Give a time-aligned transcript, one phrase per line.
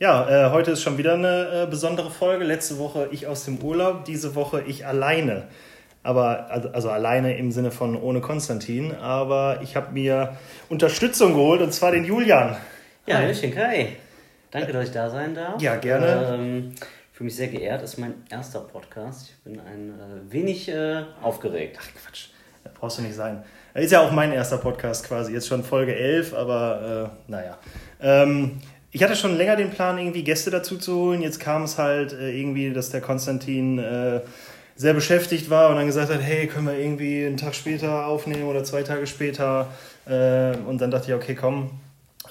[0.00, 2.42] Ja, äh, heute ist schon wieder eine äh, besondere Folge.
[2.42, 5.48] Letzte Woche ich aus dem Urlaub, diese Woche ich alleine.
[6.02, 8.94] Aber also, also alleine im Sinne von ohne Konstantin.
[8.94, 10.38] Aber ich habe mir
[10.70, 12.56] Unterstützung geholt und zwar den Julian.
[13.04, 13.96] Ja, Hallöchen Kai.
[14.50, 15.60] Danke, dass ich da sein darf.
[15.60, 16.34] Ja, gerne.
[16.34, 16.74] Ähm,
[17.12, 17.82] für mich sehr geehrt.
[17.82, 19.28] Ist mein erster Podcast.
[19.28, 21.78] Ich bin ein äh, wenig äh, aufgeregt.
[21.78, 22.28] Ach Quatsch,
[22.64, 23.44] das brauchst du nicht sein.
[23.74, 25.34] Ist ja auch mein erster Podcast quasi.
[25.34, 27.58] Jetzt schon Folge 11, aber äh, naja.
[28.00, 31.22] Ähm, ich hatte schon länger den Plan, irgendwie Gäste dazu zu holen.
[31.22, 34.20] Jetzt kam es halt äh, irgendwie, dass der Konstantin äh,
[34.74, 38.44] sehr beschäftigt war und dann gesagt hat, hey, können wir irgendwie einen Tag später aufnehmen
[38.44, 39.68] oder zwei Tage später.
[40.06, 41.70] Äh, und dann dachte ich, okay, komm.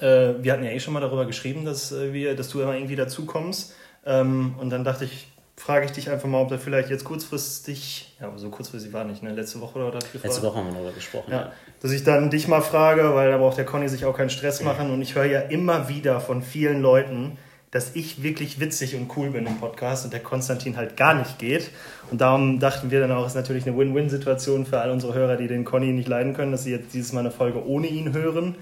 [0.00, 2.74] Äh, wir hatten ja eh schon mal darüber geschrieben, dass, äh, wir, dass du immer
[2.74, 3.74] irgendwie dazu kommst.
[4.04, 5.28] Ähm, und dann dachte ich,
[5.60, 9.04] frage ich dich einfach mal, ob da vielleicht jetzt kurzfristig, ja, aber so kurzfristig war
[9.04, 9.32] nicht, ne?
[9.32, 11.30] Letzte Woche oder das Letzte Woche haben wir darüber gesprochen.
[11.30, 11.52] Ja,
[11.82, 14.62] dass ich dann dich mal frage, weil da braucht der Conny sich auch keinen Stress
[14.62, 17.36] machen und ich höre ja immer wieder von vielen Leuten,
[17.70, 21.38] dass ich wirklich witzig und cool bin im Podcast und der Konstantin halt gar nicht
[21.38, 21.70] geht.
[22.10, 25.36] Und darum dachten wir dann auch, es ist natürlich eine Win-Win-Situation für all unsere Hörer,
[25.36, 28.12] die den Conny nicht leiden können, dass sie jetzt dieses Mal eine Folge ohne ihn
[28.12, 28.56] hören.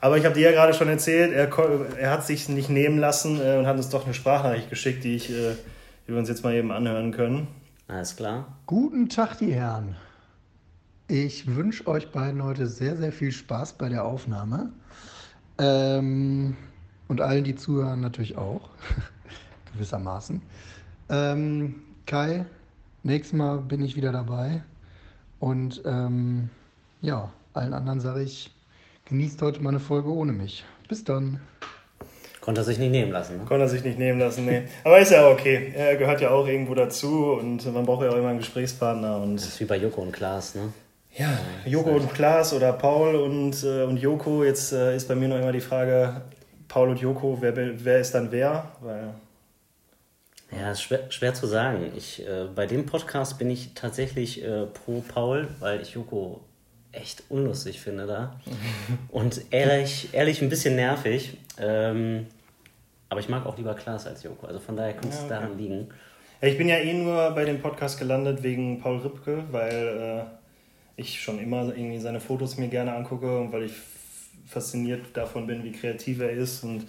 [0.00, 1.50] Aber ich habe dir ja gerade schon erzählt, er,
[1.98, 5.14] er hat sich nicht nehmen lassen äh, und hat uns doch eine Sprachnachricht geschickt, die,
[5.14, 5.52] ich, äh,
[6.10, 7.46] die wir uns jetzt mal eben anhören können.
[7.86, 8.56] Alles klar.
[8.66, 9.94] Guten Tag, die Herren.
[11.06, 14.72] Ich wünsche euch beiden heute sehr, sehr viel Spaß bei der Aufnahme.
[15.58, 16.56] Ähm,
[17.06, 18.70] und allen, die zuhören, natürlich auch.
[19.72, 20.42] Gewissermaßen.
[21.10, 22.44] Ähm, Kai,
[23.04, 24.64] nächstes Mal bin ich wieder dabei.
[25.38, 26.50] Und ähm,
[27.02, 28.52] ja, allen anderen sage ich,
[29.04, 30.64] genießt heute mal eine Folge ohne mich.
[30.88, 31.38] Bis dann.
[32.40, 33.38] Konnte er sich nicht nehmen lassen.
[33.38, 33.44] Ne?
[33.44, 34.62] Konnte er sich nicht nehmen lassen, nee.
[34.82, 35.72] Aber ist ja okay.
[35.76, 39.18] Er gehört ja auch irgendwo dazu und man braucht ja auch immer einen Gesprächspartner.
[39.18, 40.72] Und das ist wie bei Joko und Klaas, ne?
[41.16, 44.44] Ja, Joko und Klaas oder Paul und, äh, und Joko.
[44.44, 46.22] Jetzt äh, ist bei mir noch immer die Frage,
[46.68, 48.70] Paul und Joko, wer, wer ist dann wer?
[48.80, 49.14] Weil
[50.52, 51.92] ja, ist schwer, schwer zu sagen.
[51.96, 56.40] Ich, äh, bei dem Podcast bin ich tatsächlich äh, pro Paul, weil ich Joko
[56.92, 58.40] echt unlustig finde da.
[59.08, 61.36] Und ehrlich, ehrlich ein bisschen nervig.
[61.58, 62.26] Ähm,
[63.08, 64.46] aber ich mag auch lieber Klaas als Joko.
[64.46, 65.28] Also von daher könnte es ja, okay.
[65.30, 65.88] daran liegen.
[66.40, 71.00] Ja, ich bin ja eh nur bei dem Podcast gelandet wegen Paul Ripke, weil äh,
[71.00, 73.72] ich schon immer irgendwie seine Fotos mir gerne angucke und weil ich
[74.46, 76.86] fasziniert davon bin, wie kreativ er ist und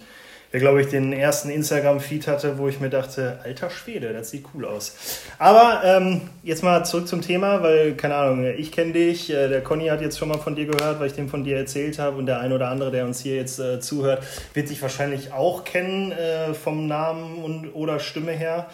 [0.52, 4.44] der, glaube ich, den ersten Instagram-Feed hatte, wo ich mir dachte, alter Schwede, das sieht
[4.54, 4.96] cool aus.
[5.38, 9.62] Aber ähm, jetzt mal zurück zum Thema, weil, keine Ahnung, ich kenne dich, äh, der
[9.62, 12.18] Conny hat jetzt schon mal von dir gehört, weil ich dem von dir erzählt habe
[12.18, 15.64] und der ein oder andere, der uns hier jetzt äh, zuhört, wird dich wahrscheinlich auch
[15.64, 18.66] kennen äh, vom Namen und oder Stimme her.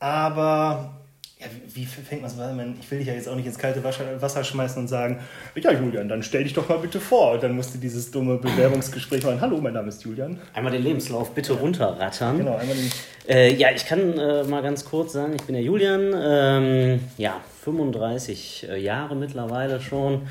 [0.00, 0.97] Aber
[1.40, 2.76] ja, wie fängt man es an?
[2.80, 5.20] Ich will dich ja jetzt auch nicht ins kalte Wasser schmeißen und sagen,
[5.54, 7.32] ja Julian, dann stell dich doch mal bitte vor.
[7.32, 9.40] Und dann musst du dieses dumme Bewerbungsgespräch machen.
[9.40, 10.40] Hallo, mein Name ist Julian.
[10.52, 12.38] Einmal den Lebenslauf bitte runterrattern.
[12.38, 12.90] Genau, einmal den...
[13.28, 17.40] Äh, ja, ich kann äh, mal ganz kurz sagen, ich bin der Julian, ähm, ja,
[17.62, 20.22] 35 äh, Jahre mittlerweile schon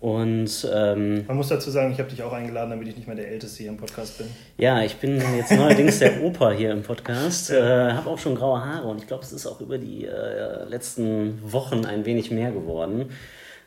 [0.00, 3.16] und ähm, man muss dazu sagen, ich habe dich auch eingeladen, damit ich nicht mehr
[3.16, 4.28] der Älteste hier im Podcast bin.
[4.56, 7.50] Ja, ich bin jetzt neuerdings der Opa hier im Podcast.
[7.50, 10.64] Äh, habe auch schon graue Haare und ich glaube, es ist auch über die äh,
[10.64, 13.10] letzten Wochen ein wenig mehr geworden.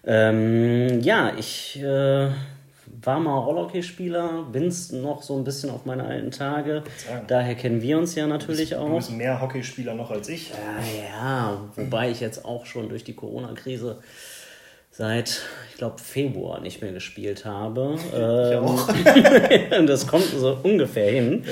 [0.06, 2.30] Ähm, ja, ich äh,
[3.02, 6.84] war mal Rollhockeyspieler, bin es noch so ein bisschen auf meine alten Tage.
[7.28, 8.90] Daher kennen wir uns ja natürlich du bist, auch.
[8.90, 10.50] Du bist mehr Hockeyspieler noch als ich.
[10.50, 10.56] Ja,
[11.00, 13.98] ja, wobei ich jetzt auch schon durch die Corona-Krise
[14.96, 17.98] seit, ich glaube, Februar nicht mehr gespielt habe.
[18.14, 21.44] Ähm, das kommt so ungefähr hin.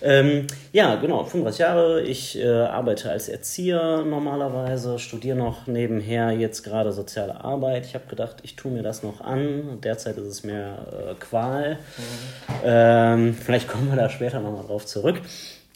[0.00, 2.02] Ja, ähm, ja genau, 35 Jahre.
[2.02, 7.84] Ich äh, arbeite als Erzieher normalerweise, studiere noch nebenher jetzt gerade soziale Arbeit.
[7.84, 9.80] Ich habe gedacht, ich tue mir das noch an.
[9.82, 10.78] Derzeit ist es mir
[11.10, 11.74] äh, Qual.
[11.74, 12.54] Mhm.
[12.64, 15.20] Ähm, vielleicht kommen wir da später nochmal drauf zurück.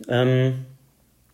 [0.08, 0.64] Ähm,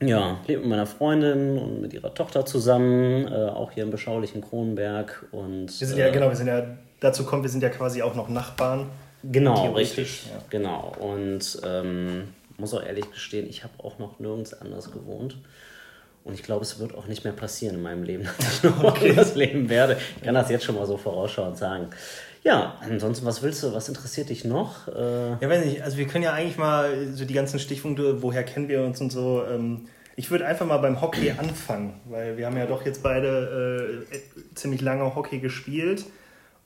[0.01, 4.43] ja, lebe mit meiner Freundin und mit ihrer Tochter zusammen, äh, auch hier im beschaulichen
[4.43, 5.27] Kronberg.
[5.33, 6.67] Und, wir sind ja, äh, genau, wir sind ja,
[7.01, 8.91] dazu kommt, wir sind ja quasi auch noch Nachbarn.
[9.23, 10.27] Genau, richtig.
[10.27, 10.43] Ja.
[10.51, 10.93] Genau.
[10.99, 12.29] Und ähm,
[12.59, 15.37] muss auch ehrlich gestehen, ich habe auch noch nirgends anders gewohnt.
[16.25, 18.83] Und ich glaube, es wird auch nicht mehr passieren in meinem Leben, dass ich noch
[18.83, 19.11] okay.
[19.11, 19.97] anders leben werde.
[20.17, 21.89] Ich kann das jetzt schon mal so vorausschauend sagen.
[22.43, 24.89] Ja, ansonsten, was willst du, was interessiert dich noch?
[24.89, 28.45] Äh ja, weiß nicht, also wir können ja eigentlich mal so die ganzen Stichpunkte, woher
[28.45, 29.45] kennen wir uns und so.
[29.45, 34.07] Ähm, ich würde einfach mal beim Hockey anfangen, weil wir haben ja doch jetzt beide
[34.11, 36.05] äh, ziemlich lange Hockey gespielt.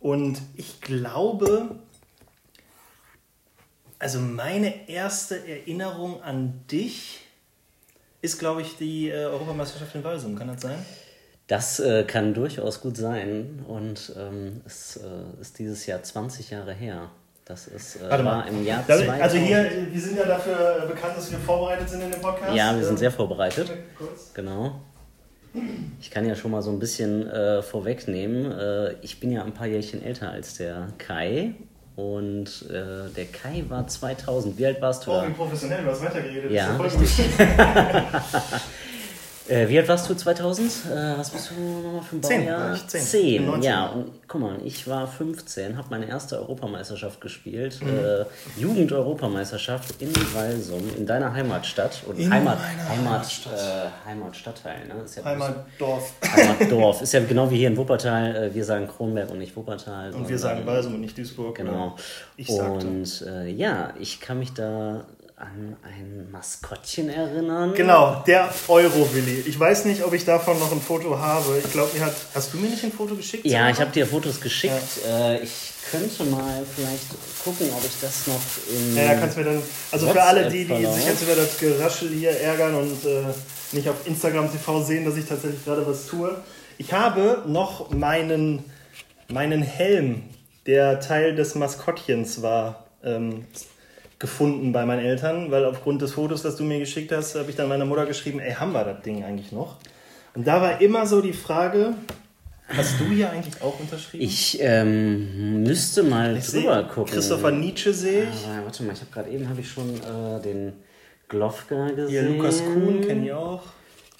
[0.00, 1.76] Und ich glaube,
[3.98, 7.20] also meine erste Erinnerung an dich
[8.22, 10.36] ist, glaube ich, die äh, Europameisterschaft in Walsum.
[10.36, 10.84] Kann das sein?
[11.50, 16.72] Das äh, kann durchaus gut sein und ähm, es äh, ist dieses Jahr 20 Jahre
[16.72, 17.10] her.
[17.44, 18.46] Das ist, äh, Warte mal.
[18.46, 19.20] im Jahr 2000.
[19.20, 22.54] Also hier, wir sind ja dafür bekannt, dass wir vorbereitet sind in dem Podcast.
[22.54, 23.68] Ja, wir sind sehr vorbereitet.
[24.32, 24.80] Genau.
[26.00, 28.52] Ich kann ja schon mal so ein bisschen äh, vorwegnehmen.
[28.52, 31.56] Äh, ich bin ja ein paar Jährchen älter als der Kai.
[31.96, 34.56] Und äh, der Kai war 2000.
[34.56, 35.10] Wie alt warst du?
[35.10, 36.52] Oh, wie professionell, du hast weitergeredet.
[36.52, 37.10] Ja, richtig.
[39.50, 40.70] Äh, wie alt warst du 2000?
[40.70, 42.74] Äh, was bist du nochmal für ein Baujahr?
[42.86, 43.00] Zehn.
[43.00, 43.50] Zehn.
[43.50, 43.62] Zehn.
[43.62, 47.80] Ja, und guck mal, ich war 15, habe meine erste Europameisterschaft gespielt.
[47.82, 47.88] Mhm.
[47.88, 52.02] Äh, Jugend-Europameisterschaft in Walsum, in deiner Heimatstadt.
[52.06, 52.58] Und in Heimat,
[52.88, 53.26] Heimat.
[53.46, 54.86] Äh, Heimatstadtteil.
[54.86, 55.02] Ne?
[55.04, 56.12] Ist ja Heimatdorf.
[56.24, 57.02] Heimatdorf.
[57.02, 58.36] Ist ja genau wie hier in Wuppertal.
[58.36, 60.12] Äh, wir sagen Kronberg und nicht Wuppertal.
[60.12, 61.56] Und wir sagen Walsum und nicht Duisburg.
[61.56, 61.96] Genau.
[62.36, 65.04] Ich und äh, ja, ich kann mich da
[65.40, 67.72] an ein Maskottchen erinnern.
[67.74, 69.44] Genau, der Euro-Willi.
[69.46, 71.58] Ich weiß nicht, ob ich davon noch ein Foto habe.
[71.64, 72.14] Ich glaube, mir hat.
[72.34, 73.46] Hast du mir nicht ein Foto geschickt?
[73.46, 74.74] Ja, ich habe dir Fotos geschickt.
[75.02, 75.32] Ja.
[75.32, 75.50] Äh, ich
[75.90, 77.08] könnte mal vielleicht
[77.42, 78.96] gucken, ob ich das noch in.
[78.96, 79.62] Ja, ja kannst mir dann.
[79.90, 83.22] Also WhatsApp für alle, die, die sich jetzt über das Geraschel hier ärgern und äh,
[83.72, 86.36] nicht auf Instagram TV sehen, dass ich tatsächlich gerade was tue.
[86.76, 88.64] Ich habe noch meinen,
[89.28, 90.24] meinen Helm,
[90.66, 92.84] der Teil des Maskottchens war.
[93.02, 93.46] Ähm,
[94.20, 97.56] gefunden bei meinen Eltern, weil aufgrund des Fotos, das du mir geschickt hast, habe ich
[97.56, 99.78] dann meiner Mutter geschrieben, ey, haben wir das Ding eigentlich noch?
[100.34, 101.94] Und da war immer so die Frage,
[102.68, 104.22] hast du hier eigentlich auch unterschrieben?
[104.22, 107.14] Ich ähm, müsste mal ich drüber gucken.
[107.14, 108.46] Christopher Nietzsche sehe ich.
[108.46, 110.74] Ah, warte mal, ich habe gerade eben habe ich schon äh, den
[111.28, 112.08] Glofka gesehen.
[112.08, 113.62] Hier Lukas Kuhn kenne ich auch.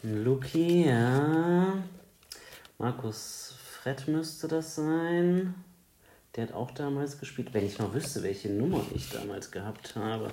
[0.03, 1.75] Luki, ja.
[2.79, 5.55] Markus Fred müsste das sein.
[6.37, 7.49] Der hat auch damals gespielt.
[7.53, 10.31] Wenn ich noch wüsste, welche Nummer ich damals gehabt habe.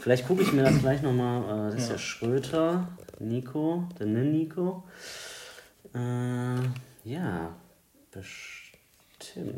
[0.00, 1.42] Vielleicht gucke ich mir das gleich nochmal.
[1.42, 1.94] Äh, das ist ja.
[1.94, 4.84] ja Schröter, Nico, der Nico.
[5.94, 7.56] Äh, ja,
[8.12, 9.52] bestimmt.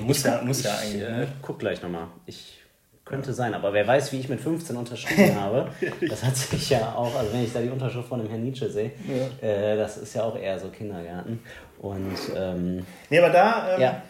[0.00, 1.02] Muss ja, muss ja eigentlich.
[1.02, 2.08] Äh, guck gleich nochmal.
[2.26, 2.60] Ich
[3.04, 5.70] könnte sein, aber wer weiß, wie ich mit 15 unterschrieben habe.
[6.08, 8.68] Das hat sich ja auch, also wenn ich da die Unterschrift von dem Herrn Nietzsche
[8.68, 9.48] sehe, ja.
[9.48, 11.40] äh, das ist ja auch eher so Kindergarten.
[11.78, 14.02] Und ähm, nee, aber da ähm, ja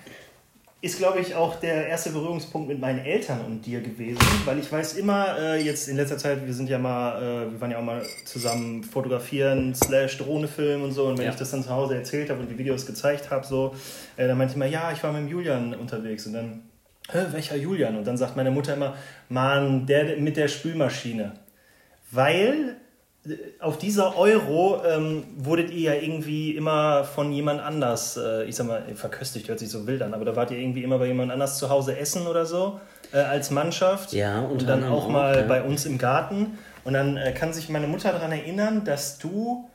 [0.82, 4.72] ist, glaube ich, auch der erste Berührungspunkt mit meinen Eltern und dir gewesen, weil ich
[4.72, 7.78] weiß immer, äh, jetzt in letzter Zeit, wir sind ja mal, äh, wir waren ja
[7.78, 11.32] auch mal zusammen fotografieren, slash Drohnefilm und so, und wenn ja.
[11.32, 13.74] ich das dann zu Hause erzählt habe und die Videos gezeigt habe, so,
[14.16, 16.62] äh, dann meinte ich immer, ja, ich war mit dem Julian unterwegs und dann,
[17.12, 17.96] Hä, welcher Julian?
[17.96, 18.94] Und dann sagt meine Mutter immer,
[19.28, 21.32] Mann, der mit der Spülmaschine.
[22.12, 22.76] Weil
[23.58, 28.66] auf dieser Euro ähm, wurdet ihr ja irgendwie immer von jemand anders, äh, ich sag
[28.66, 31.30] mal, verköstigt hört sich so wild an, aber da wart ihr irgendwie immer bei jemand
[31.30, 32.80] anders zu Hause essen oder so
[33.12, 34.12] äh, als Mannschaft.
[34.12, 35.42] Ja, und dann auch, auch mal ja.
[35.42, 36.58] bei uns im Garten.
[36.82, 39.68] Und dann äh, kann sich meine Mutter daran erinnern, dass du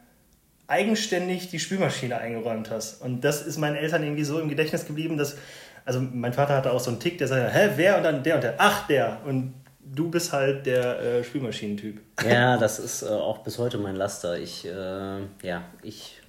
[0.66, 3.00] eigenständig die Spülmaschine eingeräumt hast.
[3.02, 5.38] Und das ist meinen Eltern irgendwie so im Gedächtnis geblieben, dass,
[5.86, 7.98] also mein Vater hatte auch so einen Tick, der sagte, hä, wer?
[7.98, 9.20] Und dann der und der, ach, der.
[9.28, 9.54] Und
[9.86, 12.02] du bist halt der äh, Spülmaschinentyp.
[12.28, 14.38] Ja, das ist äh, auch bis heute mein Laster.
[14.38, 16.22] Ich, äh, ja, ich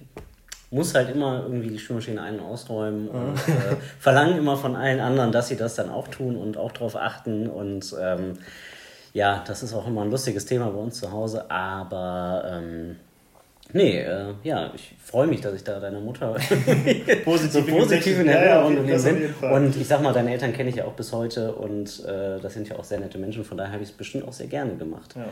[0.69, 3.09] muss halt immer irgendwie die Spülmaschine ein- und ausräumen mhm.
[3.09, 6.71] und äh, verlange immer von allen anderen, dass sie das dann auch tun und auch
[6.71, 7.47] darauf achten.
[7.47, 8.33] Und ähm,
[9.13, 12.97] ja, das ist auch immer ein lustiges Thema bei uns zu Hause, aber ähm,
[13.73, 16.35] Nee, äh, ja, ich freue mich, dass ich da deine Mutter
[17.23, 19.33] positiv, so positiv in Erinnerung ja, bin.
[19.41, 22.53] Und ich sag mal, deine Eltern kenne ich ja auch bis heute und äh, das
[22.53, 24.75] sind ja auch sehr nette Menschen, von daher habe ich es bestimmt auch sehr gerne
[24.75, 25.13] gemacht.
[25.15, 25.25] Ja,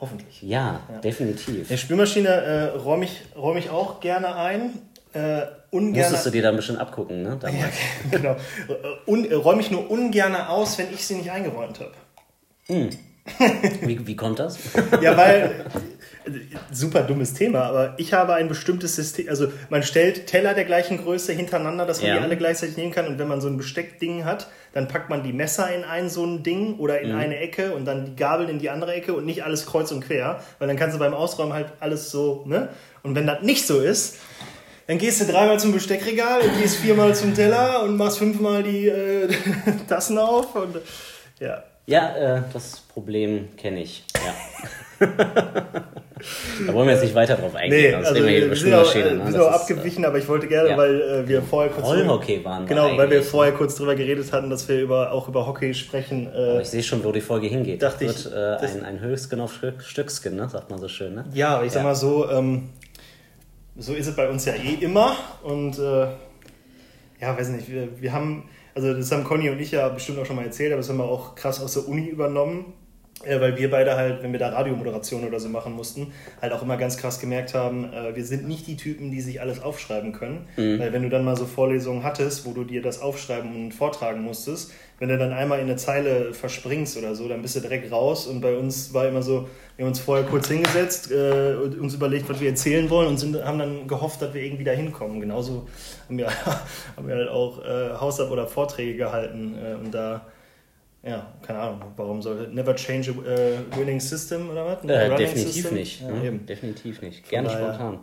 [0.00, 0.42] hoffentlich.
[0.42, 0.98] Ja, ja.
[1.00, 1.68] definitiv.
[1.68, 4.80] Die Spülmaschine äh, räume ich, räum ich auch gerne ein.
[5.12, 7.36] Äh, ungerne, Musstest du dir dann bestimmt abgucken, ne?
[7.40, 7.56] Damals.
[7.60, 7.70] Ja,
[8.10, 8.32] genau.
[8.32, 11.92] Äh, un, räume ich nur ungern aus, wenn ich sie nicht eingeräumt habe.
[12.66, 12.90] Hm.
[13.82, 14.58] wie, wie kommt das?
[15.02, 15.66] ja, weil
[16.72, 20.98] super dummes Thema, aber ich habe ein bestimmtes System, also man stellt Teller der gleichen
[20.98, 22.16] Größe hintereinander, dass man ja.
[22.16, 25.22] die alle gleichzeitig nehmen kann und wenn man so ein Besteckding hat, dann packt man
[25.22, 27.18] die Messer in ein so ein Ding oder in mhm.
[27.18, 30.04] eine Ecke und dann die Gabeln in die andere Ecke und nicht alles kreuz und
[30.04, 32.68] quer, weil dann kannst du beim Ausräumen halt alles so, ne?
[33.02, 34.18] Und wenn das nicht so ist,
[34.86, 38.88] dann gehst du dreimal zum Besteckregal und gehst viermal zum Teller und machst fünfmal die
[38.88, 39.28] äh,
[39.88, 40.76] Tassen auf und
[41.38, 41.62] ja.
[41.86, 44.04] Ja, äh, das Problem kenne ich.
[44.14, 44.34] Ja.
[46.66, 47.92] Da wollen wir jetzt nicht weiter drauf eingehen.
[47.92, 49.32] Nee, also wir, wir sind auch, äh, ne?
[49.32, 50.76] sind auch abgewichen, aber ich wollte gerne, ja.
[50.76, 54.50] weil äh, wir vorher kurz Rollhockey waren Genau, weil wir vorher kurz drüber geredet hatten,
[54.50, 56.30] dass wir über, auch über Hockey sprechen.
[56.32, 57.82] Äh, ich sehe schon, wo die Folge hingeht.
[57.82, 60.48] Dachte das wird äh, ein, ein Höchstgen auf Stückskin, ne?
[60.48, 61.14] sagt man so schön.
[61.14, 61.24] Ne?
[61.32, 61.76] Ja, aber ich ja.
[61.76, 62.68] sag mal so, ähm,
[63.76, 65.16] so ist es bei uns ja eh immer.
[65.42, 66.06] Und äh,
[67.20, 70.26] ja, weiß nicht, wir, wir haben, also das haben Conny und ich ja bestimmt auch
[70.26, 72.74] schon mal erzählt, aber das haben wir auch krass aus der Uni übernommen
[73.24, 76.78] weil wir beide halt, wenn wir da Radiomoderation oder so machen mussten, halt auch immer
[76.78, 80.48] ganz krass gemerkt haben, äh, wir sind nicht die Typen, die sich alles aufschreiben können.
[80.56, 80.78] Mhm.
[80.78, 84.22] Weil wenn du dann mal so Vorlesungen hattest, wo du dir das aufschreiben und vortragen
[84.22, 87.90] musstest, wenn du dann einmal in eine Zeile verspringst oder so, dann bist du direkt
[87.90, 88.26] raus.
[88.26, 92.28] Und bei uns war immer so, wir haben uns vorher kurz hingesetzt, äh, uns überlegt,
[92.28, 95.20] was wir erzählen wollen und sind, haben dann gehofft, dass wir irgendwie da hinkommen.
[95.20, 95.66] Genauso
[96.06, 96.28] haben wir,
[96.96, 100.26] haben wir halt auch äh, Hausab- oder Vorträge gehalten äh, und da
[101.02, 104.84] ja, keine Ahnung, warum soll never change a uh, winning system oder was?
[104.84, 105.74] Äh, definitiv system?
[105.74, 106.00] nicht.
[106.02, 106.38] Ja, ne?
[106.40, 107.28] Definitiv nicht.
[107.28, 108.00] Gerne spontan.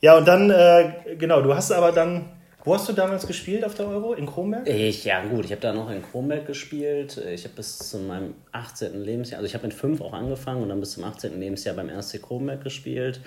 [0.00, 3.76] Ja, und dann, äh, genau, du hast aber dann wo hast du damals gespielt auf
[3.76, 4.14] der Euro?
[4.14, 4.68] In Kronberg?
[4.68, 7.16] Ich, ja, gut, ich habe da noch in Kronberg gespielt.
[7.16, 9.04] Ich habe bis zu meinem 18.
[9.04, 11.38] Lebensjahr, also ich habe mit 5 auch angefangen und dann bis zum 18.
[11.38, 13.20] Lebensjahr beim RC Kronberg gespielt.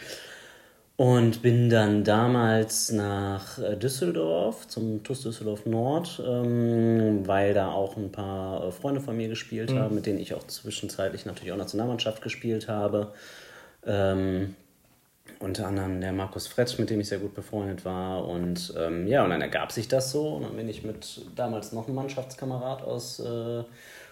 [0.99, 7.95] Und bin dann damals nach äh, Düsseldorf, zum TuS Düsseldorf Nord, ähm, weil da auch
[7.95, 9.79] ein paar äh, Freunde von mir gespielt mhm.
[9.79, 13.13] haben, mit denen ich auch zwischenzeitlich natürlich auch Nationalmannschaft gespielt habe.
[13.87, 14.55] Ähm,
[15.39, 18.27] unter anderem der Markus Fretsch, mit dem ich sehr gut befreundet war.
[18.27, 20.27] Und ähm, ja, und dann ergab sich das so.
[20.27, 23.63] Und dann bin ich mit damals noch einem Mannschaftskamerad aus äh,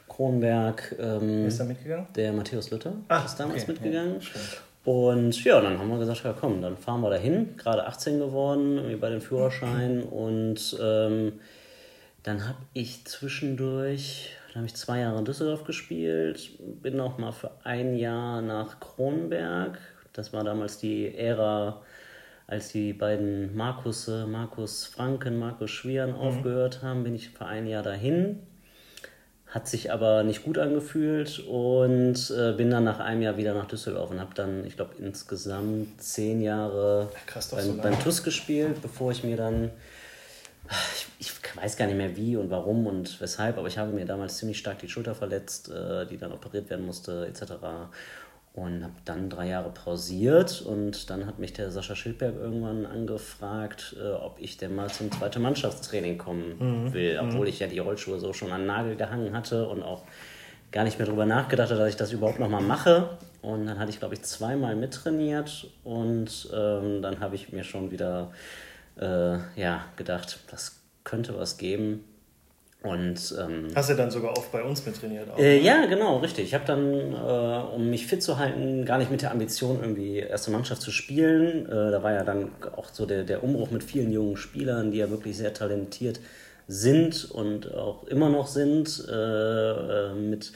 [0.08, 0.96] Kronberg.
[0.98, 2.08] Ähm, Wer ist da mitgegangen?
[2.16, 3.74] Der Matthäus Lütter Ach, ist damals okay.
[3.74, 4.22] mitgegangen.
[4.22, 4.40] Ja,
[4.88, 7.56] und ja, dann haben wir gesagt, ja komm, dann fahren wir dahin.
[7.58, 10.04] Gerade 18 geworden, irgendwie bei dem Führerschein.
[10.04, 11.34] Und ähm,
[12.24, 16.52] dann habe ich zwischendurch, dann habe ich zwei Jahre in Düsseldorf gespielt,
[16.82, 19.78] bin auch mal für ein Jahr nach Kronberg
[20.18, 21.80] das war damals die Ära,
[22.48, 26.18] als die beiden Markus, Markus Franken, Markus Schwieren mhm.
[26.18, 28.40] aufgehört haben, bin ich für ein Jahr dahin.
[29.50, 33.68] Hat sich aber nicht gut angefühlt und äh, bin dann nach einem Jahr wieder nach
[33.68, 38.82] Düsseldorf und habe dann, ich glaube, insgesamt zehn Jahre Krass, beim, so beim TUS gespielt,
[38.82, 39.72] bevor ich mir dann,
[40.96, 44.06] ich, ich, weiß gar nicht mehr wie und warum und weshalb, aber ich habe mir
[44.06, 47.54] damals ziemlich stark die Schulter verletzt, äh, die dann operiert werden musste, etc
[48.58, 53.96] und habe dann drei Jahre pausiert und dann hat mich der Sascha Schildberg irgendwann angefragt,
[54.02, 56.92] äh, ob ich denn mal zum zweiten Mannschaftstraining kommen mhm.
[56.92, 57.48] will, obwohl mhm.
[57.48, 60.06] ich ja die Rollschuhe so schon an den Nagel gehangen hatte und auch
[60.72, 63.18] gar nicht mehr darüber nachgedacht habe, dass ich das überhaupt nochmal mache.
[63.44, 67.92] Und dann hatte ich, glaube ich, zweimal mittrainiert und ähm, dann habe ich mir schon
[67.92, 68.32] wieder
[69.00, 72.04] äh, ja, gedacht, das könnte was geben.
[72.84, 75.30] Und, ähm, Hast du dann sogar oft bei uns mit trainiert?
[75.32, 76.46] Auch, äh, ja, genau, richtig.
[76.46, 80.20] Ich habe dann, äh, um mich fit zu halten, gar nicht mit der Ambition, irgendwie
[80.20, 81.66] erste Mannschaft zu spielen.
[81.66, 85.00] Äh, da war ja dann auch so der, der Umbruch mit vielen jungen Spielern, die
[85.00, 86.20] ja wirklich sehr talentiert
[86.68, 89.06] sind und auch immer noch sind.
[89.10, 90.52] Äh, äh, mit,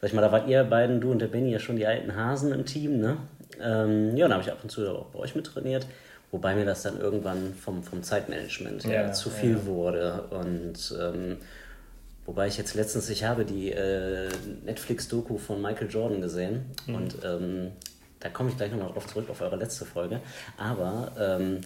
[0.00, 2.14] sag ich mal, da wart ihr beiden, du und der Benny, ja schon die alten
[2.14, 3.16] Hasen im Team, ne?
[3.60, 5.86] Ähm, ja, da habe ich ab und zu auch bei euch mit trainiert.
[6.30, 9.66] Wobei mir das dann irgendwann vom, vom Zeitmanagement ja, zu viel ja.
[9.66, 10.24] wurde.
[10.30, 11.36] Und ähm,
[12.26, 14.28] Wobei ich jetzt letztens, ich habe die äh,
[14.64, 16.94] Netflix-Doku von Michael Jordan gesehen mhm.
[16.94, 17.72] und ähm,
[18.20, 20.20] da komme ich gleich nochmal drauf zurück, auf eure letzte Folge.
[20.56, 21.60] Aber ähm,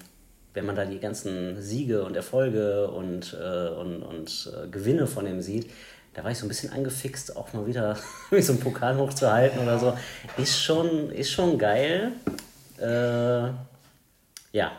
[0.55, 5.27] wenn man da die ganzen Siege und Erfolge und, äh, und, und äh, Gewinne von
[5.27, 5.71] ihm sieht,
[6.15, 7.97] da war ich so ein bisschen angefixt, auch mal wieder
[8.41, 9.97] so einen Pokal hochzuhalten oder so.
[10.37, 12.11] Ist schon, ist schon geil.
[12.81, 13.53] Äh,
[14.53, 14.73] ja,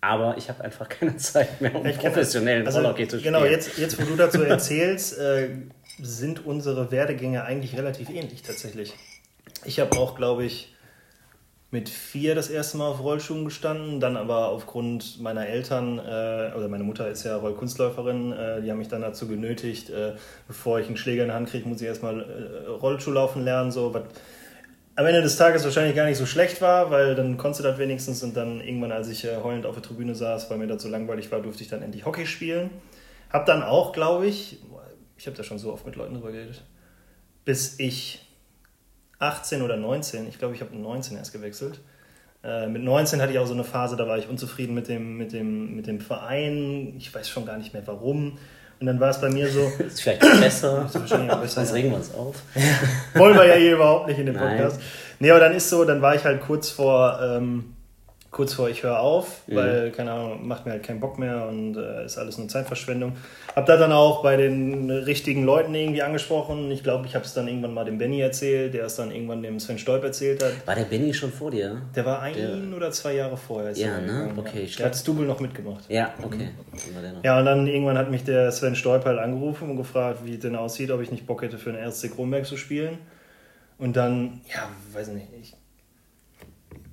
[0.00, 3.34] aber ich habe einfach keine Zeit mehr, um ich professionellen also, Rollhockey zu spielen.
[3.34, 5.50] Genau, jetzt, jetzt wo du dazu erzählst, äh,
[6.00, 8.94] sind unsere Werdegänge eigentlich relativ ähnlich tatsächlich.
[9.64, 10.74] Ich habe auch, glaube ich,
[11.70, 16.68] mit vier das erste Mal auf Rollschuhen gestanden, dann aber aufgrund meiner Eltern, äh, oder
[16.68, 20.14] meine Mutter ist ja Rollkunstläuferin, äh, die haben mich dann dazu genötigt, äh,
[20.46, 23.70] bevor ich einen Schläger in der Hand kriege, muss ich erstmal äh, Rollschuh laufen lernen,
[23.70, 24.04] so was
[24.98, 27.78] am Ende des Tages wahrscheinlich gar nicht so schlecht war, weil dann konntest du das
[27.78, 30.82] wenigstens und dann irgendwann, als ich äh, heulend auf der Tribüne saß, weil mir das
[30.82, 32.70] so langweilig war, durfte ich dann endlich Hockey spielen.
[33.30, 34.58] Hab dann auch, glaube ich,
[35.16, 36.64] ich habe da schon so oft mit Leuten drüber geredet,
[37.44, 38.26] bis ich
[39.20, 41.78] 18 oder 19, ich glaube, ich habe 19 erst gewechselt.
[42.42, 45.16] Äh, mit 19 hatte ich auch so eine Phase, da war ich unzufrieden mit dem,
[45.16, 46.94] mit, dem, mit dem Verein.
[46.98, 48.36] Ich weiß schon gar nicht mehr warum.
[48.80, 49.72] Und dann war es bei mir so.
[49.78, 50.84] ist vielleicht besser.
[50.86, 51.54] Ist wahrscheinlich auch besser.
[51.56, 52.36] Sonst regen wir uns auf.
[53.14, 54.76] Wollen wir ja hier überhaupt nicht in dem Podcast.
[54.76, 54.86] Nein.
[55.20, 57.18] Nee, aber dann ist so, dann war ich halt kurz vor.
[57.22, 57.74] Ähm,
[58.38, 59.56] kurz vor ich höre auf, mhm.
[59.56, 63.16] weil, keine Ahnung, macht mir halt keinen Bock mehr und äh, ist alles nur Zeitverschwendung.
[63.56, 66.70] Hab da dann auch bei den richtigen Leuten irgendwie angesprochen.
[66.70, 69.42] Ich glaube, ich habe es dann irgendwann mal dem Benny erzählt, der es dann irgendwann
[69.42, 70.52] dem Sven Stolp erzählt hat.
[70.68, 71.82] War der Benny schon vor dir?
[71.96, 72.76] Der war ein der...
[72.76, 73.72] oder zwei Jahre vorher.
[73.72, 74.32] Ja, ne?
[74.36, 74.60] Okay.
[74.60, 75.82] Ich der hat das Double noch mitgemacht.
[75.88, 76.50] Ja, okay.
[76.70, 77.24] Mhm.
[77.24, 80.40] Ja, und dann irgendwann hat mich der Sven Stolp halt angerufen und gefragt, wie es
[80.40, 82.98] denn aussieht, ob ich nicht Bock hätte, für den RSC Kronberg zu spielen.
[83.78, 85.54] Und dann, ja, weiß nicht, ich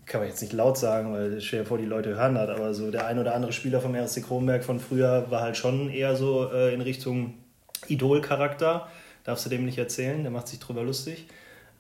[0.06, 2.92] kann man jetzt nicht laut sagen, weil stell vor, die Leute hören das, aber so
[2.92, 6.52] der ein oder andere Spieler vom RSC Kronberg von früher war halt schon eher so
[6.52, 7.34] äh, in Richtung
[7.88, 8.88] Idol-Charakter.
[9.24, 11.26] Darfst du dem nicht erzählen, der macht sich drüber lustig.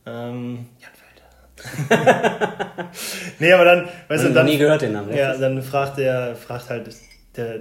[0.06, 2.90] Ähm, Jan Felder.
[3.40, 5.16] nee, aber dann, weißt du, dann, nie gehört den Namen.
[5.16, 6.90] Ja, dann fragt der, fragt halt
[7.36, 7.60] der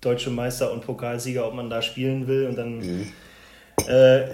[0.00, 2.78] deutsche Meister und Pokalsieger, ob man da spielen will und dann.
[2.78, 3.12] Mhm
[3.84, 4.24] Äh,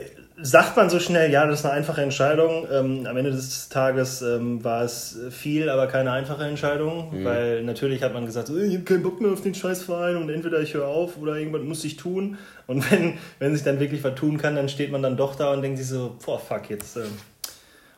[0.43, 2.67] sagt man so schnell, ja, das ist eine einfache Entscheidung.
[2.71, 7.25] Ähm, am Ende des Tages ähm, war es viel, aber keine einfache Entscheidung, mhm.
[7.25, 10.29] weil natürlich hat man gesagt, so, ich habe keinen Bock mehr auf den Scheißverein und
[10.31, 12.39] entweder ich höre auf oder irgendwas muss ich tun.
[12.67, 15.53] Und wenn, wenn sich dann wirklich was tun kann, dann steht man dann doch da
[15.53, 17.03] und denkt sich so, boah, fuck, jetzt äh,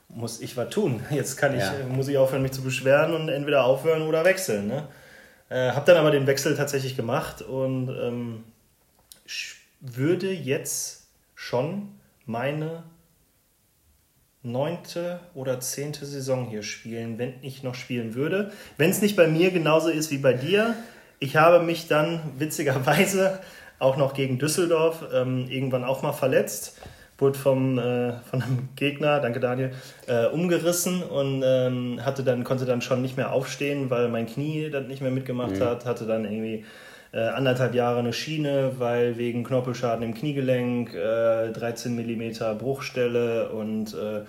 [0.09, 1.01] muss ich was tun.
[1.11, 1.73] Jetzt kann ich, ja.
[1.73, 4.69] Äh, muss ich aufhören, mich zu beschweren und entweder aufhören oder wechseln.
[4.69, 4.87] Ne?
[5.49, 8.45] Äh, hab dann aber den Wechsel tatsächlich gemacht und ähm,
[9.81, 11.89] würde jetzt schon
[12.27, 12.85] meine
[14.43, 18.53] neunte oder zehnte Saison hier spielen, wenn ich noch spielen würde.
[18.77, 20.75] Wenn es nicht bei mir genauso ist wie bei dir.
[21.19, 23.41] Ich habe mich dann witzigerweise
[23.79, 26.79] auch noch gegen Düsseldorf ähm, irgendwann auch mal verletzt.
[27.17, 29.73] Wurde vom, äh, von einem Gegner, danke Daniel,
[30.09, 34.69] äh, umgerissen und ähm, hatte dann, konnte dann schon nicht mehr aufstehen, weil mein Knie
[34.69, 35.61] das nicht mehr mitgemacht mhm.
[35.61, 35.85] hat.
[35.87, 36.65] Hatte dann irgendwie
[37.15, 43.95] äh, anderthalb Jahre eine Schiene, weil wegen Knorpelschaden im Kniegelenk, äh, 13 mm Bruchstelle und
[43.95, 44.23] äh,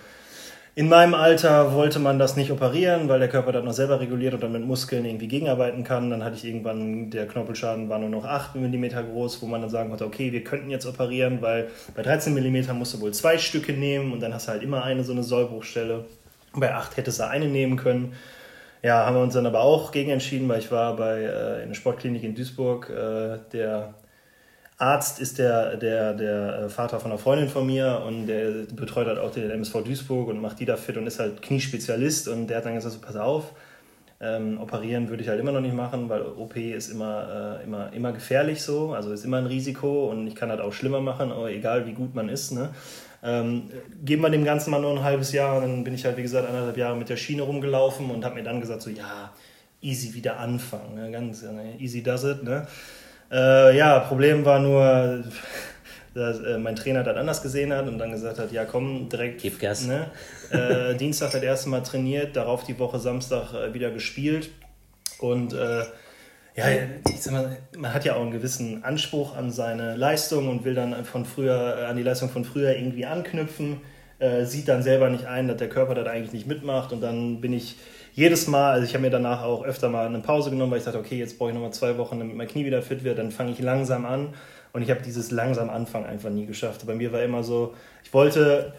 [0.77, 4.33] in meinem Alter wollte man das nicht operieren, weil der Körper das noch selber reguliert
[4.33, 6.09] und dann mit Muskeln irgendwie gegenarbeiten kann.
[6.09, 9.69] Dann hatte ich irgendwann, der Knorpelschaden war nur noch 8 mm groß, wo man dann
[9.69, 13.37] sagen konnte, okay, wir könnten jetzt operieren, weil bei 13 mm musst du wohl zwei
[13.37, 16.03] Stücke nehmen und dann hast du halt immer eine so eine Sollbruchstelle.
[16.53, 18.13] Bei 8 hättest du eine nehmen können.
[18.85, 21.69] Ja, haben wir uns dann aber auch gegen entschieden, weil ich war bei äh, in
[21.69, 22.87] der Sportklinik in Duisburg.
[22.91, 23.95] Äh, der
[24.77, 29.07] Arzt ist der, der, der äh, Vater von einer Freundin von mir und der betreut
[29.07, 32.45] halt auch den MSV Duisburg und macht die da fit und ist halt Kniespezialist und
[32.45, 33.53] der hat dann gesagt, so, pass auf,
[34.21, 37.91] ähm, operieren würde ich halt immer noch nicht machen, weil OP ist immer, äh, immer,
[37.91, 41.31] immer gefährlich so, also ist immer ein Risiko und ich kann halt auch schlimmer machen,
[41.31, 42.51] aber egal wie gut man ist.
[42.51, 42.69] Ne?
[43.25, 43.71] Ähm,
[44.03, 45.57] geben wir dem Ganzen mal nur ein halbes Jahr.
[45.57, 48.35] Und dann bin ich halt, wie gesagt, anderthalb Jahre mit der Schiene rumgelaufen und habe
[48.35, 49.31] mir dann gesagt, so ja,
[49.81, 50.93] easy wieder anfangen.
[50.95, 51.11] Ne?
[51.11, 51.75] Ganz ne?
[51.79, 52.43] easy does it.
[52.43, 52.67] Ne?
[53.31, 55.23] Äh, ja, Problem war nur,
[56.13, 59.41] dass äh, mein Trainer das anders gesehen hat und dann gesagt hat, ja komm, direkt.
[59.41, 59.87] Gib Gas.
[59.87, 60.11] Ne?
[60.51, 64.51] Äh, Dienstag das erste Mal trainiert, darauf die Woche Samstag äh, wieder gespielt.
[65.19, 65.83] Und äh,
[66.55, 66.65] ja,
[67.09, 70.73] ich sag mal, man hat ja auch einen gewissen Anspruch an seine Leistung und will
[70.73, 73.81] dann von früher, äh, an die Leistung von früher irgendwie anknüpfen,
[74.19, 77.41] äh, sieht dann selber nicht ein, dass der Körper das eigentlich nicht mitmacht und dann
[77.41, 77.75] bin ich
[78.13, 80.85] jedes Mal, also ich habe mir danach auch öfter mal eine Pause genommen, weil ich
[80.85, 83.31] dachte, okay, jetzt brauche ich nochmal zwei Wochen, damit mein Knie wieder fit wird, dann
[83.31, 84.29] fange ich langsam an
[84.71, 86.87] und ich habe dieses langsam Anfangen einfach nie geschafft.
[86.87, 87.73] Bei mir war immer so,
[88.05, 88.73] ich wollte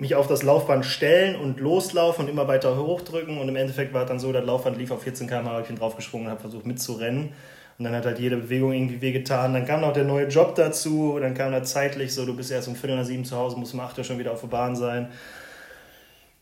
[0.00, 3.38] mich auf das Laufband stellen und loslaufen und immer weiter hochdrücken.
[3.38, 5.68] Und im Endeffekt war es dann so, das Laufband lief auf 14 km, habe ich
[5.68, 7.32] bin draufgesprungen und habe versucht mitzurennen.
[7.78, 9.52] Und dann hat halt jede Bewegung irgendwie wehgetan.
[9.52, 11.18] Dann kam noch der neue Job dazu.
[11.20, 13.74] Dann kam da zeitlich so, du bist erst um Viertel nach sieben zu Hause, musst
[13.74, 15.08] um acht Uhr schon wieder auf der Bahn sein.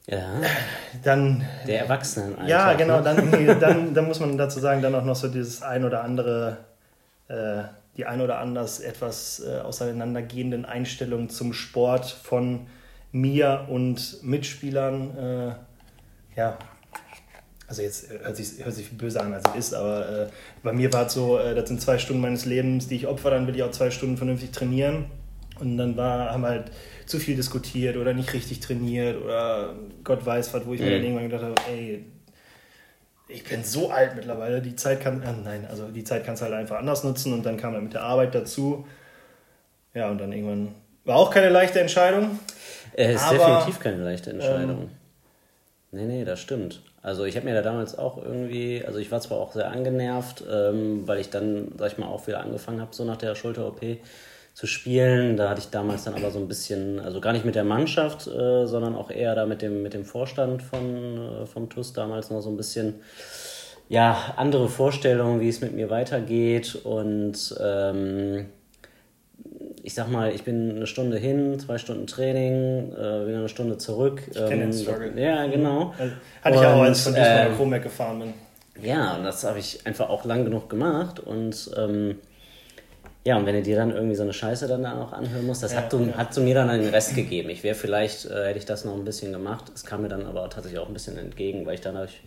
[0.07, 0.40] Ja.
[1.03, 1.44] Dann.
[1.66, 2.37] Der Erwachsenen.
[2.47, 3.03] Ja, genau.
[3.03, 6.59] Dann, dann, dann muss man dazu sagen, dann auch noch so dieses ein oder andere,
[7.27, 7.62] äh,
[7.97, 12.66] die ein oder anders etwas äh, auseinandergehenden Einstellungen zum Sport von
[13.12, 15.55] mir und Mitspielern, äh,
[16.37, 16.59] ja,
[17.66, 20.27] also jetzt hört sich, hört sich böse an, als es ist, aber äh,
[20.62, 23.31] bei mir war es so, äh, das sind zwei Stunden meines Lebens, die ich opfer,
[23.31, 25.07] dann will ich auch zwei Stunden vernünftig trainieren.
[25.61, 26.71] Und dann war, haben wir halt
[27.07, 30.87] zu viel diskutiert oder nicht richtig trainiert oder Gott weiß was, wo ich mhm.
[30.87, 32.05] mir dann irgendwann gedacht habe, ey,
[33.29, 36.47] ich bin so alt mittlerweile, die Zeit kann, äh, nein, also die Zeit kannst du
[36.47, 38.87] halt einfach anders nutzen und dann kam er mit der Arbeit dazu.
[39.94, 42.38] Ja, und dann irgendwann war auch keine leichte Entscheidung.
[42.98, 44.82] Es ist aber, definitiv keine leichte Entscheidung.
[44.82, 44.90] Ähm,
[45.92, 46.82] nee, nee, das stimmt.
[47.00, 50.42] Also ich habe mir da damals auch irgendwie, also ich war zwar auch sehr angenervt,
[50.50, 53.98] ähm, weil ich dann, sag ich mal, auch wieder angefangen habe, so nach der Schulter-OP
[54.52, 55.37] zu spielen.
[55.37, 58.26] Da hatte ich damals dann aber so ein bisschen, also gar nicht mit der Mannschaft,
[58.26, 62.30] äh, sondern auch eher da mit dem, mit dem Vorstand von, äh, vom TUS damals
[62.30, 62.96] noch so ein bisschen,
[63.88, 68.46] ja, andere Vorstellungen, wie es mit mir weitergeht und ähm,
[69.85, 73.79] ich sag mal, ich bin eine Stunde hin, zwei Stunden Training, äh, wieder eine Stunde
[73.79, 74.23] zurück.
[74.31, 75.12] Ich ähm, den Struggle.
[75.21, 75.95] Ja, genau.
[75.99, 78.35] Also, hatte ich auch, als ich von Duisburg nach Kronberg gefahren bin.
[78.83, 82.17] Ja, und das habe ich einfach auch lang genug gemacht und ähm,
[83.25, 85.62] ja, und wenn du dir dann irgendwie so eine Scheiße dann da noch anhören musst,
[85.62, 86.12] das ja, hat, du, ja.
[86.14, 87.51] hat zu mir dann den Rest gegeben.
[87.51, 89.64] Ich wäre vielleicht, äh, hätte ich das noch ein bisschen gemacht.
[89.75, 92.21] Es kam mir dann aber tatsächlich auch ein bisschen entgegen, weil ich dann ich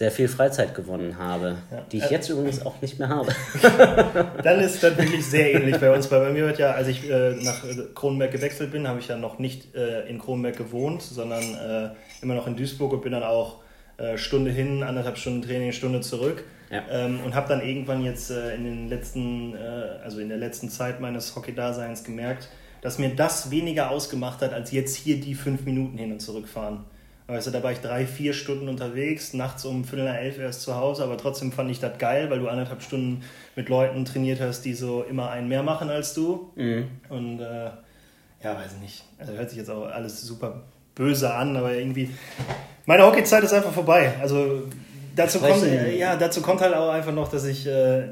[0.00, 1.82] sehr viel Freizeit gewonnen habe, ja.
[1.92, 3.34] die ich äh, jetzt übrigens auch nicht mehr habe.
[4.42, 7.10] dann ist das wirklich sehr ähnlich bei uns, weil bei mir wird ja, als ich
[7.10, 11.02] äh, nach äh, Kronenberg gewechselt bin, habe ich ja noch nicht äh, in Kronenberg gewohnt,
[11.02, 11.90] sondern äh,
[12.22, 13.58] immer noch in Duisburg und bin dann auch
[13.98, 16.44] äh, Stunde hin, anderthalb Stunden Training, Stunde zurück.
[16.70, 16.82] Ja.
[16.90, 19.54] Ähm, und habe dann irgendwann jetzt in den letzten,
[20.02, 22.48] also in der letzten Zeit meines Hockey-Daseins gemerkt,
[22.80, 26.48] dass mir das weniger ausgemacht hat, als jetzt hier die fünf Minuten hin und zurück
[26.48, 26.86] fahren.
[27.30, 30.62] Weißt du, da war ich drei, vier Stunden unterwegs, nachts um Viertel nach elf erst
[30.62, 33.22] zu Hause, aber trotzdem fand ich das geil, weil du anderthalb Stunden
[33.54, 36.50] mit Leuten trainiert hast, die so immer einen mehr machen als du.
[36.56, 36.88] Mhm.
[37.08, 37.70] Und äh,
[38.42, 39.04] ja, weiß ich nicht.
[39.18, 40.62] Also hört sich jetzt auch alles super
[40.96, 42.10] böse an, aber irgendwie.
[42.86, 44.12] Meine Hockeyzeit ist einfach vorbei.
[44.20, 44.64] Also
[45.14, 45.64] dazu kommt,
[45.96, 48.08] ja, dazu kommt halt auch einfach noch, dass ich äh,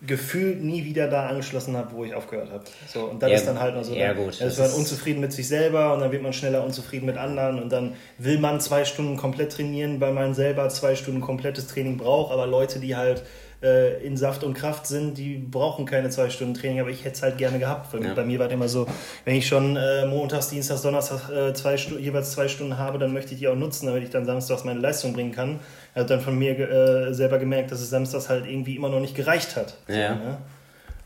[0.00, 2.64] gefühlt nie wieder da angeschlossen habe, wo ich aufgehört habe.
[2.86, 5.20] So, und dann ja, ist dann halt noch so, ja, gut, dann ist man unzufrieden
[5.20, 8.60] mit sich selber und dann wird man schneller unzufrieden mit anderen und dann will man
[8.60, 12.94] zwei Stunden komplett trainieren, weil man selber zwei Stunden komplettes Training braucht, aber Leute, die
[12.94, 13.24] halt
[13.62, 17.16] äh, in Saft und Kraft sind, die brauchen keine zwei Stunden Training, aber ich hätte
[17.16, 17.92] es halt gerne gehabt.
[17.92, 18.14] Weil ja.
[18.14, 18.86] Bei mir war es immer so,
[19.24, 23.34] wenn ich schon äh, montags, dienstags, donnerstags äh, zwei jeweils zwei Stunden habe, dann möchte
[23.34, 25.58] ich die auch nutzen, damit ich dann samstags meine Leistung bringen kann.
[25.94, 29.00] Er hat dann von mir äh, selber gemerkt, dass es samstags halt irgendwie immer noch
[29.00, 29.76] nicht gereicht hat.
[29.88, 30.14] So, ja.
[30.14, 30.38] Ne?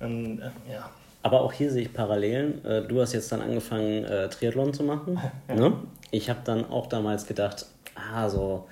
[0.00, 0.90] Und, äh, ja.
[1.22, 2.64] Aber auch hier sehe ich Parallelen.
[2.64, 5.18] Äh, du hast jetzt dann angefangen, Triathlon zu machen.
[5.48, 5.54] Ja.
[5.54, 5.72] Ne?
[6.10, 8.66] Ich habe dann auch damals gedacht, ah, so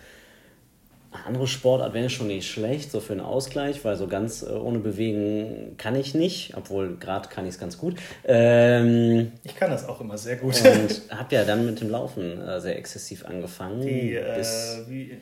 [1.11, 4.79] andere Sportart wäre schon nicht schlecht, so für einen Ausgleich, weil so ganz äh, ohne
[4.79, 7.97] Bewegen kann ich nicht, obwohl gerade kann ich es ganz gut.
[8.25, 10.61] Ähm, ich kann das auch immer sehr gut.
[10.65, 13.81] Und habe ja dann mit dem Laufen äh, sehr exzessiv angefangen.
[13.81, 14.45] Die, äh,
[14.89, 15.17] wie,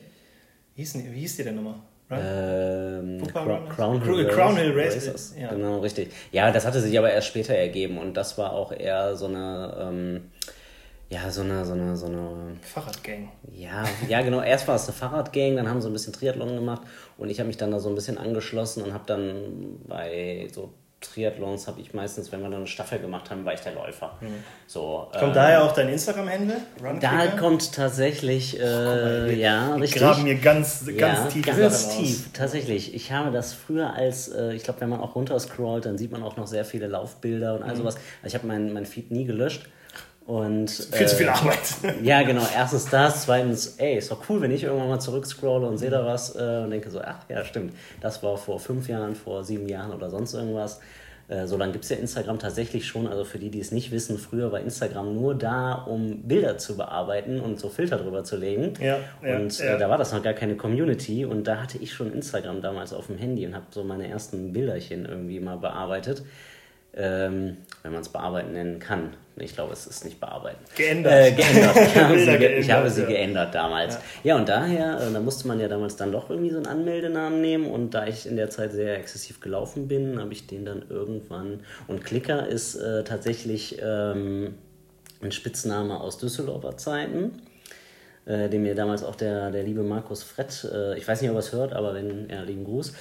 [0.75, 1.75] hieß, wie hieß die denn nochmal?
[2.11, 5.35] Ähm, Crown, Crown, Hill, Crown Hill Races.
[5.39, 5.49] Ja.
[5.49, 6.11] Genau, richtig.
[6.31, 9.77] Ja, das hatte sich aber erst später ergeben und das war auch eher so eine.
[9.79, 10.21] Ähm,
[11.09, 12.57] ja, so eine, so eine, so eine.
[12.61, 13.31] Fahrradgang.
[13.51, 14.41] Ja, ja, genau.
[14.41, 16.83] Erst war es eine Fahrradgang, dann haben sie ein bisschen Triathlon gemacht
[17.17, 20.73] und ich habe mich dann da so ein bisschen angeschlossen und habe dann bei so
[21.01, 24.17] Triathlons habe ich meistens, wenn wir dann eine Staffel gemacht haben, war ich der Läufer.
[24.19, 24.43] Mhm.
[24.67, 26.57] So, kommt äh, daher auch dein Instagram-Handle?
[26.99, 30.01] Da kommt tatsächlich, äh, ja, richtig.
[30.01, 31.45] graben mir ganz, ganz ja, tief.
[31.45, 32.33] Ganz tief, aus.
[32.33, 32.93] tatsächlich.
[32.93, 36.21] Ich habe das früher als, äh, ich glaube, wenn man auch runterscrollt, dann sieht man
[36.21, 37.77] auch noch sehr viele Laufbilder und all mhm.
[37.77, 37.95] sowas.
[38.21, 39.69] Also ich habe mein, mein Feed nie gelöscht.
[40.29, 41.57] Und, viel äh, zu viel äh, Arbeit.
[42.03, 42.43] Ja, genau.
[42.55, 46.05] Erstens das, zweitens, ey, ist doch cool, wenn ich irgendwann mal zurückscrolle und sehe da
[46.05, 49.67] was äh, und denke so, ach ja, stimmt, das war vor fünf Jahren, vor sieben
[49.67, 50.81] Jahren oder sonst irgendwas.
[51.29, 53.07] Äh, so lange gibt es ja Instagram tatsächlich schon.
[53.07, 56.77] Also für die, die es nicht wissen, früher war Instagram nur da, um Bilder zu
[56.77, 58.73] bearbeiten und so Filter drüber zu legen.
[58.79, 59.77] Ja, und äh, ja.
[59.79, 61.25] da war das noch gar keine Community.
[61.25, 64.53] Und da hatte ich schon Instagram damals auf dem Handy und habe so meine ersten
[64.53, 66.21] Bilderchen irgendwie mal bearbeitet
[66.99, 69.13] ähm, wenn man es bearbeiten nennen kann.
[69.37, 70.59] Ich glaube, es ist nicht bearbeiten.
[70.75, 71.13] Geändert.
[71.13, 71.75] Äh, geändert.
[71.77, 73.07] Ich habe, sie, geändert, ich habe sie ja.
[73.07, 73.95] geändert damals.
[73.95, 74.01] Ja.
[74.23, 77.39] ja, und daher, äh, da musste man ja damals dann doch irgendwie so einen Anmeldenamen
[77.39, 80.83] nehmen und da ich in der Zeit sehr exzessiv gelaufen bin, habe ich den dann
[80.89, 81.61] irgendwann.
[81.87, 84.55] Und Klicker ist äh, tatsächlich ähm,
[85.21, 87.41] ein Spitzname aus Düsseldorfer Zeiten
[88.29, 91.37] äh, den mir damals auch der, der liebe Markus Frett, äh, ich weiß nicht, ob
[91.37, 92.93] er es hört, aber wenn, ja, lieben Gruß,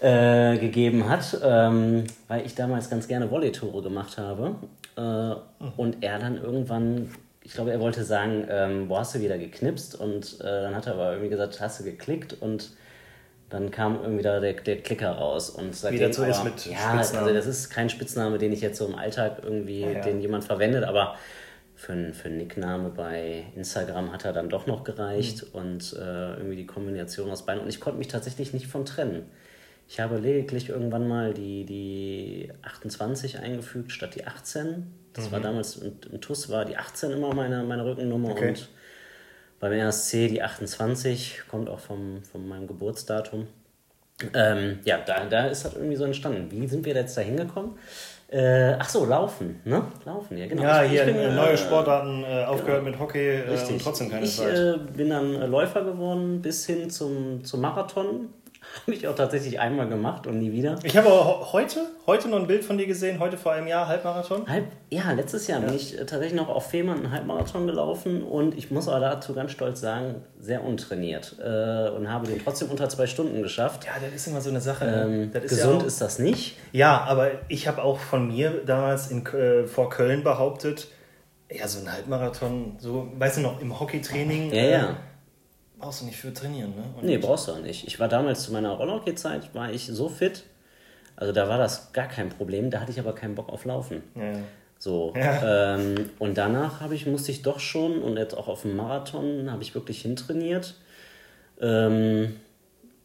[0.00, 4.56] äh, gegeben hat, ähm, weil ich damals ganz gerne Volley-Tore gemacht habe.
[4.96, 7.10] Äh, und er dann irgendwann,
[7.42, 9.98] ich glaube, er wollte sagen, ähm, wo hast du wieder geknipst?
[9.98, 12.34] Und äh, dann hat er aber irgendwie gesagt, hast du geklickt?
[12.40, 12.70] Und
[13.50, 15.50] dann kam irgendwie da der, der Klicker raus.
[15.50, 18.60] Und seitdem, Wie das so ist mit Ja, also das ist kein Spitzname, den ich
[18.60, 20.00] jetzt so im Alltag irgendwie, ja, ja.
[20.00, 21.16] den jemand verwendet, aber
[21.74, 25.60] für einen für Nickname bei Instagram hat er dann doch noch gereicht mhm.
[25.60, 27.62] und äh, irgendwie die Kombination aus beiden.
[27.62, 29.30] Und ich konnte mich tatsächlich nicht von trennen.
[29.90, 34.86] Ich habe lediglich irgendwann mal die, die 28 eingefügt statt die 18.
[35.12, 35.32] Das mhm.
[35.32, 38.50] war damals, im TUS war die 18 immer meine, meine Rückennummer okay.
[38.50, 38.68] und
[39.58, 43.48] beim RSC die 28, kommt auch vom, von meinem Geburtsdatum.
[44.32, 46.52] Ähm, ja, da, da ist das irgendwie so entstanden.
[46.52, 47.72] Wie sind wir jetzt da hingekommen?
[48.28, 49.82] Äh, ach so, Laufen, ne?
[50.04, 50.62] Laufen, ja, genau.
[50.62, 52.92] Ja, ich, hier ich bin, äh, neue Sportarten, äh, aufgehört genau.
[52.92, 54.54] mit Hockey äh, und trotzdem keine ich, Zeit.
[54.54, 58.28] Ich äh, bin dann Läufer geworden bis hin zum, zum Marathon
[58.82, 60.78] habe ich auch tatsächlich einmal gemacht und nie wieder.
[60.82, 61.08] Ich habe
[61.52, 64.48] heute, heute noch ein Bild von dir gesehen, heute vor einem Jahr Halbmarathon.
[64.48, 65.66] Halb, ja, letztes Jahr ja.
[65.66, 69.34] bin ich äh, tatsächlich noch auf Fehmarn einen Halbmarathon gelaufen und ich muss aber dazu
[69.34, 73.84] ganz stolz sagen, sehr untrainiert äh, und habe den trotzdem unter zwei Stunden geschafft.
[73.84, 74.84] Ja, das ist immer so eine Sache.
[74.84, 75.30] Ne?
[75.32, 76.56] Ähm, ist gesund ja auch, ist das nicht.
[76.72, 80.88] Ja, aber ich habe auch von mir damals in, äh, vor Köln behauptet,
[81.52, 84.52] ja, so ein Halbmarathon, so, weißt du noch, im Hockeytraining.
[84.52, 84.96] Ja, ja
[85.80, 86.84] Brauchst du nicht für trainieren, ne?
[86.96, 87.86] Und nee, brauchst du auch nicht.
[87.86, 90.44] Ich war damals zu meiner Rollhockey-Zeit, war ich so fit,
[91.16, 94.02] also da war das gar kein Problem, da hatte ich aber keinen Bock auf Laufen.
[94.14, 94.32] Ja.
[94.78, 95.12] So.
[95.16, 95.76] Ja.
[95.76, 99.62] Ähm, und danach ich, musste ich doch schon, und jetzt auch auf dem Marathon, habe
[99.62, 100.74] ich wirklich hintrainiert.
[101.60, 102.36] Ähm,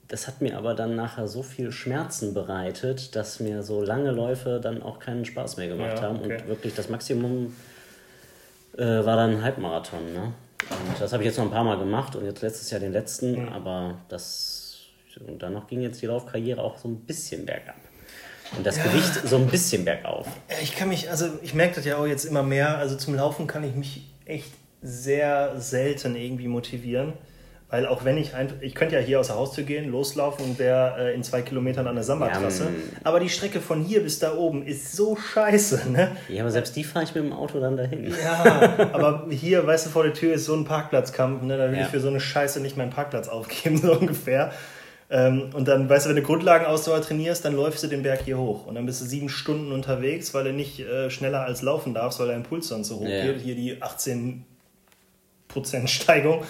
[0.07, 4.59] das hat mir aber dann nachher so viel Schmerzen bereitet, dass mir so lange Läufe
[4.61, 6.19] dann auch keinen Spaß mehr gemacht ja, haben.
[6.19, 6.37] Okay.
[6.41, 7.55] Und wirklich das Maximum
[8.77, 10.13] äh, war dann ein Halbmarathon.
[10.13, 10.33] Ne?
[10.69, 12.91] Und das habe ich jetzt noch ein paar Mal gemacht und jetzt letztes Jahr den
[12.91, 13.49] letzten, mhm.
[13.49, 14.65] aber das
[15.27, 17.75] und danach ging jetzt die Laufkarriere auch so ein bisschen bergab.
[18.57, 18.83] Und das ja.
[18.83, 20.27] Gewicht so ein bisschen bergauf.
[20.61, 22.77] Ich kann mich, also ich merke das ja auch jetzt immer mehr.
[22.77, 24.51] Also zum Laufen kann ich mich echt
[24.81, 27.13] sehr selten irgendwie motivieren.
[27.69, 30.59] Weil auch wenn ich einfach, ich könnte ja hier aus der Haustür gehen, loslaufen und
[30.59, 32.63] wäre äh, in zwei Kilometern an der Samba-Trasse.
[32.63, 36.11] Ja, aber die Strecke von hier bis da oben ist so scheiße, ne?
[36.29, 38.13] Ja, aber selbst die fahre ich mit dem Auto dann dahin.
[38.23, 41.57] Ja, aber hier, weißt du, vor der Tür ist so ein Parkplatzkampf, ne?
[41.57, 41.85] Da will ja.
[41.85, 44.51] ich für so eine Scheiße nicht meinen Parkplatz aufgeben, so ungefähr.
[45.09, 48.37] Ähm, und dann, weißt du, wenn du Grundlagenausdauer trainierst, dann läufst du den Berg hier
[48.37, 48.67] hoch.
[48.67, 52.19] Und dann bist du sieben Stunden unterwegs, weil du nicht äh, schneller als laufen darfst,
[52.19, 53.25] weil dein Puls dann so hoch ja.
[53.25, 53.41] geht.
[53.41, 54.43] Hier die 18%
[55.87, 56.43] Steigung.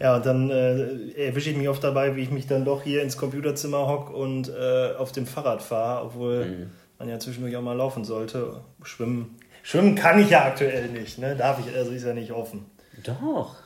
[0.00, 3.02] Ja, und dann äh, erwische ich mich oft dabei, wie ich mich dann doch hier
[3.02, 6.70] ins Computerzimmer hocke und äh, auf dem Fahrrad fahre, obwohl mhm.
[6.98, 8.62] man ja zwischendurch auch mal laufen sollte.
[8.82, 9.36] Schwimmen.
[9.62, 11.36] Schwimmen kann ich ja aktuell nicht, ne?
[11.36, 12.64] Darf ich, also ist ja nicht offen.
[13.04, 13.56] Doch.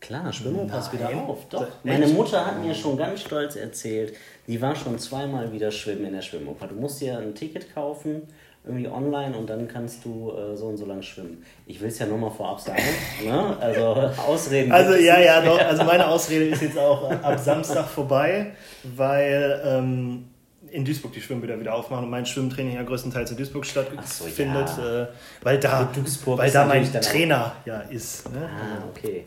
[0.00, 1.48] Klar, Schwimmen passt wieder auf.
[1.48, 1.66] Doch.
[1.84, 4.14] Meine Mutter hat mir schon ganz stolz erzählt,
[4.48, 6.66] die war schon zweimal wieder schwimmen in der Schwimmoper.
[6.66, 8.22] Du musst dir ein Ticket kaufen
[8.64, 11.44] irgendwie online und dann kannst du äh, so und so lang schwimmen.
[11.66, 12.82] Ich will es ja nur mal vorab sagen.
[13.24, 13.56] ne?
[13.60, 13.82] Also
[14.26, 14.70] Ausreden.
[14.70, 15.58] Also ja, ja, doch.
[15.58, 18.52] Also meine Ausrede ist jetzt auch ab Samstag vorbei,
[18.84, 20.28] weil ähm,
[20.70, 24.82] in Duisburg die Schwimmbäder wieder aufmachen und mein Schwimmtraining ja größtenteils in Duisburg stattfindet, so,
[24.82, 25.02] ja.
[25.02, 25.06] äh,
[25.42, 25.88] weil da,
[26.26, 28.32] weil da mein Trainer ja ist.
[28.32, 28.48] Ne?
[28.48, 29.26] Ah, okay.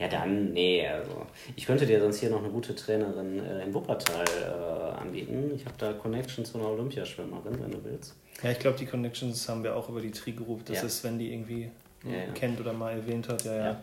[0.00, 3.74] Ja, dann, nee, also ich könnte dir sonst hier noch eine gute Trainerin äh, in
[3.74, 5.52] Wuppertal äh, anbieten.
[5.54, 8.14] Ich habe da Connections zu einer Olympiaschwimmerin, wenn du willst.
[8.42, 10.64] Ja, ich glaube, die Connections haben wir auch über die Tri Group.
[10.64, 10.84] Das ja.
[10.84, 11.70] ist, wenn die irgendwie
[12.04, 12.32] ja, ja.
[12.32, 13.44] kennt oder mal erwähnt hat.
[13.44, 13.82] Ja, ja.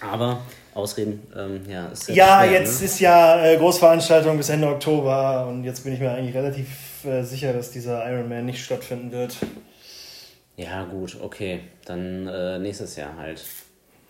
[0.00, 0.40] Aber
[0.72, 2.86] Ausreden, ähm, ja, ist Ja, schwer, jetzt ne?
[2.86, 7.22] ist ja äh, Großveranstaltung bis Ende Oktober und jetzt bin ich mir eigentlich relativ äh,
[7.22, 9.36] sicher, dass dieser Ironman nicht stattfinden wird.
[10.56, 11.60] Ja, gut, okay.
[11.84, 13.44] Dann äh, nächstes Jahr halt.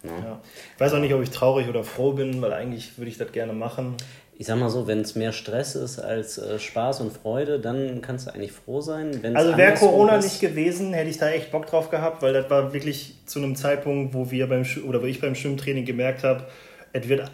[0.02, 0.10] Ne?
[0.10, 0.40] Ja.
[0.74, 3.32] Ich weiß auch nicht, ob ich traurig oder froh bin, weil eigentlich würde ich das
[3.32, 3.96] gerne machen.
[4.36, 8.00] Ich sag mal so, wenn es mehr Stress ist als äh, Spaß und Freude, dann
[8.00, 9.20] kannst du eigentlich froh sein.
[9.34, 12.48] Also wäre Corona ist, nicht gewesen, hätte ich da echt Bock drauf gehabt, weil das
[12.48, 16.46] war wirklich zu einem Zeitpunkt, wo wir beim oder wo ich beim Schwimmtraining gemerkt habe,
[16.94, 17.30] es wird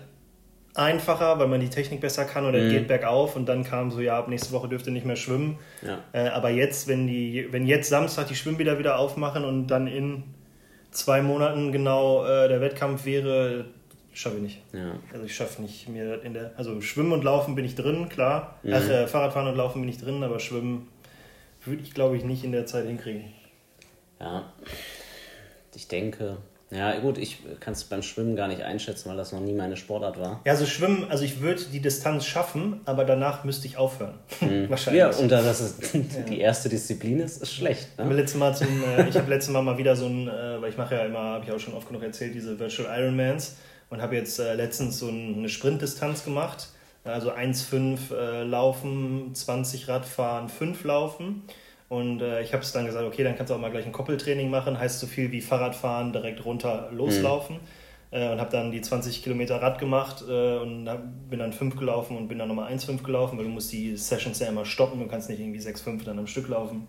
[0.74, 2.70] einfacher, weil man die Technik besser kann oder mhm.
[2.70, 5.58] geht bergauf und dann kam so, ja, ab nächste Woche dürfte nicht mehr schwimmen.
[5.82, 5.98] Ja.
[6.12, 10.24] Äh, aber jetzt, wenn die, wenn jetzt Samstag die Schwimmbäder wieder aufmachen und dann in
[10.96, 13.66] zwei Monaten genau äh, der Wettkampf wäre,
[14.12, 14.62] schaffe ich nicht.
[14.72, 14.98] Ja.
[15.12, 16.52] Also ich schaffe nicht mir in der.
[16.56, 18.58] Also Schwimmen und Laufen bin ich drin, klar.
[18.62, 18.72] Mhm.
[18.74, 20.88] Ach, äh, Fahrradfahren und Laufen bin ich drin, aber Schwimmen
[21.64, 23.24] würde ich, glaube ich, nicht in der Zeit hinkriegen.
[24.20, 24.52] Ja.
[25.74, 26.38] Ich denke,
[26.70, 29.76] ja, gut, ich kann es beim Schwimmen gar nicht einschätzen, weil das noch nie meine
[29.76, 30.40] Sportart war.
[30.44, 34.14] Ja, also Schwimmen, also ich würde die Distanz schaffen, aber danach müsste ich aufhören.
[34.40, 34.68] Mhm.
[34.68, 35.00] Wahrscheinlich.
[35.00, 35.94] Ja, und da das ist
[36.28, 37.96] die erste Disziplin ist, ist schlecht.
[37.98, 38.12] Ne?
[38.12, 40.76] Letztes Mal zum, äh, ich habe letztes Mal mal wieder so ein, äh, weil ich
[40.76, 43.56] mache ja immer, habe ich auch schon oft genug erzählt, diese Virtual Ironmans
[43.90, 46.68] und habe jetzt äh, letztens so eine Sprintdistanz gemacht.
[47.04, 51.44] Also 1,5 äh, Laufen, 20 Radfahren, 5 Laufen.
[51.88, 53.92] Und äh, ich habe es dann gesagt, okay, dann kannst du auch mal gleich ein
[53.92, 54.78] Koppeltraining machen.
[54.78, 57.56] Heißt so viel wie Fahrradfahren, direkt runter loslaufen.
[57.56, 57.60] Mhm.
[58.10, 61.76] Äh, und habe dann die 20 Kilometer Rad gemacht äh, und hab, bin dann 5
[61.76, 65.00] gelaufen und bin dann nochmal 1,5 gelaufen, weil du musst die Sessions ja immer stoppen.
[65.00, 66.86] Du kannst nicht irgendwie 6,5 dann am Stück laufen.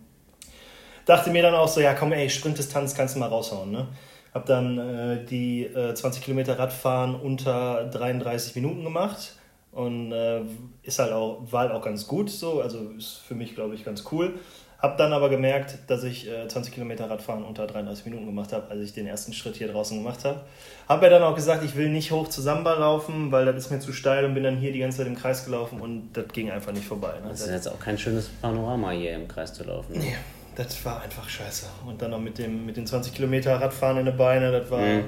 [1.06, 3.72] Dachte mir dann auch so, ja komm ey, Sprintdistanz kannst du mal raushauen.
[3.72, 3.88] Ne?
[4.34, 9.36] Hab dann äh, die 20 äh, Kilometer Radfahren unter 33 Minuten gemacht
[9.72, 10.42] und äh,
[10.84, 13.86] ist halt auch, war halt auch ganz gut so, also ist für mich glaube ich
[13.86, 14.40] ganz cool.
[14.80, 18.70] Hab dann aber gemerkt, dass ich äh, 20 Kilometer Radfahren unter 33 Minuten gemacht habe,
[18.70, 20.42] als ich den ersten Schritt hier draußen gemacht habe.
[20.88, 23.72] Habe ja dann auch gesagt, ich will nicht hoch zu Samba laufen, weil das ist
[23.72, 26.28] mir zu steil und bin dann hier die ganze Zeit im Kreis gelaufen und das
[26.28, 27.14] ging einfach nicht vorbei.
[27.24, 27.30] Ne?
[27.30, 29.94] Das ist jetzt auch kein schönes Panorama hier im Kreis zu laufen.
[29.94, 30.00] Ne?
[30.00, 30.16] Nee,
[30.56, 31.66] das war einfach scheiße.
[31.88, 34.80] Und dann noch mit, dem, mit den 20 Kilometer Radfahren in den Beine, das war
[34.80, 35.06] mhm.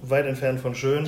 [0.00, 1.06] weit entfernt von schön.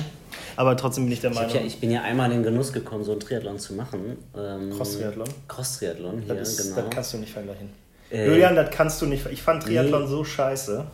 [0.57, 1.49] Aber trotzdem bin ich der Meinung.
[1.49, 4.17] Ich, ja, ich bin ja einmal in den Genuss gekommen, so ein Triathlon zu machen.
[4.37, 5.27] Ähm, Cross-Triathlon?
[5.47, 6.85] Cross-Triathlon hier, das ist, genau.
[6.85, 7.84] Das kannst du nicht vergleichen.
[8.15, 9.25] Äh, Julian, das kannst du nicht.
[9.27, 10.09] Ich fand Triathlon nee.
[10.09, 10.85] so scheiße,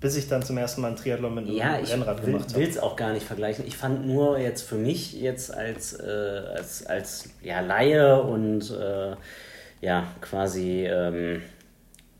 [0.00, 2.60] bis ich dann zum ersten Mal ein Triathlon mit einem ja, Rennrad will, gemacht habe.
[2.60, 3.66] Ich will es auch gar nicht vergleichen.
[3.66, 9.14] Ich fand nur jetzt für mich jetzt als, äh, als, als ja, Laie und äh,
[9.80, 10.86] ja, quasi.
[10.86, 11.42] Ähm,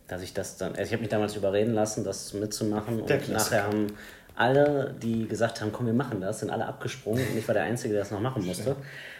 [0.06, 3.64] dass ich das dann, also ich habe mich damals überreden lassen, das mitzumachen und nachher
[3.64, 3.86] haben
[4.36, 7.64] alle, die gesagt haben, komm, wir machen das, sind alle abgesprungen und ich war der
[7.64, 8.76] Einzige, der das noch machen musste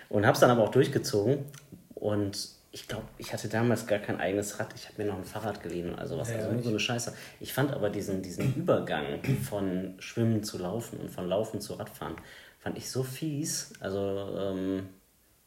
[0.09, 1.47] und habe es dann aber auch durchgezogen
[1.95, 4.75] und ich glaube, ich hatte damals gar kein eigenes Rad.
[4.75, 6.31] Ich habe mir noch ein Fahrrad geliehen und also was.
[6.31, 7.15] Ja, also nur so eine Scheiße.
[7.39, 12.17] Ich fand aber diesen, diesen Übergang von Schwimmen zu Laufen und von Laufen zu Radfahren,
[12.59, 13.73] fand ich so fies.
[13.79, 14.01] Also,
[14.37, 14.89] ähm,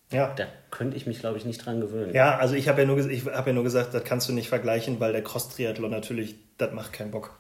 [0.10, 0.34] ja.
[0.36, 2.14] da könnte ich mich, glaube ich, nicht dran gewöhnen.
[2.14, 5.02] Ja, also ich habe ja, nur, hab ja nur gesagt, das kannst du nicht vergleichen,
[5.02, 7.38] weil der Cross-Triathlon natürlich, das macht keinen Bock.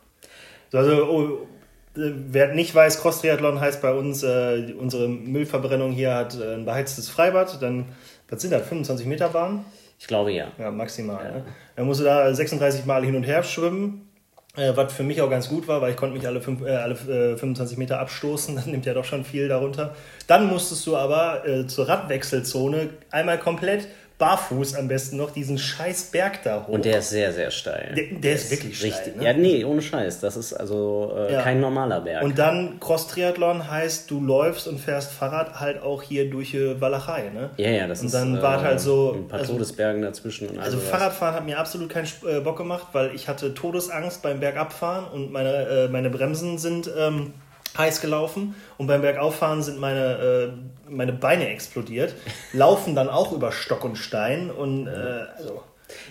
[0.74, 1.48] Also, oh,
[1.96, 7.08] wer nicht weiß, Cross-Triathlon heißt bei uns, äh, unsere Müllverbrennung hier hat äh, ein beheiztes
[7.08, 7.86] Freibad, dann
[8.30, 9.66] was sind das, 25 Meter Bahn?
[10.00, 10.52] Ich glaube ja.
[10.58, 11.24] Ja, maximal.
[11.24, 11.32] Ja.
[11.32, 11.46] Ne?
[11.76, 14.08] Dann musst du da 36 Mal hin und her schwimmen.
[14.56, 16.76] Äh, was für mich auch ganz gut war, weil ich konnte mich alle, fünf, äh,
[16.76, 19.96] alle äh, 25 Meter abstoßen, das nimmt ja doch schon viel darunter.
[20.26, 26.06] Dann musstest du aber äh, zur Radwechselzone einmal komplett barfuß am besten noch diesen scheiß
[26.06, 26.70] Berg da hoch.
[26.70, 27.94] Und der ist sehr, sehr steil.
[27.96, 28.92] Der, der ist wirklich steil.
[28.92, 29.16] Richtig.
[29.16, 29.24] Ne?
[29.24, 30.20] Ja, nee, ohne Scheiß.
[30.22, 31.42] Das ist also äh, ja.
[31.44, 32.24] kein normaler Berg.
[32.24, 37.30] Und dann Cross-Triathlon heißt, du läufst und fährst Fahrrad halt auch hier durch die Walachei,
[37.30, 37.52] ne?
[37.58, 38.16] Ja, ja, das und ist.
[38.16, 39.14] Und dann war äh, halt so.
[39.14, 40.50] Ein paar also, Todesbergen dazwischen.
[40.50, 44.40] Und also, Fahrradfahren hat mir absolut keinen äh, Bock gemacht, weil ich hatte Todesangst beim
[44.40, 46.90] Bergabfahren und meine, äh, meine Bremsen sind.
[46.98, 47.34] Ähm,
[47.78, 50.54] heiß gelaufen und beim Bergauffahren sind meine,
[50.88, 52.14] äh, meine Beine explodiert,
[52.54, 54.92] laufen dann auch über Stock und Stein und äh,
[55.38, 55.64] also.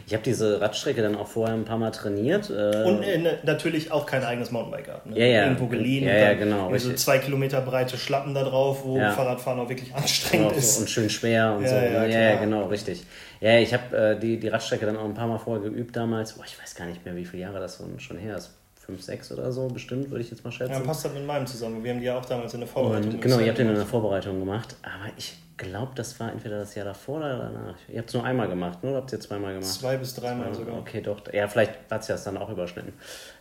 [0.06, 2.48] Ich habe diese Radstrecke dann auch vorher ein paar Mal trainiert.
[2.48, 5.06] Äh und äh, natürlich auch kein eigenes Mountainbike gehabt.
[5.06, 5.18] Ne?
[5.18, 5.42] Ja, ja.
[5.44, 6.06] Irgendwo geliehen.
[6.06, 6.74] Ja, ja, genau.
[6.78, 9.10] So zwei Kilometer breite Schlappen da drauf, wo ja.
[9.10, 10.78] Fahrradfahren auch wirklich anstrengend genau, ist.
[10.78, 11.74] Und schön schwer und ja, so.
[11.74, 13.04] Ja, ja, ja, genau, richtig.
[13.40, 16.32] Ja, ich habe äh, die, die Radstrecke dann auch ein paar Mal vorher geübt damals.
[16.32, 18.54] Boah, ich weiß gar nicht mehr, wie viele Jahre das schon her ist
[18.86, 20.72] 5, 6 oder so, bestimmt, würde ich jetzt mal schätzen.
[20.72, 21.82] Ja, passt halt mit meinem zusammen.
[21.82, 23.74] Wir haben die ja auch damals in der Vorbereitung und, Genau, ihr habt den in
[23.74, 24.76] der Vorbereitung gemacht.
[24.82, 27.76] Aber ich glaube, das war entweder das Jahr davor oder danach.
[27.88, 28.90] Ihr habt es nur einmal gemacht, ne?
[28.90, 29.68] oder habt ihr zweimal gemacht?
[29.68, 30.78] Zwei bis dreimal sogar.
[30.78, 31.20] Okay, doch.
[31.32, 32.92] Ja, vielleicht hat es ja dann auch überschnitten.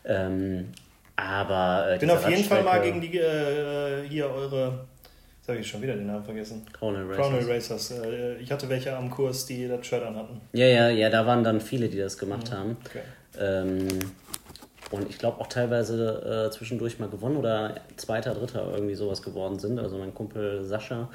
[0.04, 0.70] Ähm,
[1.16, 1.90] aber.
[1.90, 4.86] Äh, ich bin auf jeden Fall mal gegen die äh, hier eure.
[5.38, 6.66] Jetzt habe ich schon wieder den Namen vergessen.
[6.74, 7.18] Crown Racers.
[7.18, 7.92] Crown Racers.
[7.92, 10.42] Äh, ich hatte welche am Kurs, die das Shirt anhatten.
[10.54, 12.56] Ja, ja, ja, da waren dann viele, die das gemacht mhm.
[12.56, 12.78] haben.
[12.84, 13.02] Okay.
[13.38, 13.88] Ähm,
[14.92, 19.60] und ich glaube auch teilweise äh, zwischendurch mal gewonnen oder Zweiter, Dritter irgendwie sowas geworden
[19.60, 19.80] sind.
[19.80, 21.10] Also mein Kumpel Sascha,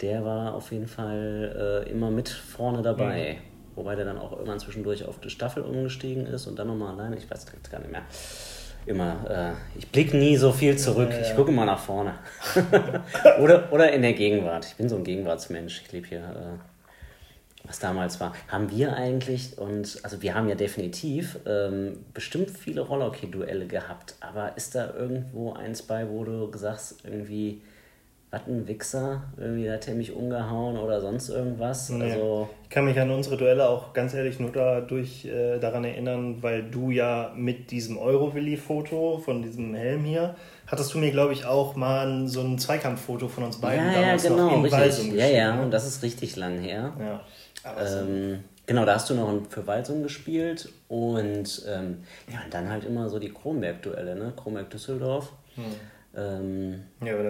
[0.00, 3.38] der war auf jeden Fall äh, immer mit vorne dabei.
[3.38, 3.56] Mhm.
[3.76, 7.16] Wobei der dann auch irgendwann zwischendurch auf die Staffel umgestiegen ist und dann nochmal alleine.
[7.16, 8.02] Ich weiß gar nicht mehr.
[8.86, 11.10] Immer, äh, ich blicke nie so viel zurück.
[11.10, 11.22] Ja, ja.
[11.22, 12.14] Ich gucke immer nach vorne.
[13.40, 14.64] oder, oder in der Gegenwart.
[14.66, 15.82] Ich bin so ein Gegenwartsmensch.
[15.84, 16.75] Ich lebe hier äh,
[17.66, 18.34] was damals war.
[18.48, 24.56] Haben wir eigentlich, und also wir haben ja definitiv ähm, bestimmt viele Rollhockey-Duelle gehabt, aber
[24.56, 27.62] ist da irgendwo eins bei, wo du sagst, irgendwie,
[28.30, 31.90] was ein Wichser, irgendwie hat er mich umgehauen oder sonst irgendwas?
[31.90, 32.12] Nee.
[32.12, 36.42] Also, ich kann mich an unsere Duelle auch ganz ehrlich nur dadurch äh, daran erinnern,
[36.42, 40.34] weil du ja mit diesem Eurovilli-Foto von diesem Helm hier
[40.66, 44.24] hattest du mir, glaube ich, auch mal so ein Zweikampffoto von uns beiden ja, damals
[44.24, 45.16] ja, genau, noch in.
[45.16, 45.62] Ja, ja, ne?
[45.62, 46.92] und das ist richtig lang her.
[46.98, 47.20] Ja.
[47.78, 51.98] Ähm, genau, da hast du noch für Walsum gespielt und ähm,
[52.32, 54.32] ja, und dann halt immer so die Kronberg-Duelle, ne?
[54.36, 55.32] Kronberg-Düsseldorf.
[55.54, 55.64] Hm.
[56.18, 57.26] Ähm, ja, aber,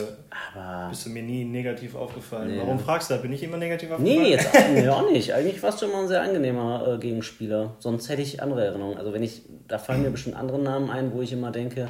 [0.55, 2.53] aber bist du mir nie negativ aufgefallen.
[2.53, 2.61] Nee.
[2.61, 3.20] Warum fragst du da?
[3.20, 4.22] Bin ich immer negativ aufgefallen?
[4.22, 5.35] Nee, jetzt nee, auch nicht.
[5.35, 7.75] Eigentlich warst du immer ein sehr angenehmer äh, Gegenspieler.
[7.81, 8.96] Sonst hätte ich andere Erinnerungen.
[8.96, 11.88] Also wenn ich, da fallen mir bestimmt andere Namen ein, wo ich immer denke,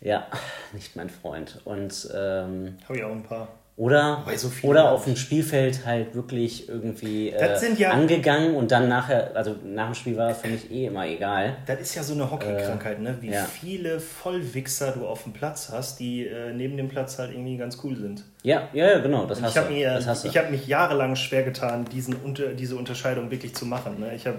[0.00, 0.26] ja,
[0.72, 1.60] nicht mein Freund.
[1.66, 3.48] Und ähm, habe ich auch ein paar.
[3.74, 9.34] Oder, so oder auf dem Spielfeld halt wirklich irgendwie äh, ja, angegangen und dann nachher,
[9.34, 11.56] also nach dem Spiel war es für mich eh immer egal.
[11.64, 13.16] Das ist ja so eine Hockeykrankheit, äh, ne?
[13.20, 13.44] Wie ja.
[13.44, 17.78] viele Vollwichser du auf dem Platz hast, die äh, neben dem Platz halt irgendwie ganz
[17.82, 18.24] cool sind.
[18.42, 19.70] Ja, ja, ja genau, das hast, ich du.
[19.70, 20.28] Mir, das hast du.
[20.28, 23.98] Ich habe mich jahrelang schwer getan, diesen, unter, diese Unterscheidung wirklich zu machen.
[23.98, 24.14] Ne?
[24.14, 24.36] Ich habe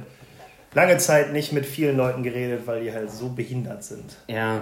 [0.75, 4.15] lange Zeit nicht mit vielen Leuten geredet, weil die halt so behindert sind.
[4.27, 4.61] Ja.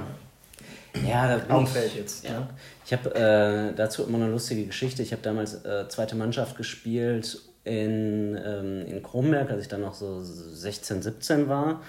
[1.08, 2.26] Ja, das auffällt jetzt.
[2.26, 2.42] Ja.
[2.42, 2.48] Ne?
[2.86, 5.02] Ich habe äh, dazu immer eine lustige Geschichte.
[5.02, 9.94] Ich habe damals äh, zweite Mannschaft gespielt in, ähm, in Kronberg, als ich dann noch
[9.94, 11.82] so 16, 17 war.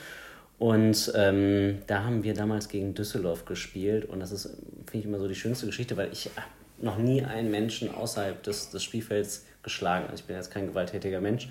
[0.58, 4.04] Und ähm, da haben wir damals gegen Düsseldorf gespielt.
[4.04, 4.44] Und das ist,
[4.86, 6.30] finde ich, immer so die schönste Geschichte, weil ich
[6.78, 10.04] noch nie einen Menschen außerhalb des, des Spielfelds geschlagen.
[10.04, 11.48] Also ich bin jetzt kein gewalttätiger Mensch.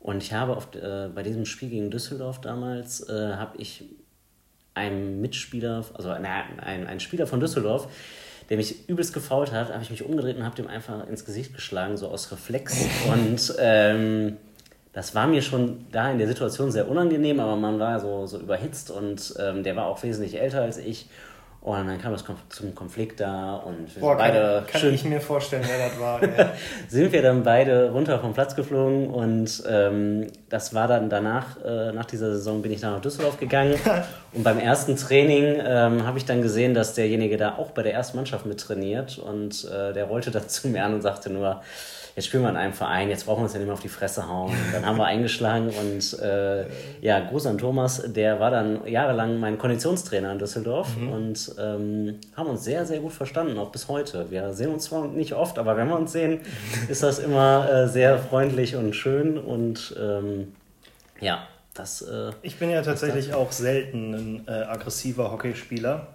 [0.00, 3.84] Und ich habe oft, äh, bei diesem Spiel gegen Düsseldorf damals, äh, habe ich
[4.78, 7.88] einem Mitspieler, also na, ein, ein Spieler von Düsseldorf,
[8.48, 11.54] der mich übelst gefault hat, habe ich mich umgedreht und habe dem einfach ins Gesicht
[11.54, 12.86] geschlagen, so aus Reflex.
[13.12, 14.38] Und ähm,
[14.94, 18.38] das war mir schon da in der Situation sehr unangenehm, aber man war so, so
[18.38, 21.08] überhitzt und ähm, der war auch wesentlich älter als ich.
[21.68, 24.64] Und dann kam es zum Konflikt da und wir Boah, beide.
[24.66, 26.18] Kann, kann ich mir vorstellen, wer das war.
[26.38, 26.52] Ja.
[26.88, 31.92] sind wir dann beide runter vom Platz geflogen und ähm, das war dann danach, äh,
[31.92, 33.74] nach dieser Saison bin ich dann nach Düsseldorf gegangen
[34.32, 37.94] und beim ersten Training ähm, habe ich dann gesehen, dass derjenige da auch bei der
[37.94, 41.62] ersten Mannschaft mit trainiert und äh, der rollte dann zu mir an und sagte nur,
[42.18, 43.88] jetzt spielen wir in einem Verein, jetzt brauchen wir uns ja nicht mehr auf die
[43.88, 44.50] Fresse hauen.
[44.50, 46.64] Und dann haben wir eingeschlagen und äh,
[47.00, 51.08] ja, Gruß an Thomas, der war dann jahrelang mein Konditionstrainer in Düsseldorf mhm.
[51.10, 54.32] und ähm, haben uns sehr, sehr gut verstanden, auch bis heute.
[54.32, 56.40] Wir sehen uns zwar nicht oft, aber wenn wir uns sehen,
[56.88, 60.52] ist das immer äh, sehr freundlich und schön und ähm,
[61.20, 62.02] ja, das.
[62.02, 66.08] Äh, ich bin ja tatsächlich auch selten ein äh, aggressiver Hockeyspieler.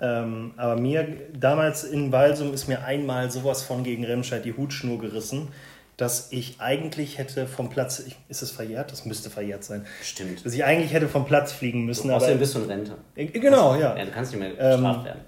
[0.00, 4.98] Ähm, aber mir, damals in Walsum ist mir einmal sowas von gegen Remscheid die Hutschnur
[4.98, 5.48] gerissen.
[5.96, 8.92] dass ich eigentlich hätte vom Platz, ist es verjährt?
[8.92, 9.84] Das müsste verjährt sein.
[10.00, 10.46] Stimmt.
[10.46, 12.08] Dass ich eigentlich hätte vom Platz fliegen müssen.
[12.12, 12.98] Außerdem aber, bist du in Rente.
[13.16, 13.96] Äh, genau, ja.
[13.96, 15.20] Ja, du kannst nicht mehr bestraft ähm, werden.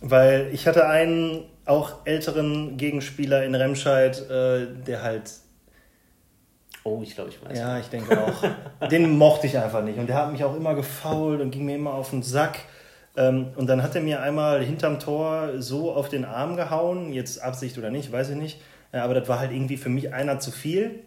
[0.00, 5.30] Weil ich hatte einen auch älteren Gegenspieler in Remscheid, äh, der halt.
[6.84, 7.58] Oh, ich glaube, ich weiß.
[7.58, 8.88] Ja, ich denke auch.
[8.88, 9.98] Den mochte ich einfach nicht.
[9.98, 12.60] Und der hat mich auch immer gefault und ging mir immer auf den Sack.
[13.18, 17.42] Ähm, und dann hat er mir einmal hinterm Tor so auf den Arm gehauen, jetzt
[17.42, 18.58] Absicht oder nicht, weiß ich nicht
[18.92, 21.00] aber das war halt irgendwie für mich einer zu viel,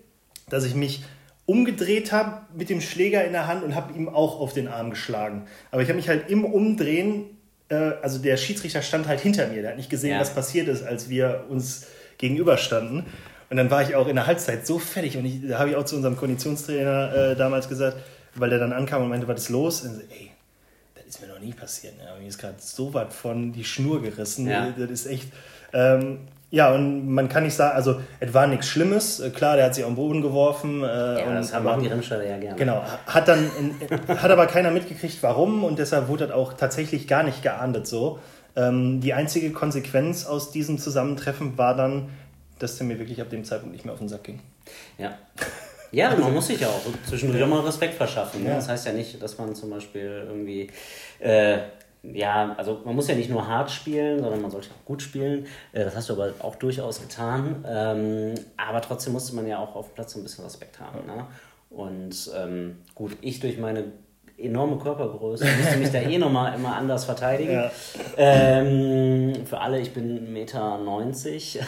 [0.49, 1.03] dass ich mich
[1.45, 4.91] umgedreht habe mit dem Schläger in der Hand und habe ihm auch auf den Arm
[4.91, 5.47] geschlagen.
[5.71, 7.25] Aber ich habe mich halt im Umdrehen,
[7.69, 10.19] äh, also der Schiedsrichter stand halt hinter mir, der hat nicht gesehen, ja.
[10.19, 11.87] was passiert ist, als wir uns
[12.19, 13.05] gegenüberstanden.
[13.49, 15.75] Und dann war ich auch in der Halbzeit so fertig und ich, da habe ich
[15.75, 17.97] auch zu unserem Konditionstrainer äh, damals gesagt,
[18.35, 19.81] weil der dann ankam und meinte, was ist los?
[19.81, 20.30] Und so, ey,
[21.15, 21.97] ist mir noch nie passiert.
[21.97, 22.05] Ne?
[22.19, 24.47] Mir ist gerade so was von die Schnur gerissen.
[24.47, 24.73] Ja.
[24.77, 25.31] Das ist echt.
[25.73, 29.19] Ähm, ja, und man kann nicht sagen, also es war nichts Schlimmes.
[29.19, 30.83] Äh, klar, der hat sich auf den Boden geworfen.
[30.83, 30.85] Äh,
[31.19, 32.57] ja, das machen die Rennstelle ja gerne.
[32.57, 33.49] Genau, hat dann,
[34.07, 38.19] hat aber keiner mitgekriegt, warum und deshalb wurde das auch tatsächlich gar nicht geahndet so.
[38.55, 42.09] Ähm, die einzige Konsequenz aus diesem Zusammentreffen war dann,
[42.59, 44.39] dass der mir wirklich ab dem Zeitpunkt nicht mehr auf den Sack ging.
[44.97, 45.17] Ja.
[45.91, 48.43] Ja, man muss sich ja auch zwischendurch auch mal Respekt verschaffen.
[48.43, 48.51] Ne?
[48.51, 50.69] Das heißt ja nicht, dass man zum Beispiel irgendwie
[51.19, 51.59] äh,
[52.03, 55.45] ja, also man muss ja nicht nur hart spielen, sondern man sollte auch gut spielen.
[55.71, 57.63] Äh, das hast du aber auch durchaus getan.
[57.67, 61.05] Ähm, aber trotzdem musste man ja auch auf dem Platz ein bisschen Respekt haben.
[61.05, 61.27] Ne?
[61.69, 63.85] Und ähm, gut, ich durch meine
[64.37, 67.53] enorme Körpergröße musste mich da eh nochmal immer anders verteidigen.
[67.53, 67.71] Ja.
[68.17, 71.67] Ähm, für alle, ich bin 1,90 Meter.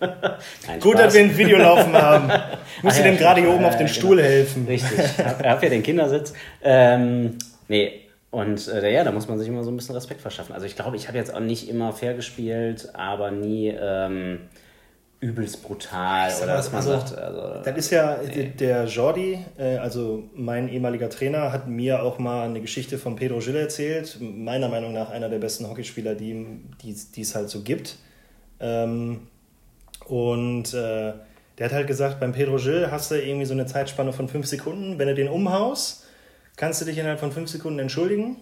[0.00, 2.28] Nein, Gut, dass wir ein Video laufen haben.
[2.82, 3.98] Muss ah, ja, dem gerade hier oben auf den genau.
[3.98, 4.66] Stuhl helfen.
[4.66, 6.32] Richtig, ich habe hab ja den Kindersitz.
[6.62, 7.38] Ähm,
[7.68, 10.54] nee, und äh, ja, da muss man sich immer so ein bisschen Respekt verschaffen.
[10.54, 14.38] Also ich glaube, ich habe jetzt auch nicht immer fair gespielt, aber nie ähm,
[15.18, 17.18] übelst brutal oder was man also, sagt.
[17.18, 18.52] Also, das ist ja nee.
[18.58, 23.38] der Jordi, äh, also mein ehemaliger Trainer, hat mir auch mal eine Geschichte von Pedro
[23.40, 24.16] Gil erzählt.
[24.20, 26.46] Meiner Meinung nach einer der besten Hockeyspieler, die,
[26.82, 27.96] die es halt so gibt.
[28.60, 29.28] Ähm,
[30.10, 31.12] und äh,
[31.56, 34.46] der hat halt gesagt, beim Pedro Gil hast du irgendwie so eine Zeitspanne von fünf
[34.46, 34.98] Sekunden.
[34.98, 36.04] Wenn du den umhaust,
[36.56, 38.36] kannst du dich innerhalb von fünf Sekunden entschuldigen.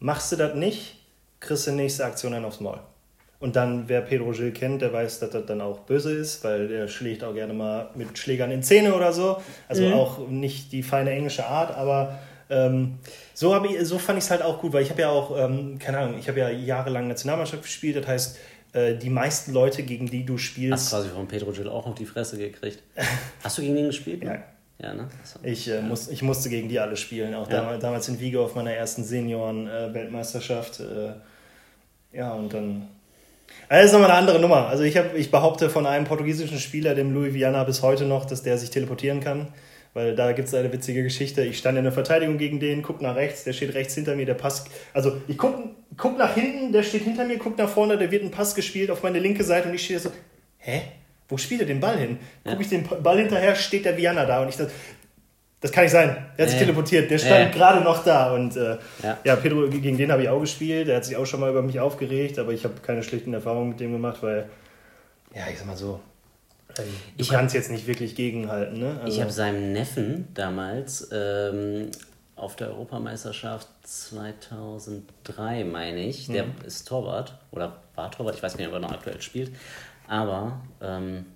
[0.00, 0.96] Machst du das nicht,
[1.38, 2.80] kriegst du die nächste Aktion dann aufs Maul.
[3.38, 6.66] Und dann, wer Pedro Gil kennt, der weiß, dass das dann auch böse ist, weil
[6.66, 9.36] der schlägt auch gerne mal mit Schlägern in Zähne oder so.
[9.68, 9.92] Also mhm.
[9.92, 12.18] auch nicht die feine englische Art, aber
[12.50, 12.98] ähm,
[13.34, 15.78] so, ich, so fand ich es halt auch gut, weil ich habe ja auch, ähm,
[15.78, 18.38] keine Ahnung, ich habe ja jahrelang Nationalmannschaft gespielt, das heißt,
[18.74, 20.72] äh, die meisten Leute, gegen die du spielst.
[20.72, 22.82] Hast quasi von Pedro Gil auch auf die Fresse gekriegt.
[23.42, 24.22] Hast du gegen ihn gespielt?
[24.22, 24.30] Ne?
[24.30, 24.42] Ja.
[24.82, 25.08] Ja, ne?
[25.44, 27.58] Ich, äh, muss, ich musste gegen die alle spielen, auch ja.
[27.58, 30.80] damals, damals in Vigo auf meiner ersten Senioren-Weltmeisterschaft.
[30.80, 31.12] Äh,
[32.16, 32.88] ja, und dann.
[33.68, 34.66] Das ist nochmal eine andere Nummer.
[34.66, 38.24] Also ich, hab, ich behaupte von einem portugiesischen Spieler, dem Louis Viana, bis heute noch,
[38.24, 39.48] dass der sich teleportieren kann.
[39.94, 41.42] Weil da gibt es eine witzige Geschichte.
[41.42, 44.26] Ich stand in der Verteidigung gegen den, guck nach rechts, der steht rechts hinter mir,
[44.26, 44.64] der Pass.
[44.92, 45.56] Also ich guck,
[45.96, 48.90] guck nach hinten, der steht hinter mir, guck nach vorne, der wird ein Pass gespielt
[48.90, 50.10] auf meine linke Seite und ich stehe so,
[50.58, 50.82] hä?
[51.28, 52.18] wo spielt er den Ball hin?
[52.44, 54.72] Gucke ich den Ball hinterher, steht der Viana da und ich dachte,
[55.60, 56.14] das kann nicht sein.
[56.36, 57.10] Der hat sich teleportiert.
[57.10, 57.56] Der stand äh.
[57.56, 58.34] gerade noch da.
[58.34, 59.18] Und äh, ja.
[59.24, 59.36] ja.
[59.36, 60.88] Pedro, gegen den habe ich auch gespielt.
[60.88, 63.70] Der hat sich auch schon mal über mich aufgeregt, aber ich habe keine schlechten Erfahrungen
[63.70, 64.50] mit dem gemacht, weil,
[65.34, 66.00] ja, ich sag mal so,
[66.82, 66.82] du
[67.16, 68.78] ich kannst hab, jetzt nicht wirklich gegenhalten.
[68.78, 68.98] Ne?
[69.00, 71.90] Also, ich habe seinem Neffen damals ähm,
[72.36, 76.52] auf der Europameisterschaft 2003, meine ich, der mhm.
[76.66, 79.52] ist Torwart oder war Torwart, ich weiß nicht, ob er noch aktuell spielt,
[80.08, 81.26] aber ähm,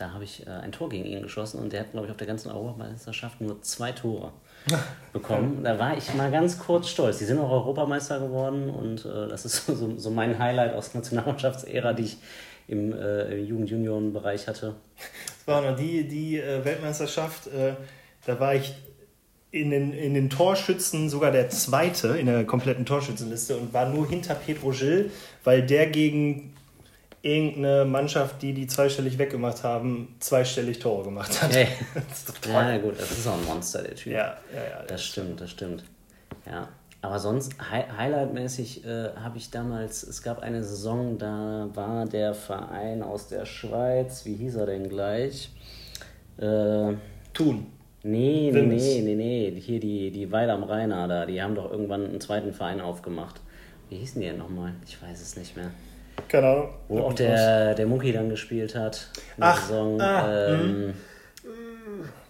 [0.00, 2.16] da habe ich äh, ein Tor gegen ihn geschossen und der hat, glaube ich, auf
[2.16, 4.32] der ganzen Europameisterschaft nur zwei Tore
[5.12, 5.62] bekommen.
[5.62, 7.18] Da war ich mal ganz kurz stolz.
[7.18, 11.92] Die sind auch Europameister geworden und äh, das ist so, so mein Highlight aus Nationalmannschaftsära,
[11.92, 12.16] die ich
[12.68, 14.76] im äh, Jugend-Junioren-Bereich hatte.
[14.96, 17.74] Das war noch die, die äh, Weltmeisterschaft, äh,
[18.26, 18.74] da war ich
[19.50, 24.08] in den, in den Torschützen sogar der Zweite in der kompletten Torschützenliste und war nur
[24.08, 25.10] hinter Pedro Gil,
[25.42, 26.54] weil der gegen
[27.22, 31.52] irgendeine Mannschaft, die die zweistellig weggemacht haben, zweistellig Tore gemacht hat.
[31.52, 31.68] Hey.
[32.48, 34.12] ja, gut, das ist auch ein Monster, der Typ.
[34.12, 34.82] Ja, ja, ja.
[34.86, 35.84] Das stimmt, das stimmt.
[36.46, 36.68] Ja.
[37.02, 42.34] Aber sonst, Hi Highlight-mäßig äh, habe ich damals, es gab eine Saison, da war der
[42.34, 45.50] Verein aus der Schweiz, wie hieß er denn gleich?
[46.36, 46.92] Äh,
[47.32, 47.66] Thun.
[48.02, 49.60] Nee, nee, nee, nee, nee.
[49.60, 53.40] Hier die, die Weil am Rheiner da, die haben doch irgendwann einen zweiten Verein aufgemacht.
[53.88, 54.72] Wie hießen die denn nochmal?
[54.86, 55.70] Ich weiß es nicht mehr.
[56.28, 56.68] Keine Ahnung.
[56.88, 59.08] Wo auch der, der Monkey dann gespielt hat.
[59.38, 60.00] Ach, Saison.
[60.00, 60.94] Ah, ähm,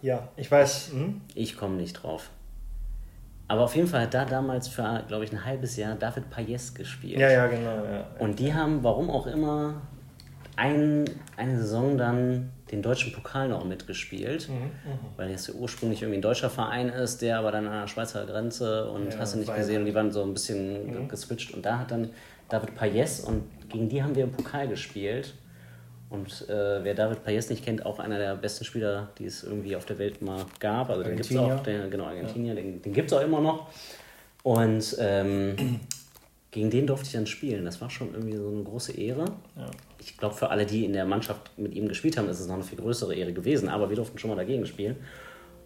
[0.02, 0.90] ja, ich weiß.
[0.92, 1.20] Hm?
[1.34, 2.30] Ich komme nicht drauf.
[3.50, 6.72] Aber auf jeden Fall hat da damals für, glaube ich, ein halbes Jahr David Payes
[6.72, 7.18] gespielt.
[7.18, 7.84] Ja, ja, genau.
[7.84, 9.82] Ja, Und die haben, warum auch immer,
[10.54, 11.04] ein,
[11.36, 14.98] eine Saison dann den deutschen Pokal noch mitgespielt, mhm, mhm.
[15.16, 18.24] weil das ja ursprünglich irgendwie ein deutscher Verein ist, der aber dann an der Schweizer
[18.24, 21.08] Grenze und ja, hast du nicht gesehen und die waren so ein bisschen mhm.
[21.08, 22.10] geswitcht und da hat dann
[22.48, 25.34] David Payes und gegen die haben wir im Pokal gespielt.
[26.10, 29.76] Und äh, wer David Payes nicht kennt, auch einer der besten Spieler, die es irgendwie
[29.76, 30.90] auf der Welt mal gab.
[30.90, 32.60] Also den gibt es auch, den, genau, Argentinier, ja.
[32.60, 33.68] den, den gibt es auch immer noch.
[34.42, 35.54] Und ähm,
[36.50, 37.64] gegen den durfte ich dann spielen.
[37.64, 39.24] Das war schon irgendwie so eine große Ehre.
[39.56, 39.70] Ja.
[40.00, 42.56] Ich glaube, für alle, die in der Mannschaft mit ihm gespielt haben, ist es noch
[42.56, 43.68] eine viel größere Ehre gewesen.
[43.68, 44.96] Aber wir durften schon mal dagegen spielen.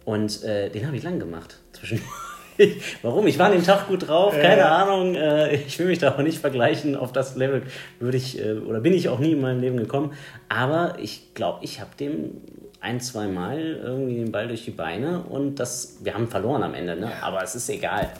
[0.03, 1.57] Und äh, den habe ich lang gemacht.
[1.73, 1.99] Zwischen
[3.01, 3.27] Warum?
[3.27, 4.75] Ich war an dem Tag gut drauf, keine ja.
[4.77, 5.15] Ahnung.
[5.15, 6.95] Äh, ich will mich da auch nicht vergleichen.
[6.95, 7.63] Auf das Level
[7.99, 10.13] würde ich äh, oder bin ich auch nie in meinem Leben gekommen.
[10.49, 12.41] Aber ich glaube, ich habe dem
[12.85, 16.75] ein, zwei Mal irgendwie den Ball durch die Beine und das, wir haben verloren am
[16.75, 17.11] Ende, ne?
[17.21, 18.11] aber es ist egal.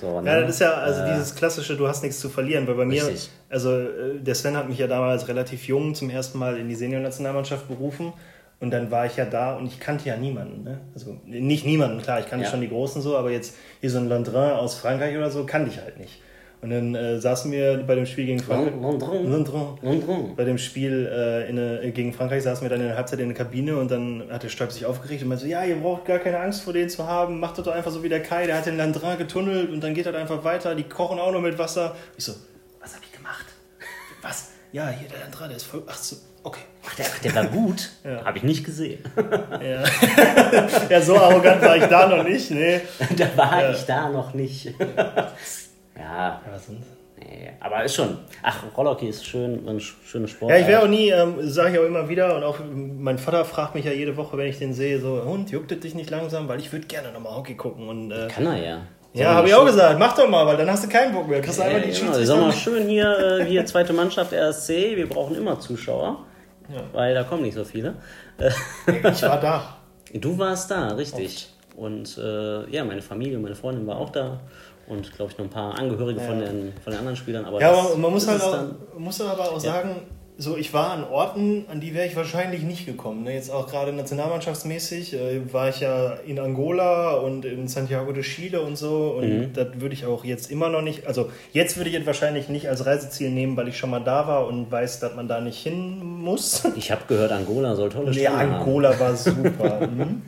[0.00, 0.30] So, ne?
[0.30, 2.86] Ja, das ist ja also äh, dieses klassische, du hast nichts zu verlieren, weil bei
[2.86, 3.30] mir, richtig.
[3.50, 6.74] also äh, der Sven hat mich ja damals relativ jung zum ersten Mal in die
[6.74, 8.14] Senior-Nationalmannschaft berufen
[8.58, 10.64] und dann war ich ja da und ich kannte ja niemanden.
[10.64, 10.80] Ne?
[10.94, 12.50] Also nicht niemanden, klar, ich kannte ja.
[12.50, 15.70] schon die Großen so, aber jetzt hier so ein Landrin aus Frankreich oder so kannte
[15.70, 16.22] ich halt nicht.
[16.62, 18.72] Und dann äh, saßen wir bei dem Spiel gegen Frankreich.
[18.80, 19.30] Landrin.
[19.30, 20.36] Landrin.
[20.36, 23.28] Bei dem Spiel äh, in, äh, gegen Frankreich saßen wir dann in der Halbzeit in
[23.28, 26.06] der Kabine und dann hat der Stolp sich aufgeregt und meinte so, ja, ihr braucht
[26.06, 28.46] gar keine Angst vor denen zu haben, macht das doch einfach so wie der Kai,
[28.46, 31.42] der hat den Landrin getunnelt und dann geht das einfach weiter, die kochen auch noch
[31.42, 31.94] mit Wasser.
[32.16, 32.32] Ich so,
[32.80, 33.46] was hab ich gemacht?
[34.22, 34.52] Was?
[34.72, 35.82] Ja, hier der Landrin, der ist voll.
[35.86, 36.16] Ach so.
[36.88, 37.90] Ach, der, der war gut.
[38.04, 38.24] ja.
[38.24, 39.02] Habe ich nicht gesehen.
[39.62, 39.82] ja.
[40.88, 42.50] ja, so arrogant war ich da noch nicht.
[42.50, 42.80] Nee.
[43.16, 43.70] Da war ja.
[43.70, 44.66] ich da noch nicht.
[45.98, 46.40] ja.
[47.18, 48.18] Nee, aber ist schon.
[48.42, 50.50] Ach, Rollhockey ist schön, ein schöner Sport.
[50.50, 53.44] Ja, ich wäre auch nie, ähm, sage ich auch immer wieder, und auch mein Vater
[53.44, 56.10] fragt mich ja jede Woche, wenn ich den sehe, so, Hund, juckt es dich nicht
[56.10, 57.88] langsam, weil ich würde gerne nochmal Hockey gucken.
[57.88, 58.82] Und, äh, Kann er ja.
[59.14, 59.98] Ja, habe ich auch gesagt.
[59.98, 61.40] Mach doch mal, weil dann hast du keinen Bock mehr.
[61.40, 62.12] Kriegst ja, einfach die genau.
[62.22, 64.94] Sag mal schön hier, äh, hier zweite Mannschaft RSC.
[64.94, 66.26] Wir brauchen immer Zuschauer.
[66.72, 66.82] Ja.
[66.92, 67.94] Weil da kommen nicht so viele.
[68.38, 69.76] ich war da.
[70.14, 71.48] Du warst da, richtig.
[71.72, 71.78] Oft.
[71.78, 74.40] Und äh, ja, meine Familie, meine Freundin war auch da.
[74.86, 76.26] Und glaube ich noch ein paar Angehörige ja.
[76.26, 77.44] von, den, von den anderen Spielern.
[77.44, 80.02] Aber ja, aber man muss, halt auch, muss aber auch sagen,
[80.38, 83.24] so, ich war an Orten, an die wäre ich wahrscheinlich nicht gekommen.
[83.24, 83.32] Ne?
[83.32, 88.60] Jetzt auch gerade nationalmannschaftsmäßig äh, war ich ja in Angola und in Santiago de Chile
[88.60, 89.16] und so.
[89.18, 89.52] Und mhm.
[89.54, 92.68] das würde ich auch jetzt immer noch nicht, also jetzt würde ich es wahrscheinlich nicht
[92.68, 95.62] als Reiseziel nehmen, weil ich schon mal da war und weiß, dass man da nicht
[95.62, 96.64] hin muss.
[96.76, 99.00] Ich habe gehört, Angola soll tolle Spiele nee, Angola haben.
[99.00, 99.86] war super.
[99.90, 100.22] mhm.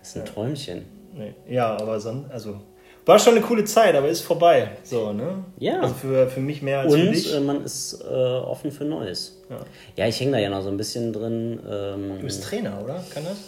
[0.00, 0.84] Das ist ein Träumchen.
[1.14, 1.34] Nee.
[1.48, 2.60] Ja, aber sonst, also
[3.08, 4.68] war schon eine coole Zeit, aber ist vorbei.
[4.84, 5.44] So, ne?
[5.58, 5.80] Ja.
[5.80, 7.34] Also für, für mich mehr als Und, für dich.
[7.34, 9.42] Und äh, man ist äh, offen für Neues.
[9.48, 9.56] Ja,
[9.96, 11.58] ja ich hänge da ja noch so ein bisschen drin.
[11.68, 13.02] Ähm, du bist Trainer, oder?
[13.12, 13.38] Kann das?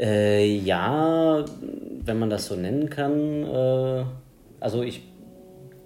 [0.00, 1.44] Äh, ja,
[2.04, 3.44] wenn man das so nennen kann.
[3.44, 4.04] Äh,
[4.60, 5.02] also ich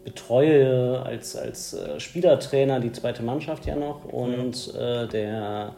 [0.04, 5.02] betreue als, als äh, Spielertrainer die zweite Mannschaft ja noch und ja.
[5.02, 5.74] Äh, der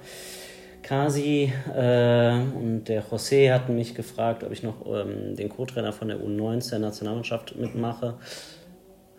[0.87, 6.07] Kasi äh, und der José hatten mich gefragt, ob ich noch ähm, den Co-Trainer von
[6.07, 8.15] der U19 der Nationalmannschaft mitmache.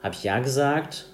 [0.02, 1.08] Habe ich ja gesagt.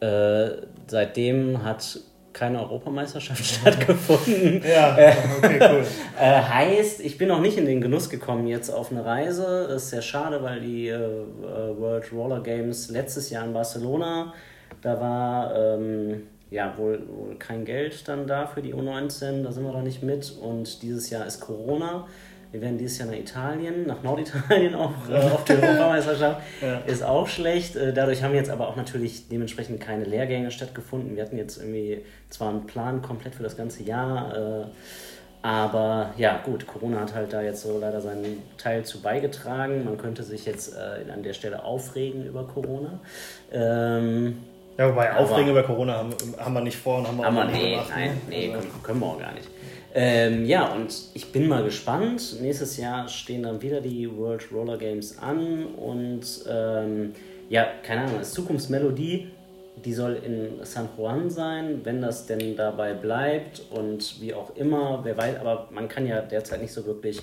[0.00, 0.50] Äh,
[0.88, 2.00] seitdem hat
[2.34, 4.62] keine Europameisterschaft stattgefunden.
[4.68, 4.92] Ja,
[5.38, 5.86] okay, cool.
[6.20, 9.68] äh, heißt, ich bin noch nicht in den Genuss gekommen jetzt auf eine Reise.
[9.70, 14.34] Das ist sehr schade, weil die äh, World Roller Games letztes Jahr in Barcelona,
[14.82, 19.64] da war ähm, ja, wohl, wohl kein Geld dann da für die U19, da sind
[19.64, 20.32] wir doch nicht mit.
[20.40, 22.06] Und dieses Jahr ist Corona.
[22.50, 26.40] Wir werden dieses Jahr nach Italien, nach Norditalien auch äh, auf die Europameisterschaft.
[26.62, 26.78] ja.
[26.78, 27.76] Ist auch schlecht.
[27.76, 31.16] Äh, dadurch haben jetzt aber auch natürlich dementsprechend keine Lehrgänge stattgefunden.
[31.16, 34.64] Wir hatten jetzt irgendwie zwar einen Plan komplett für das ganze Jahr, äh,
[35.40, 39.84] aber ja, gut, Corona hat halt da jetzt so leider seinen Teil zu beigetragen.
[39.84, 43.00] Man könnte sich jetzt äh, an der Stelle aufregen über Corona.
[43.52, 44.38] Ähm,
[44.78, 47.60] ja, wobei Aufregen über Corona haben, haben wir nicht vor und haben wir auch nicht
[47.60, 47.90] nee, gemacht.
[47.90, 48.20] Nein, ne?
[48.28, 48.60] nee, also.
[48.60, 49.48] können, können wir auch gar nicht.
[49.94, 52.36] Ähm, ja, und ich bin mal gespannt.
[52.40, 57.14] Nächstes Jahr stehen dann wieder die World Roller Games an und ähm,
[57.48, 59.30] ja, keine Ahnung, als Zukunftsmelodie,
[59.84, 65.00] die soll in San Juan sein, wenn das denn dabei bleibt und wie auch immer,
[65.02, 67.22] wer weiß, aber man kann ja derzeit nicht so wirklich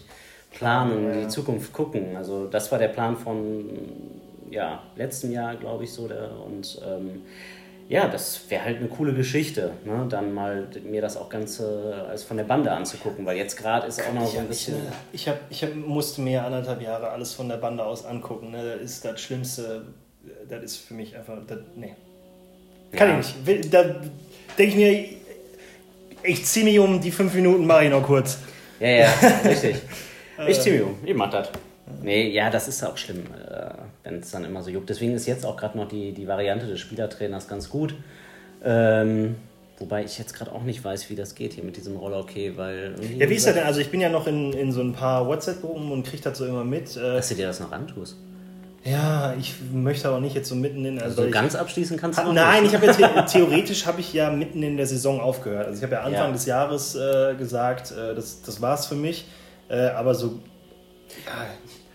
[0.52, 1.22] planen, ja.
[1.22, 2.18] die Zukunft gucken.
[2.18, 3.70] Also das war der Plan von
[4.56, 6.08] ja, letzten Jahr, glaube ich, so.
[6.08, 7.24] Der, und ähm,
[7.88, 10.08] ja, das wäre halt eine coole Geschichte, ne?
[10.10, 14.02] dann mal mir das auch Ganze als von der Bande anzugucken, weil jetzt gerade ist
[14.02, 14.78] auch noch so ein bisschen.
[15.14, 18.52] Ich, hab, ich hab, musste mir anderthalb Jahre alles von der Bande aus angucken.
[18.52, 18.64] Ne?
[18.64, 19.86] Das ist das Schlimmste,
[20.50, 21.38] das ist für mich einfach.
[21.46, 21.94] Das, nee.
[22.94, 23.20] Kann ja.
[23.20, 23.74] ich nicht.
[23.74, 23.84] Da
[24.58, 25.06] denke ich mir,
[26.24, 28.40] ich ziehe mich um die fünf Minuten, mache ich noch kurz.
[28.80, 29.14] Ja, ja,
[29.46, 29.76] richtig.
[30.48, 31.50] ich ziehe mich um, ich mach das.
[32.02, 33.70] Nee, ja, das ist auch schlimm, äh,
[34.06, 34.90] wenn es dann immer so juckt.
[34.90, 37.94] Deswegen ist jetzt auch gerade noch die, die Variante des Spielertrainers ganz gut.
[38.64, 39.36] Ähm,
[39.78, 42.96] Wobei ich jetzt gerade auch nicht weiß, wie das geht hier mit diesem Roller-Okay, weil.
[43.18, 43.66] Ja, wie ist das denn?
[43.66, 46.46] Also ich bin ja noch in, in so ein paar WhatsApp-Gruppen und kriege das so
[46.46, 46.96] immer mit.
[46.96, 48.16] Äh, Dass du dir das noch antust.
[48.86, 51.02] Ja, ich möchte aber nicht jetzt so mitten in.
[51.02, 52.74] Also, also ganz abschließen kannst du Nein, nicht.
[52.74, 55.68] ich habe ja theoretisch habe ich ja mitten in der Saison aufgehört.
[55.68, 56.32] Also ich habe ja Anfang ja.
[56.32, 59.26] des Jahres äh, gesagt, äh, das, das war's für mich.
[59.68, 60.40] Äh, aber so.
[61.26, 61.48] Ja,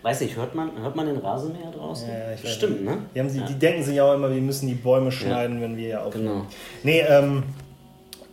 [0.02, 2.08] Weiß ich, hört man, hört man den Rasenmäher draußen?
[2.08, 2.98] Ja, ich Stimmt, ne?
[3.14, 3.46] Die, sie, ja.
[3.46, 5.62] die denken sich auch immer, wir müssen die Bäume schneiden, ja.
[5.62, 6.26] wenn wir hier aufnehmen.
[6.26, 6.46] Genau.
[6.82, 7.42] Nee, ähm,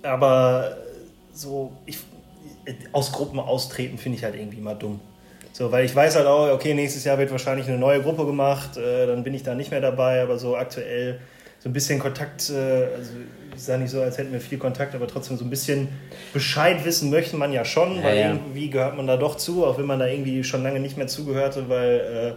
[0.01, 0.77] aber
[1.33, 1.97] so, ich,
[2.93, 4.99] aus Gruppen austreten finde ich halt irgendwie mal dumm.
[5.51, 8.77] So, weil ich weiß halt auch, okay, nächstes Jahr wird wahrscheinlich eine neue Gruppe gemacht,
[8.77, 11.19] äh, dann bin ich da nicht mehr dabei, aber so aktuell
[11.59, 13.11] so ein bisschen Kontakt, äh, also
[13.57, 15.89] ich sage nicht so, als hätten wir viel Kontakt, aber trotzdem so ein bisschen
[16.31, 18.31] Bescheid wissen möchte man ja schon, weil ja.
[18.31, 21.07] irgendwie gehört man da doch zu, auch wenn man da irgendwie schon lange nicht mehr
[21.07, 22.35] zugehörte, weil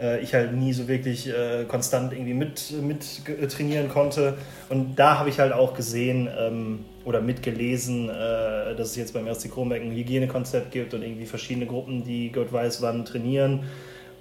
[0.00, 4.38] äh, äh ich halt nie so wirklich äh, konstant irgendwie mit, mit trainieren konnte.
[4.68, 9.26] Und da habe ich halt auch gesehen ähm, oder mitgelesen, äh, dass es jetzt beim
[9.26, 13.64] RC Kronberg ein Hygienekonzept gibt und irgendwie verschiedene Gruppen, die Gott weiß wann trainieren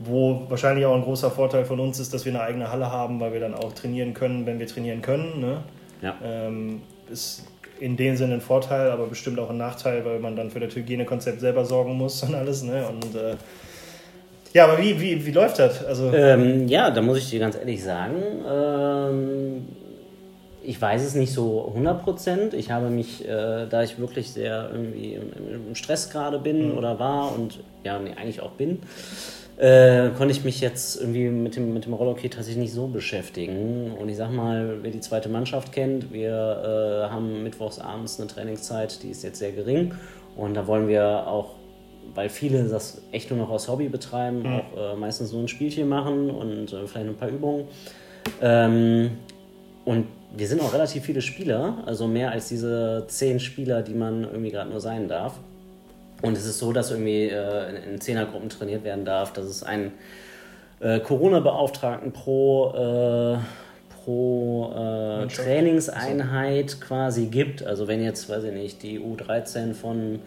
[0.03, 3.19] wo wahrscheinlich auch ein großer Vorteil von uns ist, dass wir eine eigene Halle haben,
[3.19, 5.39] weil wir dann auch trainieren können, wenn wir trainieren können.
[5.39, 5.63] Ne?
[6.01, 6.15] Ja.
[6.23, 6.81] Ähm,
[7.11, 7.43] ist
[7.79, 10.75] in dem Sinne ein Vorteil, aber bestimmt auch ein Nachteil, weil man dann für das
[10.75, 12.63] Hygienekonzept selber sorgen muss und alles.
[12.63, 12.87] Ne?
[12.87, 13.35] Und äh,
[14.53, 15.83] ja, aber wie, wie, wie läuft das?
[15.83, 19.67] Also, ähm, ja, da muss ich dir ganz ehrlich sagen, ähm,
[20.63, 22.53] ich weiß es nicht so 100 Prozent.
[22.53, 26.77] Ich habe mich, äh, da ich wirklich sehr irgendwie im, im Stress gerade bin mhm.
[26.77, 28.79] oder war und ja, nee, eigentlich auch bin,
[29.57, 33.91] äh, konnte ich mich jetzt irgendwie mit dem, mit dem Rollerkey tatsächlich nicht so beschäftigen.
[33.99, 38.27] Und ich sag mal, wer die zweite Mannschaft kennt, wir äh, haben mittwochs abends eine
[38.27, 39.93] Trainingszeit, die ist jetzt sehr gering.
[40.35, 41.55] Und da wollen wir auch,
[42.13, 44.53] weil viele das echt nur noch aus Hobby betreiben, mhm.
[44.55, 47.65] auch äh, meistens nur ein Spielchen machen und äh, vielleicht ein paar Übungen.
[48.41, 49.11] Ähm,
[49.85, 50.05] und
[50.35, 54.51] wir sind auch relativ viele Spieler, also mehr als diese zehn Spieler, die man irgendwie
[54.51, 55.33] gerade nur sein darf.
[56.21, 59.63] Und es ist so, dass irgendwie äh, in, in Zehnergruppen trainiert werden darf, dass es
[59.63, 59.91] einen
[60.79, 63.37] äh, Corona-Beauftragten pro, äh,
[64.03, 67.63] pro äh, Trainingseinheit quasi gibt.
[67.63, 70.19] Also wenn jetzt, weiß ich nicht, die U13 von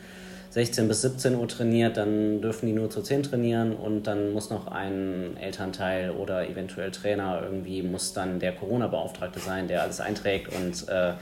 [0.55, 4.51] 16 bis 17 Uhr trainiert, dann dürfen die nur zu 10 trainieren und dann muss
[4.51, 10.55] noch ein Elternteil oder eventuell Trainer irgendwie muss dann der Corona-Beauftragte sein, der alles einträgt
[10.55, 11.15] und äh,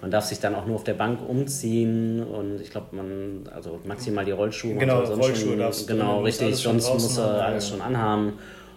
[0.00, 3.80] man darf sich dann auch nur auf der Bank umziehen und ich glaube, man, also
[3.84, 4.76] maximal die Rollschuhe.
[4.76, 8.34] Genau, und Rollschuhe schon, darfst Genau, richtig, sonst muss er alles schon anhaben.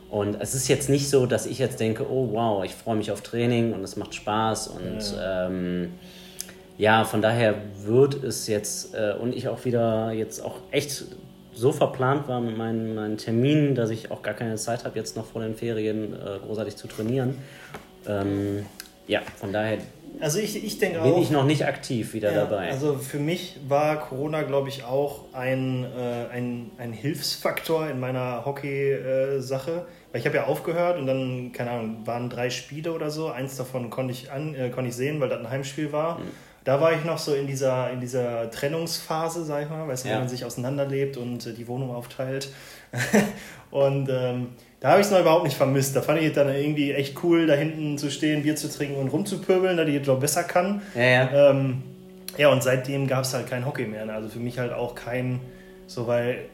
[0.09, 3.11] Und es ist jetzt nicht so, dass ich jetzt denke, oh wow, ich freue mich
[3.11, 5.91] auf Training und es macht Spaß und ja, ähm,
[6.79, 7.53] ja von daher
[7.83, 11.05] wird es jetzt äh, und ich auch wieder jetzt auch echt
[11.53, 15.15] so verplant war mit meinen, meinen Terminen, dass ich auch gar keine Zeit habe, jetzt
[15.15, 17.37] noch vor den Ferien äh, großartig zu trainieren.
[18.07, 18.65] Ähm,
[19.07, 19.79] ja, von daher
[20.21, 22.69] also ich, ich denke bin auch, ich noch nicht aktiv wieder ja, dabei.
[22.69, 28.45] Also für mich war Corona, glaube ich, auch ein, äh, ein, ein Hilfsfaktor in meiner
[28.45, 29.71] Hockey-Sache.
[29.71, 33.27] Äh, Weil ich habe ja aufgehört und dann, keine Ahnung, waren drei Spiele oder so.
[33.27, 36.19] Eins davon konnte ich, an, äh, konnte ich sehen, weil das ein Heimspiel war.
[36.19, 36.48] Mhm.
[36.69, 40.09] Da war ich noch so in dieser, in dieser Trennungsphase, sag ich mal, weißt du,
[40.09, 40.13] ja.
[40.13, 42.49] wenn man sich auseinanderlebt und äh, die Wohnung aufteilt.
[43.71, 44.49] und ähm,
[44.79, 45.95] da habe ich es noch überhaupt nicht vermisst.
[45.95, 48.97] Da fand ich es dann irgendwie echt cool, da hinten zu stehen, Bier zu trinken
[48.97, 50.83] und rumzupöbeln, da die jetzt doch besser kann.
[50.93, 51.49] Ja, ja.
[51.49, 51.81] Ähm,
[52.37, 54.05] ja, und seitdem gab es halt kein Hockey mehr.
[54.05, 54.13] Ne?
[54.13, 55.39] Also für mich halt auch kein,
[55.87, 56.49] so weil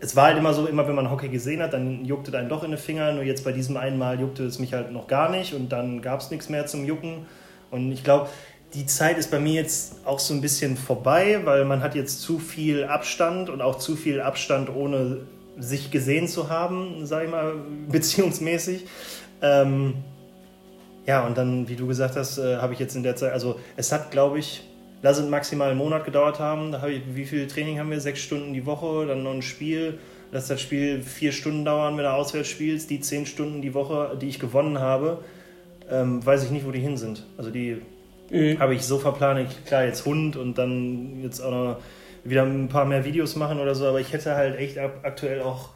[0.00, 2.48] es war halt immer so, immer wenn man Hockey gesehen hat, dann juckte es einen
[2.48, 3.12] doch in den Finger.
[3.12, 6.02] Nur jetzt bei diesem einen Mal juckte es mich halt noch gar nicht und dann
[6.02, 7.26] gab es nichts mehr zum Jucken.
[7.70, 8.28] Und ich glaube,
[8.74, 12.22] die Zeit ist bei mir jetzt auch so ein bisschen vorbei, weil man hat jetzt
[12.22, 15.20] zu viel Abstand und auch zu viel Abstand ohne
[15.58, 17.54] sich gesehen zu haben, sag ich mal,
[17.90, 18.86] beziehungsmäßig.
[19.42, 19.94] Ähm,
[21.06, 23.58] ja, und dann, wie du gesagt hast, äh, habe ich jetzt in der Zeit, also
[23.76, 24.62] es hat, glaube ich,
[25.02, 26.72] lass es maximal einen Monat gedauert haben.
[26.72, 28.00] Da habe ich, wie viel Training haben wir?
[28.00, 29.98] Sechs Stunden die Woche, dann noch ein Spiel.
[30.30, 32.88] Lass das Spiel vier Stunden dauern, wenn du auswärts spielst.
[32.88, 35.18] Die zehn Stunden die Woche, die ich gewonnen habe,
[35.90, 37.26] ähm, weiß ich nicht, wo die hin sind.
[37.36, 37.82] Also die
[38.32, 38.58] mhm.
[38.58, 39.48] habe ich so verplant.
[39.66, 41.76] Klar, jetzt Hund und dann jetzt auch noch
[42.24, 45.70] wieder ein paar mehr Videos machen oder so, aber ich hätte halt echt aktuell auch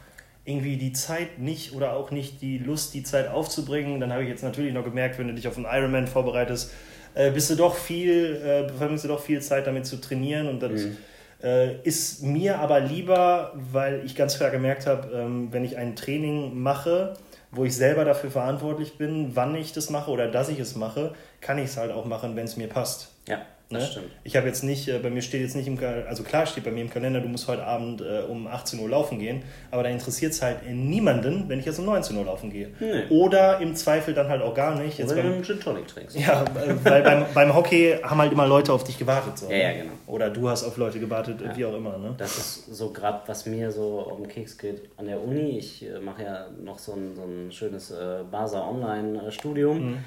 [0.45, 3.99] irgendwie die Zeit nicht oder auch nicht die Lust, die Zeit aufzubringen.
[3.99, 6.71] Dann habe ich jetzt natürlich noch gemerkt, wenn du dich auf einen Ironman vorbereitest,
[7.15, 10.61] äh, bist du doch viel, äh, verbringst du doch viel Zeit damit zu trainieren und
[10.61, 10.97] das mhm.
[11.43, 15.97] äh, ist mir aber lieber, weil ich ganz klar gemerkt habe, ähm, wenn ich ein
[15.97, 17.15] Training mache,
[17.51, 21.13] wo ich selber dafür verantwortlich bin, wann ich das mache oder dass ich es mache,
[21.41, 23.09] kann ich es halt auch machen, wenn es mir passt.
[23.27, 23.41] Ja.
[23.69, 23.79] Ne?
[23.79, 24.11] Das stimmt.
[24.23, 26.63] Ich habe jetzt nicht, äh, bei mir steht jetzt nicht im Kalender, also klar steht
[26.63, 29.83] bei mir im Kalender, du musst heute Abend äh, um 18 Uhr laufen gehen, aber
[29.83, 32.69] da interessiert es halt niemanden, wenn ich jetzt um 19 Uhr laufen gehe.
[32.79, 33.03] Nee.
[33.09, 34.97] Oder im Zweifel dann halt auch gar nicht.
[34.97, 36.17] Jetzt Oder wenn du einen Gin Tonic trinkst.
[36.17, 39.37] Ja, weil beim, beim Hockey haben halt immer Leute auf dich gewartet.
[39.37, 39.91] So, ja, ja, genau.
[40.07, 41.57] Oder du hast auf Leute gewartet, ja.
[41.57, 41.97] wie auch immer.
[41.97, 42.15] Ne?
[42.17, 45.57] Das ist so gerade, was mir so um den Keks geht an der Uni.
[45.57, 49.89] Ich äh, mache ja noch so ein, so ein schönes äh, Basa Online-Studium.
[49.89, 49.97] Mhm.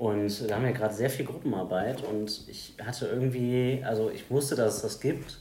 [0.00, 4.56] Und da haben wir gerade sehr viel Gruppenarbeit und ich hatte irgendwie, also ich wusste,
[4.56, 5.40] dass es das gibt.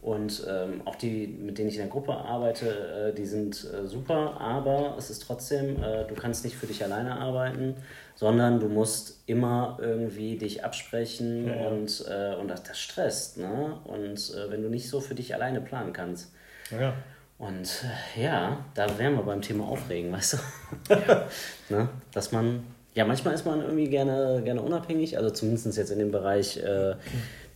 [0.00, 3.84] Und ähm, auch die, mit denen ich in der Gruppe arbeite, äh, die sind äh,
[3.84, 7.74] super, aber es ist trotzdem, äh, du kannst nicht für dich alleine arbeiten,
[8.14, 11.66] sondern du musst immer irgendwie dich absprechen ja.
[11.66, 13.38] und, äh, und das, das stresst.
[13.38, 13.76] Ne?
[13.82, 16.32] Und äh, wenn du nicht so für dich alleine planen kannst.
[16.70, 16.94] Ja.
[17.38, 17.84] Und
[18.16, 20.94] äh, ja, da wären wir beim Thema Aufregen, weißt du?
[21.68, 21.88] Ne?
[22.12, 22.62] Dass man
[22.96, 26.94] ja, manchmal ist man irgendwie gerne, gerne unabhängig, also zumindest jetzt in dem Bereich äh,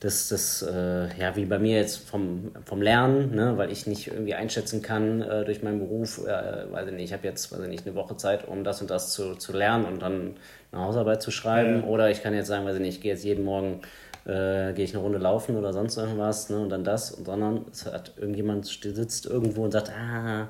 [0.03, 4.09] des, des äh, ja, wie bei mir jetzt vom, vom Lernen, ne, weil ich nicht
[4.09, 7.61] irgendwie einschätzen kann äh, durch meinen Beruf, äh, weiß ich nicht, ich habe jetzt, weiß
[7.61, 10.37] ich nicht, eine Woche Zeit, um das und das zu, zu lernen und dann
[10.73, 11.81] eine Hausarbeit zu schreiben.
[11.81, 11.87] Ja.
[11.87, 13.81] Oder ich kann jetzt sagen, weiß ich nicht, ich gehe jetzt jeden Morgen
[14.27, 17.65] äh, gehe ich eine Runde laufen oder sonst irgendwas, ne, und dann das, und sondern
[17.73, 20.49] es hat irgendjemand sitzt irgendwo und sagt, ah,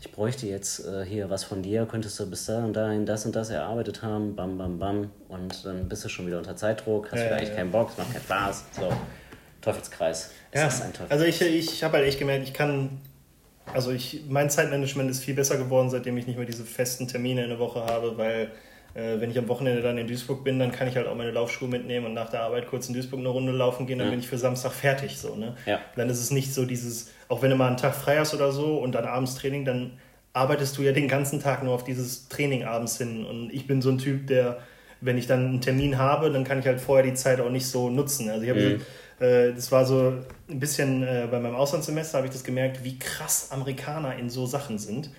[0.00, 3.26] ich bräuchte jetzt äh, hier was von dir, könntest du bis da und dahin das
[3.26, 5.10] und das erarbeitet haben, bam, bam, bam.
[5.28, 7.56] Und dann bist du schon wieder unter Zeitdruck, hast ja, wieder eigentlich ja.
[7.56, 8.64] keinen Bock, es macht keinen Spaß.
[8.72, 8.92] So,
[9.60, 10.30] Teufelskreis.
[10.52, 11.10] Das ja, ist ein Teufelskreis.
[11.10, 12.98] Also ich, ich habe halt echt gemerkt, ich kann,
[13.74, 17.42] also ich, mein Zeitmanagement ist viel besser geworden, seitdem ich nicht mehr diese festen Termine
[17.42, 18.50] in der Woche habe, weil
[18.94, 21.68] wenn ich am Wochenende dann in Duisburg bin, dann kann ich halt auch meine Laufschuhe
[21.68, 24.10] mitnehmen und nach der Arbeit kurz in Duisburg eine Runde laufen gehen, dann ja.
[24.10, 25.18] bin ich für Samstag fertig.
[25.18, 25.54] So, ne?
[25.66, 25.80] Ja.
[25.94, 28.50] Dann ist es nicht so dieses, auch wenn du mal einen Tag frei hast oder
[28.50, 29.92] so und dann abends Training, dann
[30.32, 33.24] arbeitest du ja den ganzen Tag nur auf dieses Training abends hin.
[33.24, 34.58] Und ich bin so ein Typ, der,
[35.00, 37.66] wenn ich dann einen Termin habe, dann kann ich halt vorher die Zeit auch nicht
[37.66, 38.28] so nutzen.
[38.28, 38.80] Also ich habe mhm.
[39.18, 40.14] so, äh, das war so
[40.48, 44.46] ein bisschen äh, bei meinem Auslandssemester habe ich das gemerkt, wie krass Amerikaner in so
[44.46, 45.10] Sachen sind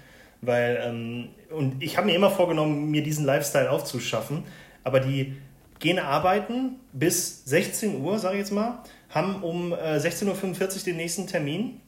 [0.41, 4.43] weil, ähm, und ich habe mir immer vorgenommen, mir diesen Lifestyle aufzuschaffen,
[4.83, 5.37] aber die
[5.79, 8.79] gehen arbeiten bis 16 Uhr, sage ich jetzt mal,
[9.09, 11.81] haben um äh, 16.45 Uhr den nächsten Termin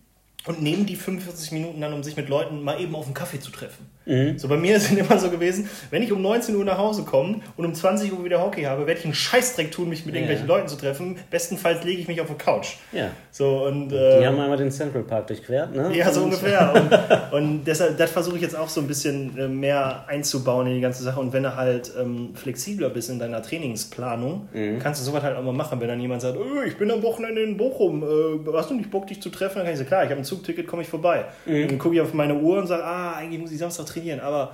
[0.46, 3.40] und nehmen die 45 Minuten dann, um sich mit Leuten mal eben auf einen Kaffee
[3.40, 3.88] zu treffen.
[4.06, 4.38] Mhm.
[4.38, 7.04] So bei mir ist es immer so gewesen, wenn ich um 19 Uhr nach Hause
[7.04, 10.16] komme und um 20 Uhr wieder Hockey habe, werde ich einen Scheißdreck tun, mich mit
[10.16, 10.22] ja.
[10.22, 11.18] irgendwelchen Leuten zu treffen.
[11.30, 12.76] Bestenfalls lege ich mich auf die Couch.
[12.92, 13.12] Ja.
[13.32, 15.96] So, und, die äh, haben einmal den Central Park durchquert, ne?
[15.96, 16.74] Ja, so ungefähr.
[17.32, 20.76] und, und deshalb, das versuche ich jetzt auch so ein bisschen äh, mehr einzubauen in
[20.76, 21.20] die ganze Sache.
[21.20, 24.80] Und wenn du halt ähm, flexibler bist in deiner Trainingsplanung, mhm.
[24.80, 25.80] kannst du sowas halt auch mal machen.
[25.80, 28.92] Wenn dann jemand sagt, oh, ich bin am Wochenende in Bochum, äh, hast du nicht
[28.92, 29.56] Bock, dich zu treffen?
[29.56, 31.26] Dann kann ich sagen, klar, ich habe ein Zugticket, komme ich vorbei.
[31.46, 31.64] Mhm.
[31.64, 34.20] Und dann gucke ich auf meine Uhr und sage, ah, eigentlich muss ich Samstag trainieren,
[34.20, 34.54] aber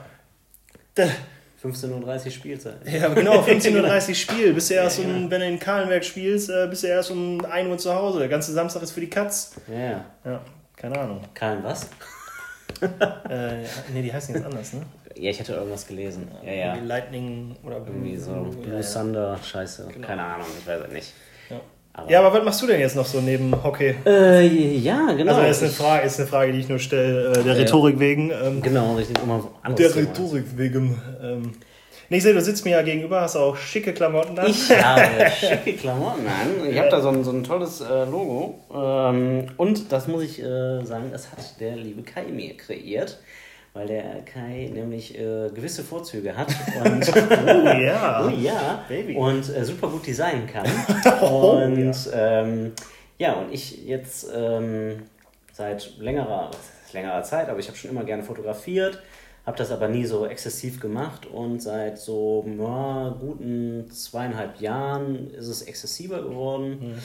[1.64, 2.76] 15.30 Uhr Spielzeit.
[2.86, 4.54] Ja, genau, 15.30 Uhr Spiel.
[4.54, 5.32] Bist du erst ja, um, ja.
[5.32, 8.20] wenn du in Kahlenberg spielst, äh, bist du erst um 1 Uhr zu Hause.
[8.20, 9.56] Der ganze Samstag ist für die Katz.
[9.68, 10.06] Ja.
[10.24, 10.42] Ja,
[10.76, 11.22] keine Ahnung.
[11.34, 11.90] Kahlen was?
[13.30, 13.64] äh,
[13.94, 14.82] nee, die heißen jetzt anders, ne?
[15.16, 16.30] Ja, ich hatte irgendwas gelesen.
[16.46, 16.76] Ja, ja.
[16.76, 19.90] Lightning oder Irgendwie so Blue ja, Thunder, scheiße.
[19.94, 20.08] Genau.
[20.08, 21.14] Keine Ahnung, ich weiß es nicht.
[22.02, 23.95] Aber ja, aber was machst du denn jetzt noch so neben Hockey?
[24.06, 24.47] Äh,
[24.78, 25.36] ja, genau.
[25.36, 28.00] Also ist eine Frage, ist eine Frage, die ich nur stelle, äh, der Rhetorik äh,
[28.00, 28.32] wegen.
[28.32, 29.18] Ähm, genau, richtig.
[29.22, 31.02] Immer der Rhetorik wegen.
[31.22, 31.52] Ähm,
[32.12, 34.47] ich sehe, du sitzt mir ja gegenüber, hast auch schicke Klamotten an.
[34.47, 36.68] Ich habe schicke Klamotten an.
[36.68, 38.60] Ich habe da so ein, so ein tolles äh, Logo.
[38.74, 43.20] Ähm, und das muss ich äh, sagen, das hat der liebe Kai mir kreiert
[43.74, 46.48] weil der Kai nämlich äh, gewisse Vorzüge hat
[46.84, 49.16] und oh ja, oh ja, Baby.
[49.16, 50.68] und äh, super gut designen kann.
[51.22, 52.42] oh, und ja.
[52.42, 52.74] Ähm,
[53.18, 55.04] ja, und ich jetzt ähm,
[55.52, 56.52] seit längerer,
[56.94, 59.02] längerer Zeit, aber ich habe schon immer gerne fotografiert,
[59.46, 65.48] habe das aber nie so exzessiv gemacht und seit so ja, guten zweieinhalb Jahren ist
[65.48, 66.94] es exzessiver geworden.
[66.94, 67.00] Mhm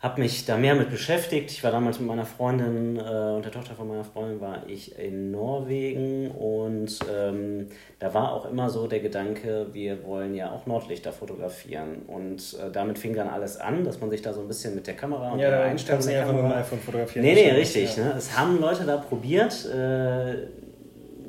[0.00, 1.50] habe mich da mehr mit beschäftigt.
[1.50, 4.98] Ich war damals mit meiner Freundin äh, und der Tochter von meiner Freundin war ich
[4.98, 7.66] in Norwegen und ähm,
[7.98, 12.70] da war auch immer so der Gedanke, wir wollen ja auch Nordlichter fotografieren und äh,
[12.72, 15.32] damit fing dann alles an, dass man sich da so ein bisschen mit der Kamera
[15.32, 16.48] und ja, der Einstellung der Kamera...
[16.48, 17.26] Mit dem iPhone fotografieren.
[17.26, 17.94] Nee, nee, richtig.
[17.98, 18.04] Ja.
[18.04, 18.14] Ne?
[18.16, 19.66] Es haben Leute da probiert.
[19.66, 20.46] Äh,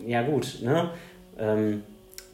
[0.08, 0.92] ja gut, ne?
[1.38, 1.84] Ähm,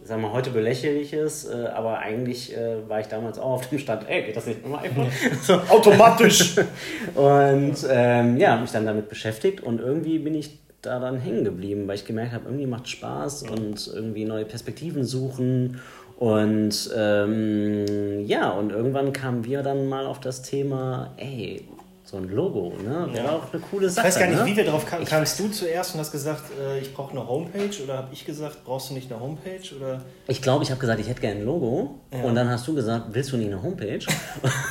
[0.07, 3.69] sag mal, heute belächle ich es, äh, aber eigentlich äh, war ich damals auch auf
[3.69, 5.05] dem Stand, ey, geht das nicht immer einfach?
[5.41, 5.53] so.
[5.69, 6.55] Automatisch!
[7.15, 11.43] und ähm, ja, habe mich dann damit beschäftigt und irgendwie bin ich da dann hängen
[11.43, 15.81] geblieben, weil ich gemerkt habe, irgendwie macht Spaß und irgendwie neue Perspektiven suchen
[16.17, 21.63] und ähm, ja, und irgendwann kamen wir dann mal auf das Thema, ey,
[22.09, 23.09] so ein Logo, ne?
[23.11, 23.31] Wäre ja.
[23.33, 24.07] auch eine coole Sache.
[24.07, 24.45] Ich weiß gar nicht, ne?
[24.45, 25.03] wie wir drauf kamen.
[25.03, 27.83] Kamst du zuerst und hast gesagt, äh, ich brauche eine Homepage?
[27.83, 29.75] Oder habe ich gesagt, brauchst du nicht eine Homepage?
[29.75, 30.01] Oder?
[30.27, 31.95] Ich glaube, ich habe gesagt, ich hätte gerne ein Logo.
[32.13, 32.23] Ja.
[32.23, 33.99] Und dann hast du gesagt, willst du nicht eine Homepage?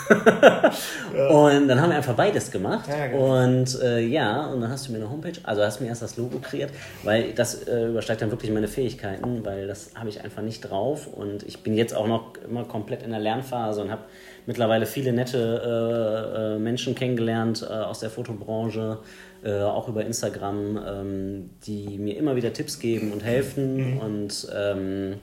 [1.15, 1.29] ja.
[1.29, 2.89] Und dann haben wir einfach beides gemacht.
[2.89, 3.45] Ja, genau.
[3.45, 6.01] Und äh, ja, und dann hast du mir eine Homepage, also hast du mir erst
[6.01, 6.71] das Logo kreiert,
[7.03, 11.07] weil das äh, übersteigt dann wirklich meine Fähigkeiten, weil das habe ich einfach nicht drauf.
[11.07, 14.05] Und ich bin jetzt auch noch immer komplett in der Lernphase und habe
[14.47, 18.99] mittlerweile viele nette äh, äh, Menschen kennengelernt äh, aus der Fotobranche,
[19.45, 23.95] äh, auch über Instagram, ähm, die mir immer wieder Tipps geben und helfen.
[23.95, 23.99] Mhm.
[23.99, 25.15] Und ähm,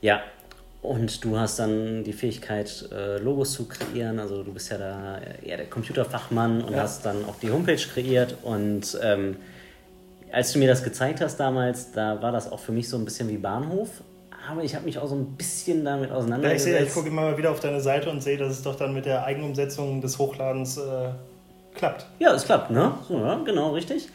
[0.00, 0.20] ja,
[0.82, 4.20] und du hast dann die Fähigkeit, äh, Logos zu kreieren.
[4.20, 6.82] Also du bist ja da eher der Computerfachmann und ja.
[6.82, 8.36] hast dann auch die Homepage kreiert.
[8.44, 9.36] Und ähm,
[10.30, 13.04] als du mir das gezeigt hast damals, da war das auch für mich so ein
[13.04, 14.02] bisschen wie Bahnhof
[14.50, 16.66] aber ich habe mich auch so ein bisschen damit auseinandergesetzt.
[16.66, 18.76] Ja, ich, ich gucke immer mal wieder auf deine Seite und sehe, dass es doch
[18.76, 21.10] dann mit der Eigenumsetzung des Hochladens äh,
[21.74, 22.06] klappt.
[22.18, 22.92] Ja, es klappt, ne?
[23.08, 24.08] So, ja, genau, richtig.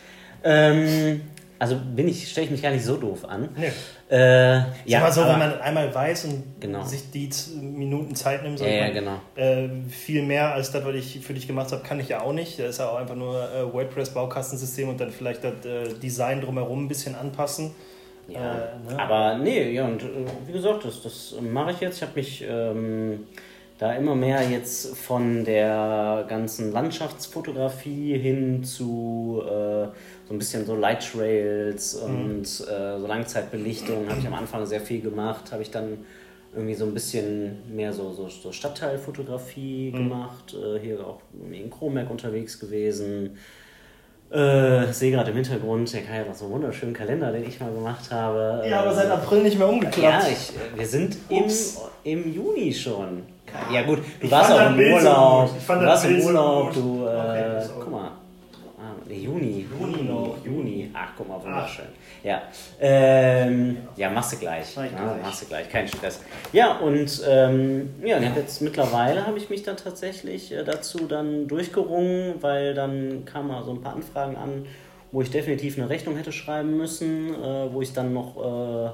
[0.43, 1.21] Ähm,
[1.59, 3.49] also bin ich, stelle ich mich gar nicht so doof an.
[3.55, 3.71] Nee.
[4.09, 6.83] Äh, ja, mal so, wenn man einmal weiß und genau.
[6.83, 7.29] sich die
[7.61, 9.19] Minuten Zeit nimmt, ja, ja, genau.
[9.35, 12.33] Äh, viel mehr als das, was ich für dich gemacht habe, kann ich ja auch
[12.33, 12.57] nicht.
[12.57, 16.85] Da ist ja auch einfach nur äh, WordPress-Baukastensystem und dann vielleicht das äh, Design drumherum
[16.85, 17.75] ein bisschen anpassen.
[18.33, 18.99] Ja, äh, ne?
[18.99, 21.97] aber nee, ja, und äh, wie gesagt, das, das mache ich jetzt.
[21.97, 23.27] Ich habe mich ähm,
[23.77, 29.87] da immer mehr jetzt von der ganzen Landschaftsfotografie hin zu äh,
[30.27, 32.43] so ein bisschen so Light Trails und mhm.
[32.43, 36.05] äh, so Langzeitbelichtung habe ich am Anfang sehr viel gemacht, habe ich dann
[36.53, 39.97] irgendwie so ein bisschen mehr so, so, so Stadtteilfotografie mhm.
[39.97, 41.21] gemacht, äh, hier auch
[41.51, 43.37] in Kronberg unterwegs gewesen,
[44.31, 47.59] äh, sehe gerade im Hintergrund, der Kai hat noch so einen wunderschönen Kalender, den ich
[47.59, 48.63] mal gemacht habe.
[48.67, 50.23] Ja, aber seit April nicht mehr umgeklappt.
[50.23, 51.43] Ja, ich, wir sind im,
[52.03, 53.23] im Juni schon.
[53.71, 55.49] Ja gut, du ich warst auch im Urlaub.
[55.49, 58.11] So du warst im Urlaub, du, äh, okay, guck mal,
[59.13, 59.67] Juni.
[59.79, 60.37] Juni noch.
[60.43, 60.89] Juni.
[60.93, 61.85] Ach, guck mal, wunderschön.
[62.23, 62.43] Ja.
[62.79, 64.75] Ähm, ja, machst du gleich.
[64.75, 66.21] Ja, machst du gleich, kein Stress.
[66.53, 71.47] Ja, und ähm, ja, und jetzt mittlerweile habe ich mich dann tatsächlich äh, dazu dann
[71.47, 74.65] durchgerungen, weil dann kamen mal so ein paar Anfragen an,
[75.11, 78.91] wo ich definitiv eine Rechnung hätte schreiben müssen, äh, wo ich dann noch äh,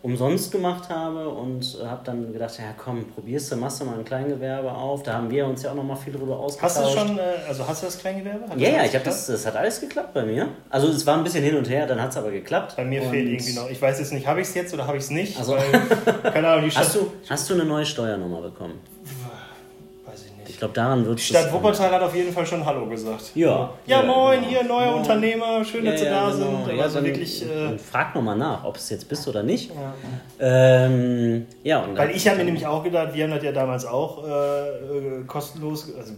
[0.00, 4.04] umsonst gemacht habe und habe dann gedacht, ja komm, probierst du, machst du mal ein
[4.04, 5.02] Kleingewerbe auf.
[5.02, 6.76] Da haben wir uns ja auch noch mal viel drüber ausgetauscht.
[6.76, 8.48] Hast du schon, äh, also hast du das Kleingewerbe?
[8.48, 10.48] Hat ja, ja, ich habe das, das hat alles geklappt bei mir.
[10.70, 12.74] Also es war ein bisschen hin und her, dann hat es aber geklappt.
[12.76, 14.96] Bei mir fehlt irgendwie noch, ich weiß jetzt nicht, habe ich es jetzt oder habe
[14.96, 15.36] ich es nicht?
[15.36, 18.80] Also, weil, keine Ahnung, die hast, du, hast du eine neue Steuernummer bekommen?
[20.58, 23.30] Ich glaube, daran wird Die Stadt Wuppertal hat auf jeden Fall schon Hallo gesagt.
[23.36, 23.74] Ja.
[23.86, 24.94] Ja, moin, hier neuer ja.
[24.94, 26.64] Unternehmer, schön, dass ja, ja, Sie da genau.
[26.66, 26.76] sind.
[26.76, 27.42] Ja, also wirklich.
[27.44, 29.70] Äh, frag nochmal nach, ob es jetzt bist oder nicht.
[29.70, 29.94] Ja.
[30.40, 33.86] Ähm, ja und Weil ich habe mir nämlich auch gedacht, wir haben das ja damals
[33.86, 36.14] auch äh, äh, kostenlos also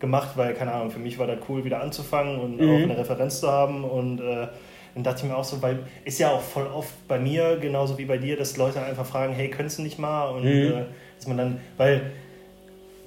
[0.00, 2.70] gemacht, weil, keine Ahnung, für mich war das cool, wieder anzufangen und mhm.
[2.70, 4.20] auch eine Referenz zu haben und.
[4.20, 4.46] Äh,
[4.94, 7.96] dann dachte ich mir auch so, weil ist ja auch voll oft bei mir, genauso
[7.96, 10.28] wie bei dir, dass Leute einfach fragen, hey, könntest du nicht mal?
[10.28, 10.50] Und mhm.
[10.50, 10.84] äh,
[11.16, 12.12] dass man dann, weil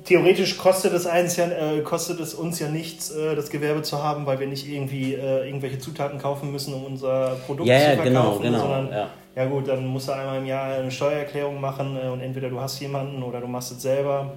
[0.06, 4.02] theoretisch kostet es, eins ja, äh, kostet es uns ja nichts, äh, das Gewerbe zu
[4.02, 7.86] haben, weil wir nicht irgendwie äh, irgendwelche Zutaten kaufen müssen, um unser Produkt ja, zu
[7.86, 9.10] verkaufen, genau, genau, sondern ja.
[9.36, 9.46] ja.
[9.46, 12.80] gut, dann musst du einmal im Jahr eine Steuererklärung machen äh, und entweder du hast
[12.80, 14.34] jemanden oder du machst es selber.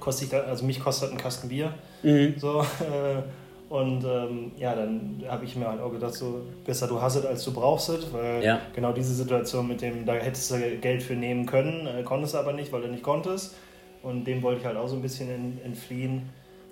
[0.00, 1.72] Kostet, also mich kostet ein Kasten Bier.
[2.04, 2.34] Mhm.
[2.38, 3.22] So, äh,
[3.68, 7.26] und ähm, ja, dann habe ich mir halt auch gedacht, so besser du hast es,
[7.26, 8.60] als du brauchst es, weil ja.
[8.74, 12.52] genau diese Situation mit dem, da hättest du Geld für nehmen können, äh, konntest aber
[12.52, 13.56] nicht, weil du nicht konntest.
[14.08, 16.22] Und dem wollte ich halt auch so ein bisschen entfliehen.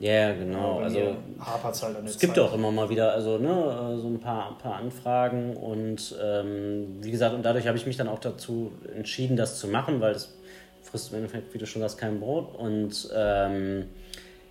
[0.00, 0.78] Ja, yeah, genau.
[0.78, 4.58] Also halt an Es gibt auch immer mal wieder also ne, so ein paar, ein
[4.58, 9.36] paar Anfragen und ähm, wie gesagt, und dadurch habe ich mich dann auch dazu entschieden,
[9.36, 10.34] das zu machen, weil das
[10.82, 13.86] frisst im Endeffekt, wie du schon sagst, kein Brot und ähm,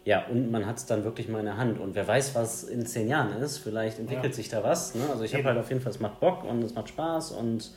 [0.03, 1.79] ja, und man hat es dann wirklich mal in der Hand.
[1.79, 4.33] Und wer weiß, was in zehn Jahren ist, vielleicht entwickelt ja.
[4.33, 4.93] sich da was.
[4.93, 5.01] Ne?
[5.09, 7.71] Also ich habe halt auf jeden Fall, es macht Bock und es macht Spaß und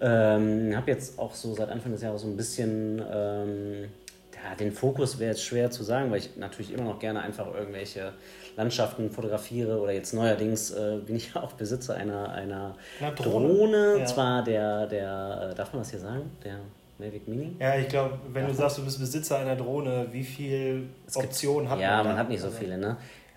[0.00, 3.88] ähm, habe jetzt auch so seit Anfang des Jahres so ein bisschen ähm,
[4.44, 7.52] ja, den Fokus wäre jetzt schwer zu sagen, weil ich natürlich immer noch gerne einfach
[7.52, 8.12] irgendwelche
[8.56, 13.48] Landschaften fotografiere oder jetzt neuerdings äh, bin ich ja auch Besitzer einer, einer Na, Drohne.
[13.48, 13.96] Drohne.
[14.00, 14.04] Ja.
[14.06, 16.30] Zwar der, der, äh, darf man das hier sagen?
[16.44, 16.60] Der
[16.98, 17.56] Mavic Mini?
[17.58, 20.82] Ja, ich glaube, wenn darf du sagst, du bist Besitzer einer Drohne, wie viele
[21.14, 21.82] Optionen hat man?
[21.82, 22.96] Ja, man hat nicht so viele, ne?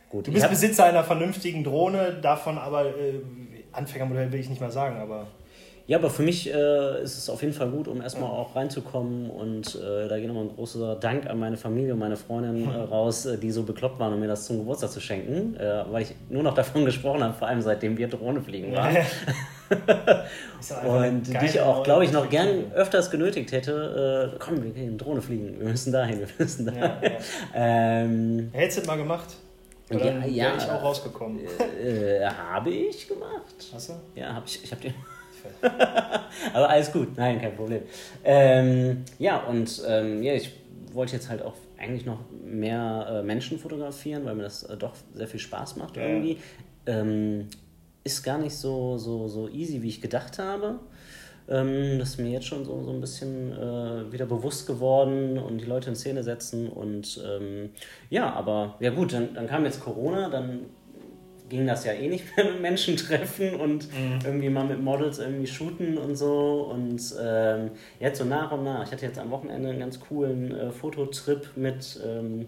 [0.10, 3.22] Gut, du bist Besitzer einer vernünftigen Drohne, davon aber äh,
[3.72, 5.28] Anfängermodell will ich nicht mal sagen, aber.
[5.88, 9.30] Ja, aber für mich äh, ist es auf jeden Fall gut, um erstmal auch reinzukommen.
[9.30, 12.76] Und äh, da geht nochmal ein großer Dank an meine Familie und meine Freundin äh,
[12.76, 15.56] raus, äh, die so bekloppt waren, um mir das zum Geburtstag zu schenken.
[15.56, 18.98] Äh, weil ich nur noch davon gesprochen habe, vor allem seitdem wir Drohne fliegen waren.
[20.86, 24.32] und die ich auch, glaube ich, noch gern öfters genötigt hätte.
[24.34, 26.82] Äh, komm, wir gehen Drohne fliegen, wir müssen dahin, wir müssen dahin.
[26.82, 27.10] Ja, ja.
[27.56, 29.28] ähm, Hättest du mal gemacht?
[29.90, 31.42] Und ja, ja, wäre ich auch rausgekommen.
[31.84, 33.56] Äh, habe ich gemacht.
[33.74, 33.94] Hast du?
[34.16, 34.64] Ja, habe ich.
[34.64, 34.94] Ich habe den.
[36.54, 37.84] Aber alles gut, nein, kein Problem.
[38.24, 40.52] Ähm, ja, und ähm, ja, ich
[40.94, 44.94] wollte jetzt halt auch eigentlich noch mehr äh, Menschen fotografieren, weil mir das äh, doch
[45.14, 46.04] sehr viel Spaß macht ja.
[46.04, 46.38] irgendwie.
[46.86, 47.48] Ähm,
[48.04, 50.80] ist gar nicht so, so, so easy, wie ich gedacht habe.
[51.50, 55.60] Ähm, das ist mir jetzt schon so, so ein bisschen äh, wieder bewusst geworden und
[55.60, 56.70] die Leute in Szene setzen.
[56.70, 57.70] Und ähm,
[58.10, 60.68] ja, aber ja gut, dann, dann kam jetzt Corona, dann
[61.52, 64.20] ging das ja eh nicht mehr mit Menschen treffen und mhm.
[64.24, 66.72] irgendwie mal mit Models irgendwie shooten und so.
[66.72, 68.86] Und ähm, jetzt so nach und nach.
[68.86, 72.00] Ich hatte jetzt am Wochenende einen ganz coolen äh, Fototrip mit.
[72.04, 72.48] Ähm,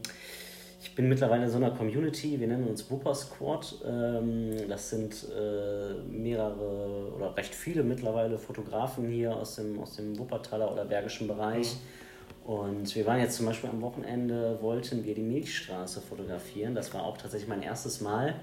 [0.82, 3.76] ich bin mittlerweile in so einer Community, wir nennen uns Wupper Squad.
[3.86, 10.18] Ähm, das sind äh, mehrere oder recht viele mittlerweile Fotografen hier aus dem, aus dem
[10.18, 11.74] Wuppertaler oder Bergischen Bereich.
[11.74, 12.52] Mhm.
[12.54, 16.76] Und wir waren jetzt zum Beispiel am Wochenende, wollten wir die Milchstraße fotografieren.
[16.76, 18.36] Das war auch tatsächlich mein erstes Mal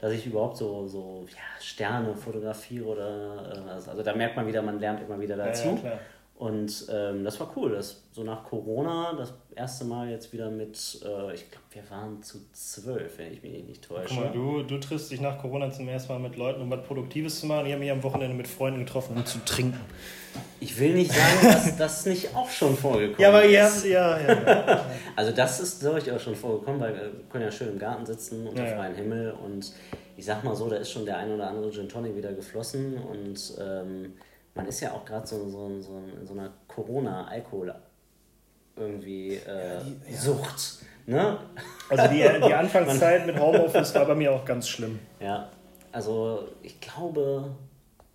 [0.00, 4.62] dass ich überhaupt so, so ja, Sterne fotografiere oder äh, also da merkt man wieder,
[4.62, 5.78] man lernt immer wieder dazu.
[5.82, 5.98] Ja, ja,
[6.40, 7.72] und ähm, das war cool.
[7.72, 10.74] Das so nach Corona, das erste Mal jetzt wieder mit,
[11.04, 14.14] äh, ich glaube, wir waren zu zwölf, wenn ich mich nicht täusche.
[14.14, 16.82] Guck mal, du, du triffst dich nach Corona zum ersten Mal mit Leuten, um was
[16.86, 17.66] Produktives zu machen.
[17.66, 19.78] Ich habe mich am Wochenende mit Freunden getroffen, um zu trinken.
[20.60, 23.20] Ich will nicht sagen, dass das nicht auch schon vorgekommen ist.
[23.20, 24.86] Ja, aber ja, ja, ja.
[25.16, 28.66] also das ist durchaus schon vorgekommen, weil wir können ja schön im Garten sitzen unter
[28.66, 29.74] ja, freiem Himmel und
[30.16, 32.96] ich sag mal so, da ist schon der ein oder andere Gin Tonic wieder geflossen
[32.96, 34.14] und ähm,
[34.54, 37.74] man ist ja auch gerade so, so, so in so einer Corona-Alkohol
[38.76, 40.18] irgendwie äh, ja, die, ja.
[40.18, 40.84] Sucht.
[41.06, 41.38] Ne?
[41.88, 44.98] Also die, die Anfangszeit mit Homeoffice war bei mir auch ganz schlimm.
[45.20, 45.48] Ja,
[45.92, 47.50] also ich glaube,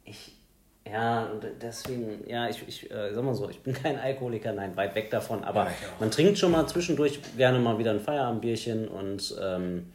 [0.03, 0.33] ich,
[0.89, 1.29] ja,
[1.61, 5.09] deswegen, ja, ich, ich äh, sag mal so, ich bin kein Alkoholiker, nein, weit weg
[5.09, 9.91] davon, aber ja, man trinkt schon mal zwischendurch gerne mal wieder ein Feierabendbierchen und ähm,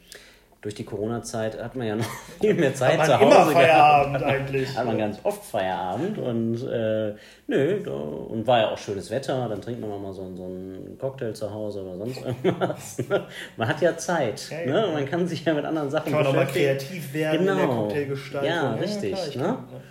[0.61, 2.05] durch die Corona-Zeit hat man ja noch
[2.39, 3.41] viel mehr Zeit hat man zu Hause.
[3.41, 4.31] Immer Feierabend gehabt.
[4.31, 4.77] eigentlich.
[4.77, 7.15] Hat man ganz oft Feierabend und äh,
[7.47, 10.97] nö, da, und war ja auch schönes Wetter, dann trinkt man mal so, so einen
[10.99, 12.97] Cocktail zu Hause oder sonst irgendwas.
[13.57, 14.65] man hat ja Zeit, ja, ja.
[14.65, 14.93] Ne?
[14.93, 17.51] man kann sich ja mit anderen Sachen kann man auch mal kreativ werden genau.
[17.51, 17.81] in der genau.
[17.81, 18.49] Cocktailgestaltung.
[18.49, 19.11] Ja, richtig.
[19.11, 19.53] Ja, klar, ne?
[19.53, 19.81] Kann, ne?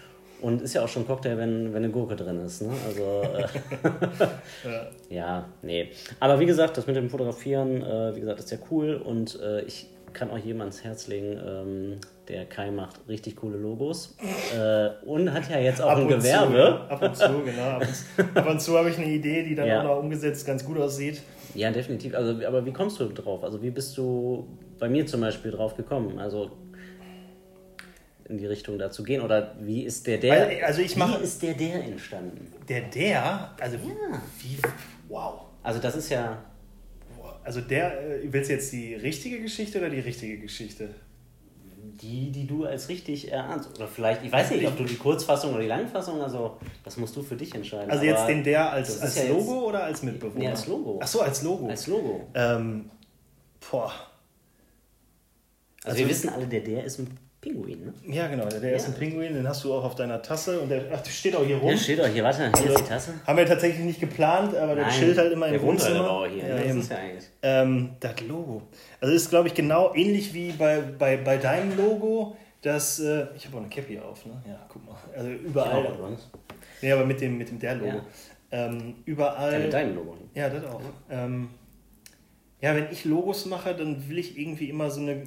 [0.41, 2.63] Und ist ja auch schon Cocktail, wenn, wenn eine Gurke drin ist.
[2.63, 2.71] Ne?
[2.87, 3.47] Also, äh,
[4.65, 4.87] ja.
[5.11, 5.91] ja, nee.
[6.19, 8.95] Aber wie gesagt, das mit dem Fotografieren, äh, wie gesagt, ist ja cool.
[8.95, 11.99] Und äh, ich kann auch jedem ans Herz legen, ähm,
[12.29, 14.17] der Kai macht richtig coole Logos
[14.57, 16.87] äh, und hat ja jetzt auch ab ein Gewerbe.
[16.89, 17.63] Zu, ab und zu, genau.
[17.63, 19.81] Ab und, ab und zu habe ich eine Idee, die dann ja.
[19.81, 21.23] auch noch umgesetzt ganz gut aussieht.
[21.55, 22.15] Ja, definitiv.
[22.15, 23.43] Also, aber wie kommst du drauf?
[23.43, 24.47] Also wie bist du
[24.79, 26.19] bei mir zum Beispiel drauf gekommen?
[26.19, 26.51] Also
[28.29, 29.21] in die Richtung da zu gehen?
[29.21, 30.49] Oder wie ist der der?
[30.49, 32.53] Weil, also ich mache, wie ist der der entstanden?
[32.69, 33.51] Der der?
[33.61, 34.23] Also ja.
[34.39, 34.59] wie?
[35.09, 35.47] Wow.
[35.63, 36.39] Also das ist ja
[37.45, 40.95] also der, äh, willst du jetzt die richtige Geschichte oder die richtige Geschichte?
[42.03, 43.71] Die, die du als richtig erahnst.
[43.77, 47.15] Oder vielleicht, ich weiß nicht, ob du die Kurzfassung oder die Langfassung, also das musst
[47.17, 47.91] du für dich entscheiden.
[47.91, 50.39] Also jetzt den der als, als ja Logo oder als Mitbewohner?
[50.39, 50.99] Nee, als Logo.
[51.03, 51.69] Ach so, als Logo.
[51.69, 52.29] Als Logo.
[52.35, 52.91] Ähm,
[53.71, 53.93] boah.
[55.83, 57.95] Also, also wir wissen alle, der der ist ein Pinguin, ne?
[58.07, 58.77] Ja, genau, der ja.
[58.77, 61.35] ist ein Pinguin, den hast du auch auf deiner Tasse und der, ach, der steht
[61.35, 61.71] auch hier rum.
[61.71, 63.15] Der steht auch hier, warte, hier also, ist die Tasse.
[63.27, 66.21] Haben wir tatsächlich nicht geplant, aber der chillt halt immer im Wohnzimmer.
[66.21, 67.25] Halt hier, ja, das ist ja eigentlich.
[67.43, 68.63] Ähm, das Logo.
[69.01, 73.47] Also ist, glaube ich, genau ähnlich wie bei, bei, bei deinem Logo, das, äh, ich
[73.47, 74.43] habe auch eine Cappy auf, ne?
[74.47, 74.97] Ja, guck mal.
[75.17, 75.85] Also überall.
[75.85, 76.19] Ja,
[76.83, 77.97] nee, aber mit dem, mit dem der Logo.
[78.53, 78.67] Ja.
[78.67, 79.55] Ähm, überall.
[79.55, 80.19] Ja, mit deinem Logo.
[80.35, 80.83] Ja, das auch.
[81.09, 81.25] Ja.
[81.25, 81.49] Ähm,
[82.61, 85.23] ja, wenn ich Logos mache, dann will ich irgendwie immer so eine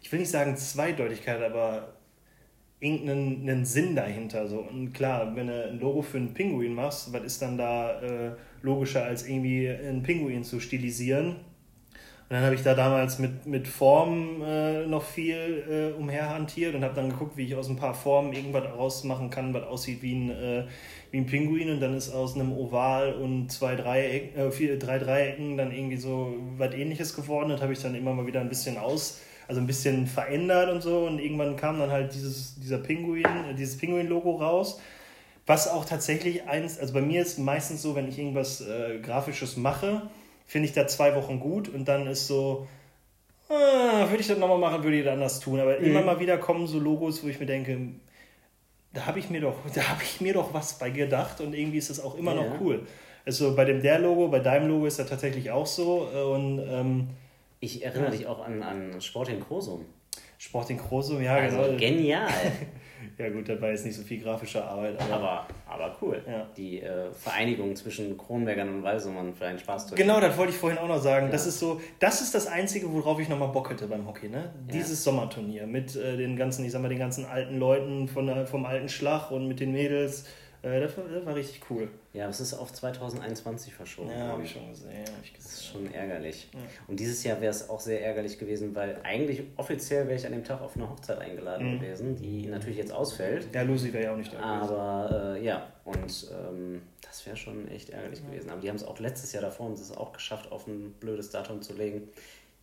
[0.00, 1.94] ich will nicht sagen Zweideutigkeit, aber
[2.80, 4.46] irgendeinen Sinn dahinter.
[4.46, 4.60] So.
[4.60, 8.32] Und klar, wenn du ein Logo für einen Pinguin machst, was ist dann da äh,
[8.62, 11.36] logischer, als irgendwie einen Pinguin zu stilisieren?
[12.30, 15.64] Und dann habe ich da damals mit, mit Formen äh, noch viel
[15.96, 19.54] äh, umherhantiert und habe dann geguckt, wie ich aus ein paar Formen irgendwas rausmachen kann,
[19.54, 20.64] was aussieht wie ein, äh,
[21.10, 21.70] wie ein Pinguin.
[21.70, 25.96] Und dann ist aus einem Oval und zwei Dreieck, äh, vier, drei Dreiecken dann irgendwie
[25.96, 27.48] so was ähnliches geworden.
[27.48, 30.82] Das habe ich dann immer mal wieder ein bisschen aus also ein bisschen verändert und
[30.82, 31.06] so.
[31.06, 34.80] Und irgendwann kam dann halt dieses, dieser Pinguin, äh, dieses Pinguin-Logo raus.
[35.46, 39.56] Was auch tatsächlich eins, also bei mir ist meistens so, wenn ich irgendwas äh, Grafisches
[39.56, 40.02] mache,
[40.46, 42.68] finde ich da zwei Wochen gut und dann ist so,
[43.48, 45.58] ah, würde ich das nochmal machen, würde ich das anders tun.
[45.58, 45.86] Aber mhm.
[45.86, 47.78] immer mal wieder kommen so Logos, wo ich mir denke,
[48.92, 51.78] da habe ich mir doch, da habe ich mir doch was bei gedacht und irgendwie
[51.78, 52.42] ist das auch immer ja.
[52.42, 52.86] noch cool.
[53.24, 57.08] Also bei dem der Logo, bei deinem Logo ist das tatsächlich auch so und ähm,
[57.60, 59.84] ich erinnere dich auch an, an Sport in Krosum.
[60.40, 61.76] Sporting Krosum, ja, also genau.
[61.76, 62.28] Genial.
[63.18, 65.00] ja, gut, war jetzt nicht so viel grafische Arbeit.
[65.00, 66.22] Aber, aber, aber cool.
[66.28, 66.46] Ja.
[66.56, 70.78] Die äh, Vereinigung zwischen Kronbergern und Walsummern für einen Spaß Genau, das wollte ich vorhin
[70.78, 71.30] auch noch sagen.
[71.32, 74.52] Das ist so, das ist das Einzige, worauf ich nochmal Bock hätte beim Hockey, ne?
[74.72, 78.64] Dieses Sommerturnier mit äh, den ganzen, ich sag mal, den ganzen alten Leuten von, vom
[78.64, 80.24] alten Schlag und mit den Mädels.
[80.62, 81.88] Äh, das, war, das war richtig cool.
[82.12, 84.10] Ja, es ist auf 2021 verschoben.
[84.10, 84.90] Ja, habe ich schon gesehen.
[85.06, 85.72] Hab ich Das ist gesehen.
[85.86, 86.48] schon ärgerlich.
[86.88, 90.32] Und dieses Jahr wäre es auch sehr ärgerlich gewesen, weil eigentlich offiziell wäre ich an
[90.32, 91.80] dem Tag auf eine Hochzeit eingeladen Mhm.
[91.80, 93.46] gewesen, die natürlich jetzt ausfällt.
[93.54, 94.74] Ja, Lucy wäre ja auch nicht da gewesen.
[94.74, 98.50] Aber äh, ja, und ähm, das wäre schon echt ärgerlich gewesen.
[98.50, 100.92] Aber die haben es auch letztes Jahr davor, haben sie es auch geschafft, auf ein
[101.00, 102.08] blödes Datum zu legen.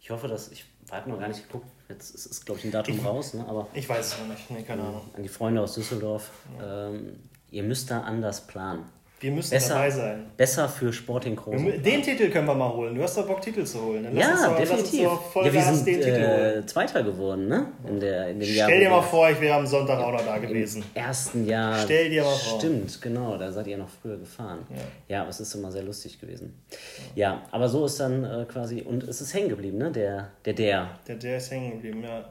[0.01, 1.65] Ich hoffe, dass ich habe noch gar nicht geguckt.
[1.89, 3.43] Jetzt ist, ist glaube ich, ein Datum raus, ne?
[3.47, 5.01] aber Ich weiß es noch nicht, nee, keine Ahnung.
[5.15, 6.29] an die Freunde aus Düsseldorf,
[6.61, 7.15] ähm,
[7.55, 8.83] ihr müsst da anders planen.
[9.21, 10.25] Wir müssen Besser, dabei sein.
[10.35, 12.93] besser für Sporting mü- Den Titel können wir mal holen.
[12.93, 14.03] Du hast doch Bock, Titel zu holen.
[14.03, 15.01] Dann Ja, doch, definitiv.
[15.35, 16.63] Ja, wir sind den Titel holen.
[16.63, 17.67] äh, Zweiter geworden, ne?
[17.87, 18.67] In, der, in dem Jahr.
[18.67, 20.83] Stell dir wo mal vor, ich wäre am Sonntag auch noch da gewesen.
[20.93, 21.77] Im ersten Jahr.
[21.79, 22.59] Stell dir mal vor.
[22.59, 24.59] Stimmt, genau, da seid ihr noch früher gefahren.
[25.07, 26.61] Ja, aber es ist immer sehr lustig gewesen.
[27.15, 29.91] Ja, aber so ist dann äh, quasi, und es ist hängen geblieben, ne?
[29.91, 30.89] Der, der, der.
[31.07, 32.25] Der, der ist hängen geblieben, ja.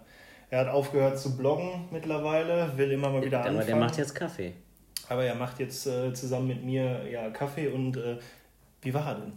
[0.50, 3.66] Er hat aufgehört zu bloggen mittlerweile, will immer mal wieder Aber anfangen.
[3.66, 4.52] der macht jetzt Kaffee.
[5.08, 8.16] Aber er macht jetzt äh, zusammen mit mir ja, Kaffee und äh,
[8.82, 9.32] wie war er denn?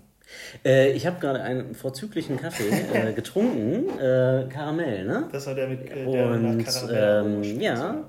[0.65, 5.27] Äh, ich habe gerade einen vorzüglichen Kaffee äh, getrunken, äh, Karamell, ne?
[5.31, 8.03] Das hat er mit äh, der Und Karamell ähm, ja,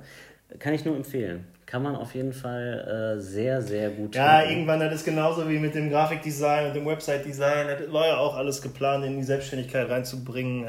[0.58, 1.46] kann ich nur empfehlen.
[1.66, 4.52] Kann man auf jeden Fall äh, sehr, sehr gut Ja, trinken.
[4.54, 7.66] irgendwann, das ist genauso wie mit dem Grafikdesign und dem Website-Design.
[7.68, 10.64] Das war ja auch alles geplant, in die Selbstständigkeit reinzubringen.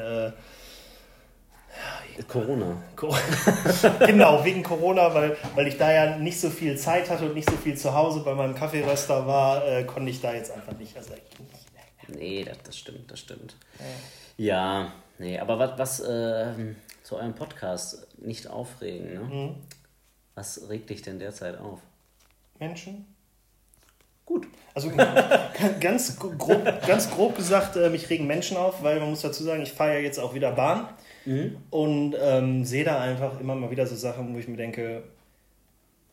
[2.20, 2.76] Äh, Corona.
[2.96, 3.14] Co-
[4.06, 7.48] genau, wegen Corona, weil, weil ich da ja nicht so viel Zeit hatte und nicht
[7.50, 10.96] so viel zu Hause bei meinem Kaffeeröster war, äh, konnte ich da jetzt einfach nicht.
[10.96, 11.12] Also,
[12.08, 13.54] Nee, das, das stimmt, das stimmt.
[14.36, 19.20] Ja, nee, aber was, was ähm, zu eurem Podcast nicht aufregen, ne?
[19.20, 19.54] Mhm.
[20.34, 21.78] Was regt dich denn derzeit auf?
[22.58, 23.06] Menschen?
[24.26, 24.46] Gut.
[24.74, 24.90] Also
[25.80, 29.62] ganz grob, ganz grob gesagt, äh, mich regen Menschen auf, weil man muss dazu sagen,
[29.62, 30.88] ich fahre ja jetzt auch wieder Bahn
[31.70, 35.02] und ähm, sehe da einfach immer mal wieder so Sachen, wo ich mir denke,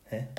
[0.09, 0.27] hä?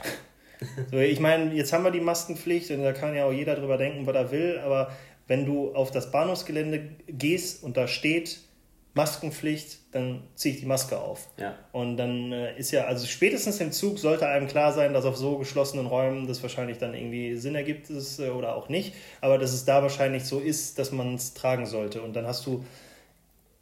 [0.91, 3.77] So, ich meine, jetzt haben wir die Maskenpflicht und da kann ja auch jeder drüber
[3.77, 4.91] denken, was er will, aber
[5.29, 8.41] wenn du auf das Bahnhofsgelände gehst und da steht
[8.95, 11.29] Maskenpflicht, dann ziehe ich die Maske auf.
[11.37, 11.55] Ja.
[11.71, 15.17] Und dann äh, ist ja, also spätestens im Zug sollte einem klar sein, dass auf
[15.17, 19.39] so geschlossenen Räumen das wahrscheinlich dann irgendwie Sinn ergibt es, äh, oder auch nicht, aber
[19.39, 22.03] dass es da wahrscheinlich so ist, dass man es tragen sollte.
[22.03, 22.65] Und dann hast du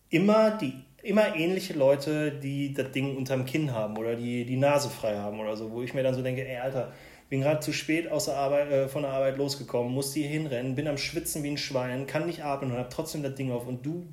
[0.09, 0.73] immer die
[1.07, 5.41] immer ähnliche Leute, die das Ding unterm Kinn haben oder die die Nase frei haben
[5.41, 6.93] oder so, wo ich mir dann so denke, ey Alter,
[7.29, 10.75] bin gerade zu spät aus der Arbeit, äh, von der Arbeit losgekommen, musste hier hinrennen,
[10.75, 13.67] bin am Schwitzen wie ein Schwein, kann nicht atmen und habe trotzdem das Ding auf
[13.67, 14.07] und du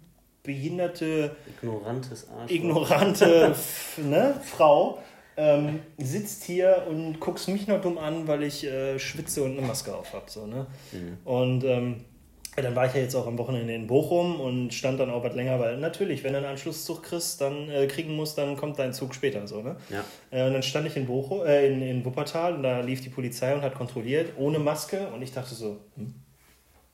[0.44, 2.52] behinderte Ignorantes Arsch.
[2.52, 3.56] ignorante
[3.98, 5.00] ne, Frau
[5.38, 9.66] ähm, sitzt hier und guckst mich noch dumm an, weil ich äh, schwitze und eine
[9.66, 10.30] Maske auf habe.
[10.30, 10.68] So, ne?
[11.24, 12.06] Und ähm,
[12.56, 15.24] ja, dann war ich ja jetzt auch am Wochenende in Bochum und stand dann auch
[15.24, 18.78] was länger, weil natürlich, wenn du einen Anschlusszug kriegst, dann äh, kriegen musst, dann kommt
[18.78, 19.48] dein Zug später.
[19.48, 19.76] So, ne?
[19.90, 20.04] Ja.
[20.30, 23.10] Äh, und dann stand ich in, Bochum, äh, in, in Wuppertal und da lief die
[23.10, 25.08] Polizei und hat kontrolliert, ohne Maske.
[25.08, 26.14] Und ich dachte so, hm,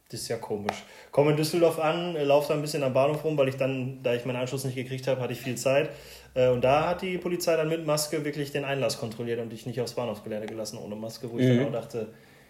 [0.09, 0.83] das ist ja komisch.
[1.11, 3.99] Komme in Düsseldorf an, äh, laufe da ein bisschen am Bahnhof rum, weil ich dann,
[4.01, 5.89] da ich meinen Anschluss nicht gekriegt habe, hatte ich viel Zeit.
[6.35, 9.65] Äh, Und da hat die Polizei dann mit Maske wirklich den Einlass kontrolliert und dich
[9.65, 12.07] nicht aufs Bahnhofsgelände gelassen ohne Maske, wo ich dann auch dachte,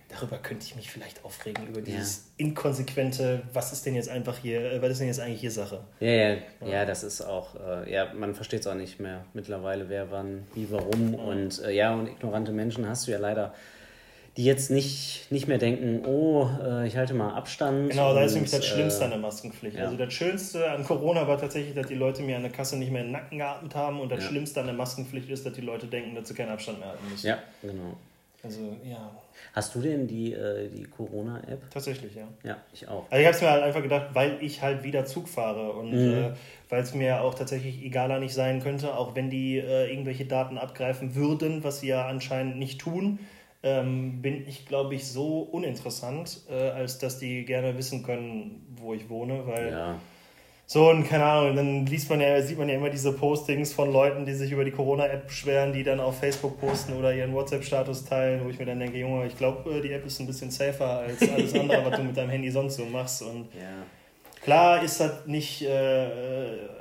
[0.09, 4.71] darüber könnte ich mich vielleicht aufregen, über dieses inkonsequente, was ist denn jetzt einfach hier,
[4.73, 5.81] äh, was ist denn jetzt eigentlich hier Sache?
[5.99, 6.35] Ja, ja,
[6.65, 10.45] ja, das ist auch, äh, ja, man versteht es auch nicht mehr mittlerweile, wer wann,
[10.55, 11.15] wie, warum.
[11.15, 13.53] Und äh, ja, und ignorante Menschen hast du ja leider,
[14.37, 17.89] die jetzt nicht, nicht mehr denken, oh, äh, ich halte mal Abstand.
[17.89, 19.77] Genau, da ist nämlich das Schlimmste äh, an der Maskenpflicht.
[19.77, 19.85] ja.
[19.85, 22.91] Also das Schönste an Corona war tatsächlich, dass die Leute mir an der Kasse nicht
[22.91, 24.29] mehr in den Nacken geatmet haben und das Ja.
[24.29, 27.03] Schlimmste an der Maskenpflicht ist, dass die Leute denken, dass sie keinen Abstand mehr halten
[27.11, 27.27] müssen.
[27.27, 27.97] Ja, genau.
[28.43, 29.11] Also ja,
[29.53, 31.69] Hast du denn die, äh, die Corona-App?
[31.71, 32.27] tatsächlich, ja.
[32.43, 33.05] Ja, ich auch.
[33.09, 35.93] Also ich habe es mir halt einfach gedacht, weil ich halt wieder Zug fahre und
[35.93, 36.31] äh,
[36.69, 40.57] weil es mir auch tatsächlich egaler nicht sein könnte, auch wenn die äh, irgendwelche Daten
[40.57, 43.19] abgreifen würden, was sie ja anscheinend nicht tun,
[43.63, 48.93] ähm, bin ich, glaube ich, so uninteressant, äh, als dass die gerne wissen können, wo
[48.93, 49.99] ich wohne, weil Ja.
[50.71, 53.91] So und keine Ahnung, dann liest man ja, sieht man ja immer diese Postings von
[53.91, 58.05] Leuten, die sich über die Corona-App beschweren, die dann auf Facebook posten oder ihren WhatsApp-Status
[58.05, 60.99] teilen, wo ich mir dann denke, Junge, ich glaube, die App ist ein bisschen safer
[60.99, 63.23] als alles andere, was du mit deinem Handy sonst so machst.
[63.23, 63.83] Und Ja.
[64.43, 66.07] klar ist das nicht, äh,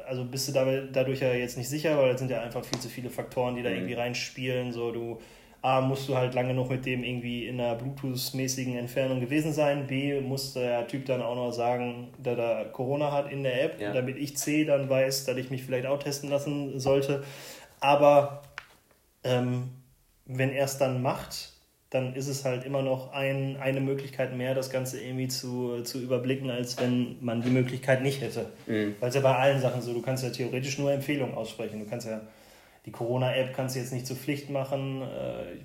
[0.06, 2.80] also bist du damit, dadurch ja jetzt nicht sicher, weil es sind ja einfach viel
[2.80, 4.70] zu viele Faktoren, die da irgendwie reinspielen.
[4.70, 5.18] So, du
[5.60, 9.88] A, musst du halt lange noch mit dem irgendwie in einer Bluetooth-mäßigen Entfernung gewesen sein.
[9.88, 13.80] B, muss der Typ dann auch noch sagen, dass er Corona hat in der App,
[13.80, 13.92] ja.
[13.92, 17.24] damit ich C dann weiß, dass ich mich vielleicht auch testen lassen sollte.
[17.80, 18.42] Aber
[19.24, 19.70] ähm,
[20.26, 21.52] wenn er es dann macht,
[21.90, 26.00] dann ist es halt immer noch ein, eine Möglichkeit mehr, das Ganze irgendwie zu, zu
[26.00, 28.46] überblicken, als wenn man die Möglichkeit nicht hätte.
[28.66, 28.94] Mhm.
[29.00, 31.80] Weil es ja bei allen Sachen so, du kannst ja theoretisch nur Empfehlungen aussprechen.
[31.80, 32.20] Du kannst ja
[32.88, 35.62] die Corona-App kannst du jetzt nicht zur Pflicht machen, äh, ich,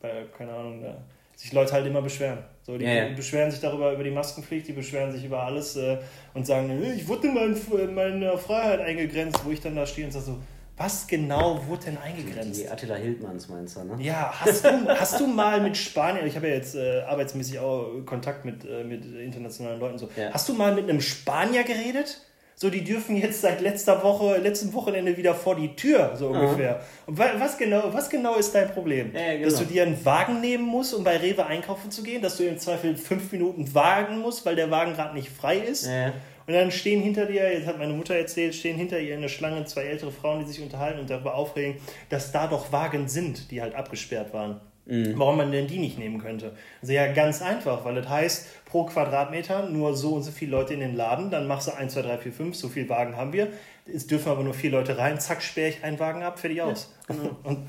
[0.00, 0.98] weil, keine Ahnung, da
[1.36, 2.38] sich Leute halt immer beschweren.
[2.62, 3.14] So, die, ja, ja.
[3.14, 5.98] beschweren sich darüber über die Maskenpflicht, die beschweren sich über alles äh,
[6.34, 10.26] und sagen, ich wurde in meine Freiheit eingegrenzt, wo ich dann da stehe und sage
[10.26, 10.38] so,
[10.76, 12.60] was genau wurde denn eingegrenzt?
[12.60, 13.96] Die Attila Hildmanns meinst du, ne?
[14.02, 18.04] Ja, hast du, hast du mal mit Spanier, ich habe ja jetzt äh, arbeitsmäßig auch
[18.04, 20.30] Kontakt mit, äh, mit internationalen Leuten so, ja.
[20.32, 22.20] hast du mal mit einem Spanier geredet?
[22.56, 26.80] So, die dürfen jetzt seit letzter Woche, letzten Wochenende wieder vor die Tür, so ungefähr.
[27.06, 29.12] Und was genau, was genau ist dein Problem?
[29.12, 29.44] Ja, genau.
[29.44, 32.44] Dass du dir einen Wagen nehmen musst, um bei Rewe einkaufen zu gehen, dass du
[32.44, 35.86] im Zweifel fünf Minuten wagen musst, weil der Wagen gerade nicht frei ist.
[35.86, 36.12] Ja.
[36.46, 39.64] Und dann stehen hinter dir, jetzt hat meine Mutter erzählt, stehen hinter ihr eine Schlange
[39.64, 43.62] zwei ältere Frauen, die sich unterhalten und darüber aufregen, dass da doch Wagen sind, die
[43.62, 44.60] halt abgesperrt waren.
[44.86, 45.14] Mhm.
[45.16, 46.52] Warum man denn die nicht nehmen könnte?
[46.82, 50.74] Also ja, ganz einfach, weil das heißt, pro Quadratmeter nur so und so viele Leute
[50.74, 53.32] in den Laden, dann machst du 1, 2, 3, 4, 5, so viele Wagen haben
[53.32, 53.48] wir.
[53.86, 56.94] Es dürfen aber nur vier Leute rein, zack, sperre ich einen Wagen ab, fertig aus.
[57.08, 57.14] Ja.
[57.42, 57.68] Und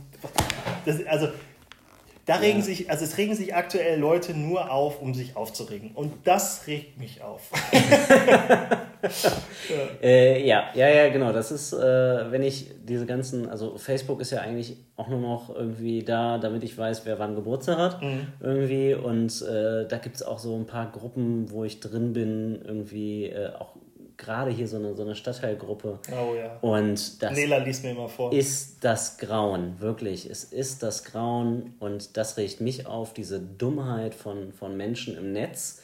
[0.85, 1.29] das, also
[2.25, 2.65] da regen ja.
[2.65, 5.91] sich, also es regen sich aktuell Leute nur auf, um sich aufzuregen.
[5.91, 7.51] Und das regt mich auf.
[7.71, 8.79] ja.
[10.01, 10.65] Äh, ja.
[10.73, 11.31] ja, ja, genau.
[11.31, 15.55] Das ist, äh, wenn ich diese ganzen, also Facebook ist ja eigentlich auch nur noch
[15.55, 18.01] irgendwie da, damit ich weiß, wer wann Geburtstag hat.
[18.01, 18.27] Mhm.
[18.39, 18.95] Irgendwie.
[18.95, 23.25] Und äh, da gibt es auch so ein paar Gruppen, wo ich drin bin, irgendwie
[23.25, 23.75] äh, auch
[24.17, 25.99] gerade hier so eine, so eine Stadtteilgruppe.
[26.11, 26.57] Oh ja.
[26.61, 28.31] Und das Lela liest mir immer vor.
[28.33, 30.29] ist das Grauen, wirklich.
[30.29, 35.31] Es ist das Grauen und das regt mich auf, diese Dummheit von, von Menschen im
[35.31, 35.81] Netz.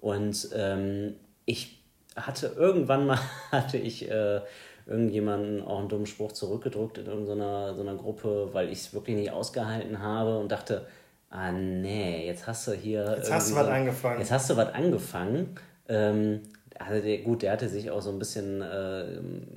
[0.00, 1.82] Und ähm, ich
[2.16, 3.18] hatte irgendwann mal,
[3.50, 4.40] hatte ich äh,
[4.86, 9.16] irgendjemanden auch einen dummen Spruch zurückgedrückt in irgendeiner so einer Gruppe, weil ich es wirklich
[9.16, 10.86] nicht ausgehalten habe und dachte,
[11.30, 13.14] ah nee, jetzt hast du hier.
[13.16, 14.18] Jetzt hast du was angefangen.
[14.18, 15.54] Jetzt hast du was angefangen.
[15.88, 16.42] Ähm,
[16.80, 19.04] also der, gut, der hatte sich auch so ein bisschen äh,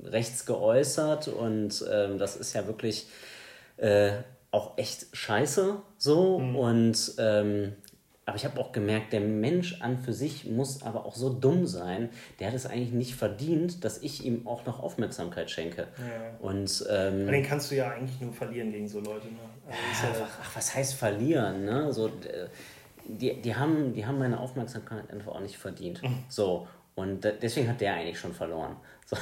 [0.04, 3.06] rechts geäußert und ähm, das ist ja wirklich
[3.78, 4.12] äh,
[4.50, 6.56] auch echt scheiße so mhm.
[6.56, 7.72] und ähm,
[8.26, 11.66] aber ich habe auch gemerkt, der Mensch an für sich muss aber auch so dumm
[11.66, 12.08] sein.
[12.40, 15.88] Der hat es eigentlich nicht verdient, dass ich ihm auch noch Aufmerksamkeit schenke.
[15.98, 16.38] Ja.
[16.40, 19.26] Und ähm, den kannst du ja eigentlich nur verlieren gegen so Leute.
[19.26, 19.40] Ne?
[19.66, 21.66] Also ja, ach, was heißt verlieren?
[21.66, 21.92] Ne?
[21.92, 22.10] So,
[23.06, 26.02] die, die, haben, die haben meine Aufmerksamkeit einfach auch nicht verdient.
[26.02, 26.24] Mhm.
[26.30, 26.66] So.
[26.94, 28.76] Und deswegen hat der eigentlich schon verloren.
[29.06, 29.16] So.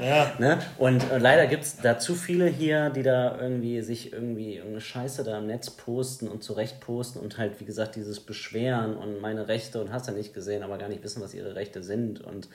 [0.00, 0.34] Ja.
[0.38, 0.58] ne?
[0.78, 4.80] Und äh, leider gibt es da zu viele hier, die da irgendwie sich irgendwie irgendeine
[4.80, 9.20] Scheiße da im Netz posten und zurecht posten und halt, wie gesagt, dieses Beschweren und
[9.20, 12.20] meine Rechte und hast ja nicht gesehen, aber gar nicht wissen, was ihre Rechte sind.
[12.20, 12.48] Und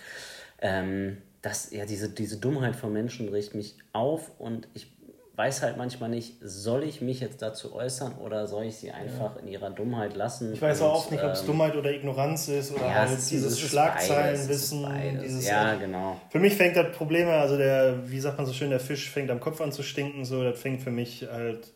[0.62, 4.95] ähm, das, ja, diese, diese Dummheit von Menschen regt mich auf und ich
[5.36, 9.36] weiß halt manchmal nicht, soll ich mich jetzt dazu äußern oder soll ich sie einfach
[9.36, 9.42] ja.
[9.42, 10.54] in ihrer Dummheit lassen?
[10.54, 13.20] Ich weiß auch oft nicht, ob es ähm, Dummheit oder Ignoranz ist oder ja, halt
[13.30, 14.88] dieses Schlagzeilenwissen.
[15.22, 16.20] Dieses, ja, genau.
[16.30, 19.30] Für mich fängt das Problem, also der, wie sagt man so schön, der Fisch fängt
[19.30, 21.74] am Kopf an zu stinken, so, das fängt für mich halt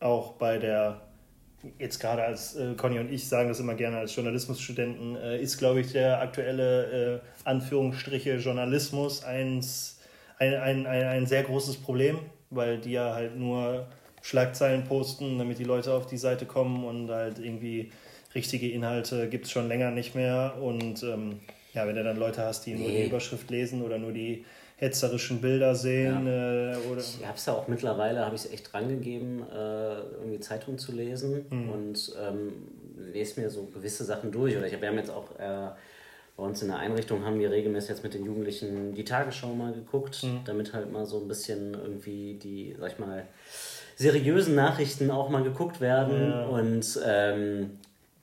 [0.00, 1.02] auch bei der
[1.78, 5.56] jetzt gerade als äh, Conny und ich sagen das immer gerne als Journalismusstudenten, äh, ist,
[5.56, 10.00] glaube ich, der aktuelle äh, Anführungsstriche Journalismus eins,
[10.38, 12.18] ein, ein, ein, ein sehr großes Problem
[12.54, 13.86] weil die ja halt nur
[14.22, 17.90] Schlagzeilen posten, damit die Leute auf die Seite kommen und halt irgendwie
[18.34, 20.54] richtige Inhalte gibt es schon länger nicht mehr.
[20.60, 21.40] Und ähm,
[21.72, 22.80] ja, wenn du dann Leute hast, die nee.
[22.80, 24.44] nur die Überschrift lesen oder nur die
[24.76, 26.26] hetzerischen Bilder sehen.
[26.26, 26.72] Ja.
[26.72, 30.40] Äh, oder ich habe es ja auch mittlerweile, habe ich es echt drangegeben, äh, irgendwie
[30.40, 31.68] Zeitungen zu lesen mhm.
[31.70, 32.52] und ähm,
[33.12, 34.56] lese mir so gewisse Sachen durch.
[34.56, 35.70] Oder ich habe jetzt auch äh,
[36.36, 39.72] bei uns in der Einrichtung haben wir regelmäßig jetzt mit den Jugendlichen die Tagesschau mal
[39.72, 40.40] geguckt, mhm.
[40.44, 43.26] damit halt mal so ein bisschen irgendwie die, sag ich mal,
[43.96, 46.46] seriösen Nachrichten auch mal geguckt werden ja.
[46.46, 47.78] und ähm,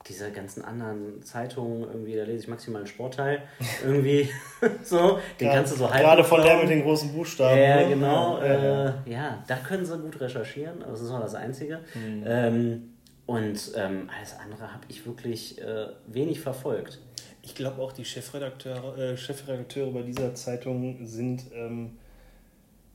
[0.08, 3.42] diese ganzen anderen Zeitungen, irgendwie, da lese ich maximal einen Sportteil,
[3.84, 4.28] irgendwie
[4.82, 6.02] so, den ja, kannst du so halb.
[6.02, 7.58] Gerade von der mit den großen Buchstaben.
[7.58, 7.88] Ja, ne?
[7.88, 8.42] genau.
[8.42, 11.80] Ja, äh, ja, da können sie gut recherchieren, aber das ist auch das Einzige.
[11.94, 12.24] Mhm.
[12.26, 12.88] Ähm,
[13.24, 16.98] und ähm, alles andere habe ich wirklich äh, wenig verfolgt
[17.42, 21.98] ich glaube auch, die Chefredakteure, äh, Chefredakteure bei dieser Zeitung sind ähm,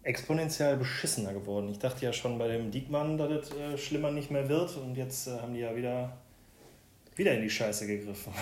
[0.03, 1.69] exponentiell beschissener geworden.
[1.69, 4.95] Ich dachte ja schon bei dem Diekmann, dass es äh, schlimmer nicht mehr wird und
[4.95, 6.17] jetzt äh, haben die ja wieder,
[7.15, 8.33] wieder in die Scheiße gegriffen.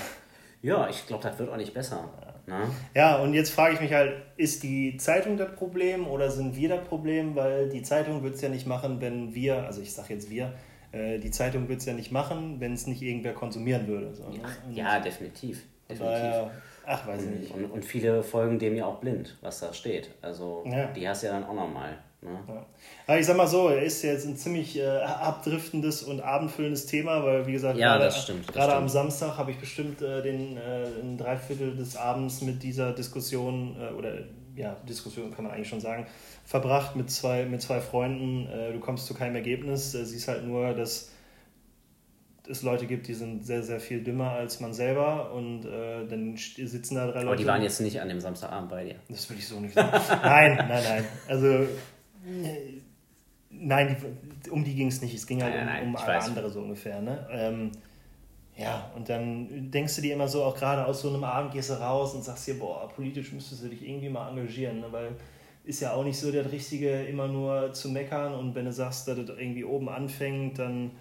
[0.62, 2.10] Ja, ich glaube, das wird auch nicht besser.
[2.48, 2.68] Ja, ne?
[2.96, 6.70] ja und jetzt frage ich mich halt, ist die Zeitung das Problem oder sind wir
[6.70, 7.36] das Problem?
[7.36, 10.54] Weil die Zeitung wird es ja nicht machen, wenn wir, also ich sage jetzt wir,
[10.92, 14.16] äh, die Zeitung wird es ja nicht machen, wenn es nicht irgendwer konsumieren würde.
[14.16, 14.40] So, ne?
[14.72, 15.64] ja, definitiv.
[15.90, 16.20] Definitiv.
[16.22, 16.52] Daher,
[16.86, 17.54] ach, weiß ich nicht.
[17.54, 20.10] Und, und, viele folgen dem ja auch blind, was da steht.
[20.22, 20.88] Also Ja.
[20.88, 21.98] die hast du ja dann auch nochmal.
[22.22, 22.40] Ne?
[22.48, 22.66] Ja.
[23.08, 27.24] Aber ich sag mal so, er ist jetzt ein ziemlich äh, abdriftendes und abendfüllendes Thema,
[27.24, 28.92] weil wie gesagt, Ja, gerade, das stimmt, das gerade am stimmt.
[28.92, 33.94] Samstag habe ich bestimmt äh, den äh, ein Dreiviertel des Abends mit dieser Diskussion äh,
[33.94, 34.14] oder
[34.56, 36.08] ja, Diskussion kann man eigentlich schon sagen,
[36.46, 38.48] verbracht mit zwei, mit zwei Freunden.
[38.48, 41.12] Äh, du kommst zu keinem Ergebnis, äh, siehst halt nur, dass
[42.50, 46.36] es Leute gibt, die sind sehr, sehr viel dümmer als man selber und äh, dann
[46.38, 47.28] sitzen da drei Leute.
[47.28, 48.96] Aber die waren jetzt nicht an dem Samstagabend bei dir.
[49.10, 49.92] Das will ich so nicht sagen.
[50.24, 51.06] nein, nein, nein.
[51.28, 51.68] Also, äh,
[53.50, 53.98] nein,
[54.46, 55.14] die, um die ging es nicht.
[55.16, 56.28] Es ging halt Nein, nein, um, um alle weiß.
[56.28, 57.02] andere so ungefähr.
[57.02, 57.28] Ne?
[57.32, 57.72] Ähm,
[58.58, 61.70] ja, und dann denkst du dir immer so, auch gerade aus so einem Abend gehst
[61.70, 64.88] du raus und sagst dir, boah, politisch müsstest du dich irgendwie mal engagieren, ne?
[64.92, 65.12] weil
[65.66, 69.08] ist ja auch nicht so das Richtige, immer nur zu meckern und wenn du sagst,
[69.08, 70.92] dass das irgendwie oben anfängt, dann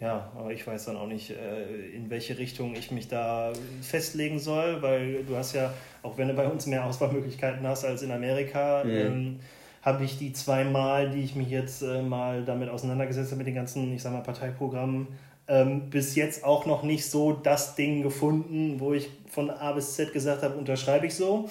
[0.00, 3.52] ja, aber ich weiß dann auch nicht, äh, in welche Richtung ich mich da
[3.82, 5.72] festlegen soll, weil du hast ja,
[6.02, 8.96] auch wenn du bei uns mehr Auswahlmöglichkeiten hast als in Amerika, Mhm.
[8.96, 9.40] ähm,
[9.82, 13.54] habe ich die zweimal, die ich mich jetzt äh, mal damit auseinandergesetzt habe, mit den
[13.54, 15.08] ganzen, ich sag mal, Parteiprogrammen,
[15.48, 19.94] ähm, bis jetzt auch noch nicht so das Ding gefunden, wo ich von A bis
[19.94, 21.48] Z gesagt habe, unterschreibe ich so.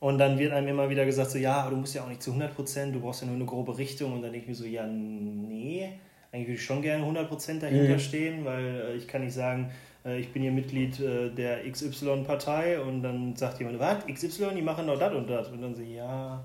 [0.00, 2.22] Und dann wird einem immer wieder gesagt, so, ja, aber du musst ja auch nicht
[2.22, 4.14] zu 100 Prozent, du brauchst ja nur eine grobe Richtung.
[4.14, 5.90] Und dann denke ich mir so, ja, nee,
[6.32, 7.98] eigentlich würde ich schon gerne 100 Prozent dahinter Mhm.
[7.98, 9.70] stehen, weil äh, ich kann nicht sagen,
[10.04, 14.62] äh, ich bin hier Mitglied äh, der XY-Partei und dann sagt jemand, was, XY, die
[14.62, 15.48] machen doch das und das.
[15.48, 16.42] Und dann so, ja,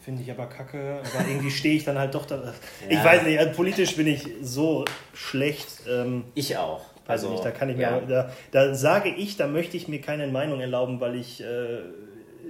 [0.00, 2.52] finde ich aber kacke, aber irgendwie stehe ich dann halt doch da.
[2.88, 3.04] Ich Ja.
[3.04, 4.84] weiß nicht, also politisch bin ich so
[5.14, 5.68] schlecht.
[5.88, 6.82] Ähm, Ich auch.
[7.06, 8.00] Ich nicht, da kann ich mir, ja.
[8.00, 11.80] da, da sage ich, da möchte ich mir keine Meinung erlauben, weil ich äh,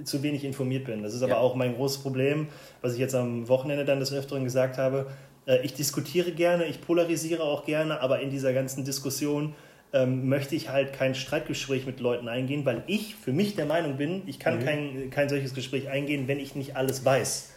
[0.05, 1.03] zu wenig informiert bin.
[1.03, 1.37] Das ist aber Ja.
[1.39, 2.47] auch mein großes Problem,
[2.81, 5.07] was ich jetzt am Wochenende dann des Öfteren gesagt habe.
[5.45, 9.55] Äh, ich diskutiere gerne, ich polarisiere auch gerne, aber in dieser ganzen Diskussion
[9.93, 13.97] ähm, möchte ich halt kein Streitgespräch mit Leuten eingehen, weil ich für mich der Meinung
[13.97, 14.63] bin, ich kann Mhm.
[14.65, 17.51] kein, kein solches Gespräch eingehen, wenn ich nicht alles weiß.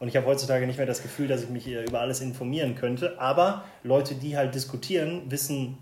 [0.00, 2.74] Und ich habe heutzutage nicht mehr das Gefühl, dass ich mich äh, über alles informieren
[2.74, 3.18] könnte.
[3.20, 5.78] Aber Leute, die halt diskutieren, wissen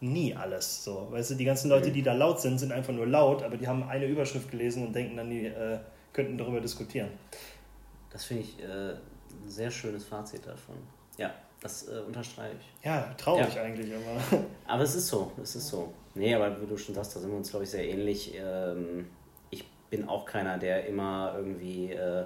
[0.00, 0.84] nie alles.
[0.84, 3.56] So, weißt du, die ganzen Leute, die da laut sind, sind einfach nur laut, aber
[3.56, 5.78] die haben eine Überschrift gelesen und denken dann, die äh,
[6.12, 7.08] könnten darüber diskutieren.
[8.10, 10.76] Das finde ich äh, ein sehr schönes Fazit davon.
[11.18, 12.84] Ja, das äh, unterstreiche ich.
[12.84, 13.62] Ja, traurig Ja.
[13.62, 14.44] eigentlich, aber.
[14.66, 15.92] Aber es ist so, es ist so.
[16.14, 18.34] Nee, aber wie du schon sagst, da sind wir uns, glaube ich, sehr ähnlich.
[18.36, 19.08] Ähm,
[19.50, 22.24] ich bin auch keiner, der immer irgendwie äh,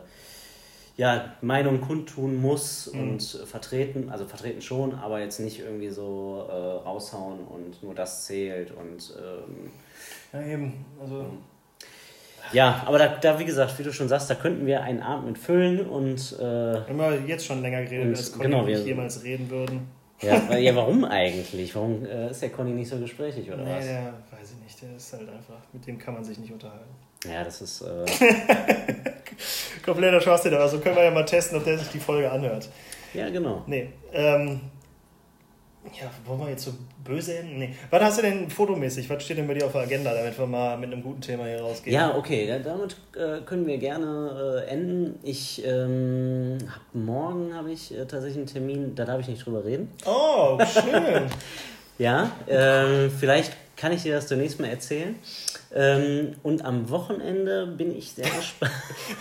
[0.96, 3.00] ja, Meinung kundtun muss Mhm.
[3.00, 8.24] und vertreten, also vertreten schon, aber jetzt nicht irgendwie so äh, raushauen und nur das
[8.26, 9.70] zählt und ähm,
[10.32, 10.84] Ja, eben.
[11.00, 11.26] Also,
[12.52, 15.26] ja, aber da, da, wie gesagt, wie du schon sagst, da könnten wir einen Abend
[15.26, 19.48] mit füllen und äh, immer jetzt schon länger geredet, als Conny genau, wir- jemals reden
[19.50, 19.88] würden.
[20.20, 21.74] ja, ja, warum eigentlich?
[21.74, 23.84] Warum äh, ist der Conny nicht so gesprächig oder Nee, was?
[23.84, 24.00] der
[24.30, 26.90] weiß ich nicht, der ist halt einfach, mit dem kann man sich nicht unterhalten.
[27.30, 28.04] Ja, das ist äh,
[29.84, 32.68] Kompletter Schwachsinn, aber so können wir ja mal testen, ob der sich die Folge anhört.
[33.14, 33.62] ja genau.
[33.66, 34.60] Nee, ähm.
[35.84, 36.72] Ja, wollen wir jetzt so
[37.02, 37.58] böse enden?
[37.60, 37.74] Nee.
[37.90, 39.08] Was hast du denn fotomäßig?
[39.08, 41.46] Was steht denn bei dir auf der Agenda, damit wir mal mit einem guten Thema
[41.46, 41.94] hier rausgehen?
[41.94, 45.18] Ja, okay, da- damit äh, können wir gerne äh, enden.
[45.22, 49.64] Ich ähm, hab, morgen habe ich äh, tatsächlich einen Termin, da darf ich nicht drüber
[49.64, 49.90] reden.
[50.04, 51.22] Oh, schön.
[52.00, 55.16] Ja, ähm, vielleicht kann ich dir das demnächst mal erzählen.
[55.80, 58.72] Ähm, und am Wochenende bin ich sehr gespannt.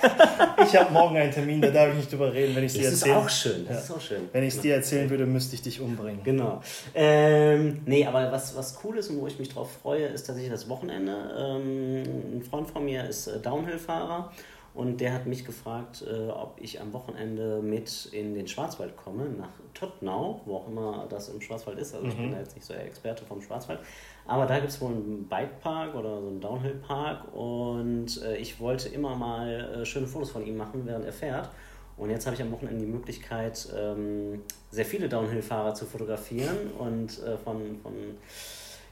[0.65, 2.85] ich habe morgen einen Termin, da darf ich nicht drüber reden, wenn ich es dir
[2.85, 3.17] Das ist erzähle.
[3.17, 3.81] auch schön, das Ja.
[3.83, 4.21] ist auch schön.
[4.31, 6.21] Wenn ich es dir erzählen würde, müsste ich dich umbringen.
[6.23, 6.61] Genau.
[6.95, 10.51] Ähm, nee, aber was, was cool ist und wo ich mich drauf freue, ist tatsächlich
[10.51, 11.13] das Wochenende.
[11.37, 14.31] Ähm, ein Freund von mir ist äh, Downhill-Fahrer
[14.73, 19.25] und der hat mich gefragt, äh, ob ich am Wochenende mit in den Schwarzwald komme,
[19.37, 21.93] nach Tottnau, wo auch immer das im Schwarzwald ist.
[21.93, 23.79] Also ich bin da jetzt nicht so der Experte vom Schwarzwald.
[24.27, 28.89] Aber da gibt es wohl einen Bikepark oder so einen Downhill-Park und äh, ich wollte
[28.89, 31.49] immer mal äh, schöne Fotos von ihm machen, während er fährt.
[31.95, 36.71] Und jetzt habe ich am Wochenende die Möglichkeit, ähm, sehr viele Downhill-Fahrer zu fotografieren.
[36.77, 37.93] Und äh, von, von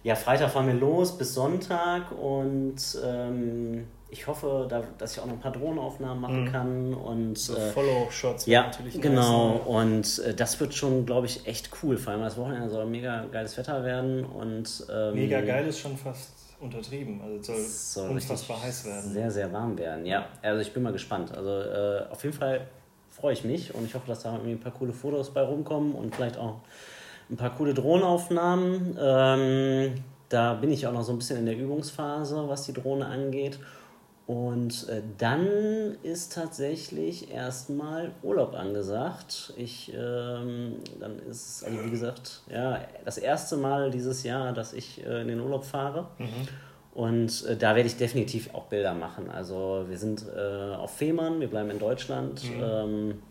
[0.03, 2.11] ja, Freitag fahren wir los bis Sonntag.
[2.11, 6.51] Und ähm, ich hoffe, da, dass ich auch noch ein paar Drohnenaufnahmen machen Mhm.
[6.51, 6.93] kann.
[6.93, 9.55] Und So äh, Follow-Shots ja, natürlich genau.
[9.55, 10.19] nice?
[10.19, 11.97] Und äh, das wird schon, glaube ich, echt cool.
[11.97, 14.23] Vor allem das Wochenende soll mega geiles Wetter werden.
[14.25, 16.29] Und, ähm, Mega geil ist schon fast
[16.61, 17.19] untertrieben.
[17.21, 19.11] Also es soll, es soll unfassbar heiß werden.
[19.11, 20.27] Sehr, sehr warm werden, ja.
[20.41, 21.35] Also ich bin mal gespannt.
[21.35, 22.61] Also äh, auf jeden Fall
[23.09, 25.93] freue ich mich und ich hoffe, dass da irgendwie ein paar coole Fotos bei rumkommen
[25.93, 26.55] und vielleicht auch
[27.29, 28.97] ein paar coole Drohnenaufnahmen.
[29.01, 29.95] Ähm,
[30.29, 33.59] da bin ich auch noch so ein bisschen in der Übungsphase, was die Drohne angeht.
[34.27, 39.53] Und äh, dann ist tatsächlich erstmal Urlaub angesagt.
[39.55, 44.73] Ich, ähm, dann ist es, also wie gesagt, ja, das erste Mal dieses Jahr, dass
[44.73, 46.07] ich äh, in den Urlaub fahre.
[46.17, 46.47] Mhm.
[46.95, 49.29] Und äh, da werde ich definitiv auch Bilder machen.
[49.29, 52.63] Also wir sind äh, auf Fehmarn, wir bleiben in Deutschland, mhm.
[52.63, 53.21] ähm,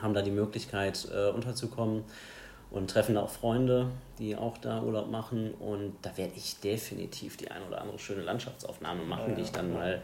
[0.00, 2.04] haben da die Möglichkeit äh, unterzukommen
[2.74, 3.86] und treffen da auch Freunde,
[4.18, 5.54] die auch da Urlaub machen.
[5.54, 9.52] Und da werde ich definitiv die ein oder andere schöne Landschaftsaufnahme machen, ja, die ich
[9.52, 9.78] dann ja.
[9.78, 10.02] mal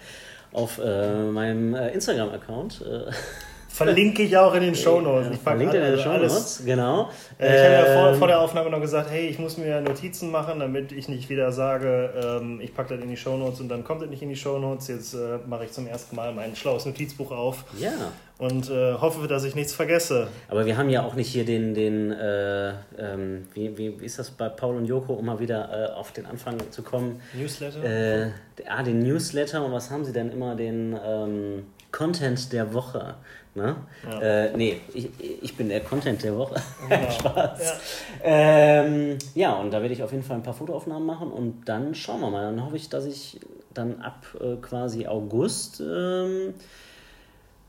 [0.52, 2.82] auf äh, meinem äh, Instagram-Account.
[2.82, 3.10] Äh,
[3.72, 5.28] Verlinke ich auch in den Shownotes.
[5.32, 7.08] Ich verlinke in den Shownotes, genau.
[7.38, 9.80] Äh, ich habe ja vor, vor, der ähm, Aufnahme noch gesagt, hey, ich muss mir
[9.80, 12.10] Notizen machen, damit ich nicht wieder sage,
[12.42, 14.88] ähm, ich packe das in die Shownotes und dann kommt es nicht in die Shownotes.
[14.88, 17.64] Jetzt äh, mache ich zum ersten Mal mein schlaues Notizbuch auf.
[17.78, 17.92] Ja.
[18.38, 20.28] Und äh, hoffe, dass ich nichts vergesse.
[20.48, 24.18] Aber wir haben ja auch nicht hier den, den äh, ähm, wie, wie, wie, ist
[24.18, 27.20] das bei Paul und Joko, um mal wieder auf den Anfang zu kommen?
[27.34, 28.32] Newsletter?
[28.66, 29.64] Ah, den Newsletter.
[29.64, 30.56] Und was haben sie denn immer?
[30.56, 33.14] Den ähm, Content der Woche.
[33.54, 33.76] Ne?
[34.04, 34.20] Ja.
[34.20, 35.10] Äh, nee, ich,
[35.42, 36.54] ich bin der Content der Woche.
[36.88, 37.10] Genau.
[37.10, 37.60] Spaß.
[37.60, 37.74] Ja.
[38.22, 41.94] Ähm, ja, und da werde ich auf jeden Fall ein paar Fotoaufnahmen machen und dann
[41.94, 42.44] schauen wir mal.
[42.44, 43.40] Dann hoffe ich, dass ich
[43.74, 46.54] dann ab äh, quasi August ähm,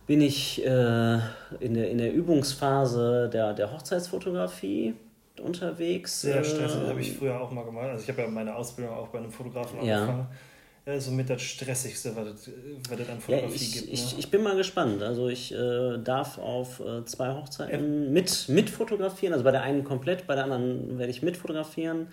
[0.06, 1.20] bin ich äh,
[1.60, 4.94] in, der, in der Übungsphase der, der Hochzeitsfotografie
[5.42, 6.22] unterwegs.
[6.22, 7.90] Sehr stressig, das habe ich früher auch mal gemacht.
[7.90, 10.20] Also ich habe ja meine Ausbildung auch bei einem Fotografen angefangen.
[10.20, 10.51] Ja äh,
[10.98, 13.88] somit das Stressigste, was es, an Fotografie ja, ich, gibt.
[13.88, 13.94] Ne?
[13.94, 15.04] Ich, ich bin mal gespannt.
[15.04, 18.10] Also ich äh, darf auf äh, zwei Hochzeiten ja.
[18.10, 19.34] mit, mit fotografieren.
[19.34, 22.08] Also bei der einen komplett, bei der anderen werde ich mit fotografieren.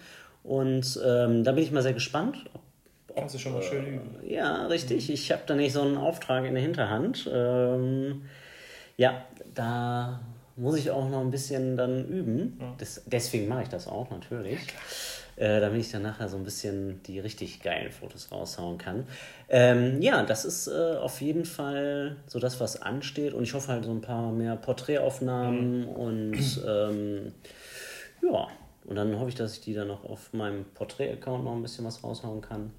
[0.45, 2.45] Und ähm, da bin ich mal sehr gespannt.
[2.53, 2.63] Ob,
[3.17, 4.17] Kannst du schon mal schön üben.
[4.23, 5.09] Äh, ja, richtig.
[5.09, 5.15] Mhm.
[5.15, 7.29] Ich habe da nicht so einen Auftrag in der Hinterhand.
[7.33, 8.23] Ähm,
[8.97, 9.25] ja,
[9.55, 10.21] da
[10.57, 12.59] muss ich auch noch ein bisschen dann üben.
[12.61, 12.75] Ja.
[12.79, 14.61] Das, deswegen mache ich das auch natürlich.
[14.61, 14.79] Ja,
[15.39, 19.07] äh, damit ich dann nachher so ein bisschen die richtig geilen Fotos raushauen kann.
[19.49, 23.35] Ähm, ja, das ist äh, auf jeden Fall so das, was ansteht.
[23.35, 25.89] Und ich hoffe halt so ein paar mehr Porträtaufnahmen mhm.
[25.89, 27.33] und ähm,
[28.23, 28.49] ja,
[28.85, 31.85] und dann hoffe ich, dass ich die dann noch auf meinem Porträt-Account noch ein bisschen
[31.85, 32.73] was raushauen kann.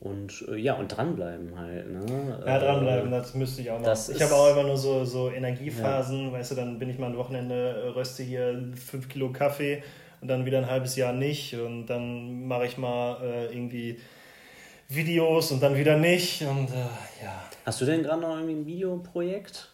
[0.00, 1.90] Und äh, ja, und dranbleiben halt.
[1.90, 2.38] Ne?
[2.44, 4.08] Ja, dranbleiben, äh, das müsste ich auch noch.
[4.10, 6.32] Ich habe auch immer nur so, so Energiephasen, ja.
[6.32, 9.82] weißt du, dann bin ich mal ein Wochenende, röste hier fünf Kilo Kaffee
[10.24, 14.00] und dann wieder ein halbes Jahr nicht und dann mache ich mal äh, irgendwie
[14.88, 17.42] Videos und dann wieder nicht und äh, ja.
[17.66, 19.70] Hast du denn gerade noch irgendwie ein Videoprojekt?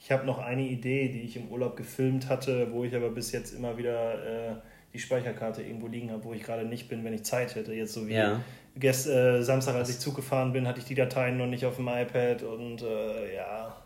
[0.00, 3.30] Ich habe noch eine Idee, die ich im Urlaub gefilmt hatte, wo ich aber bis
[3.30, 4.54] jetzt immer wieder äh,
[4.92, 7.72] die Speicherkarte irgendwo liegen habe, wo ich gerade nicht bin, wenn ich Zeit hätte.
[7.72, 8.40] Jetzt so wie ja.
[8.74, 11.76] gest, äh, Samstag, als ich Zug gefahren bin, hatte ich die Dateien noch nicht auf
[11.76, 13.76] dem iPad und äh, ja.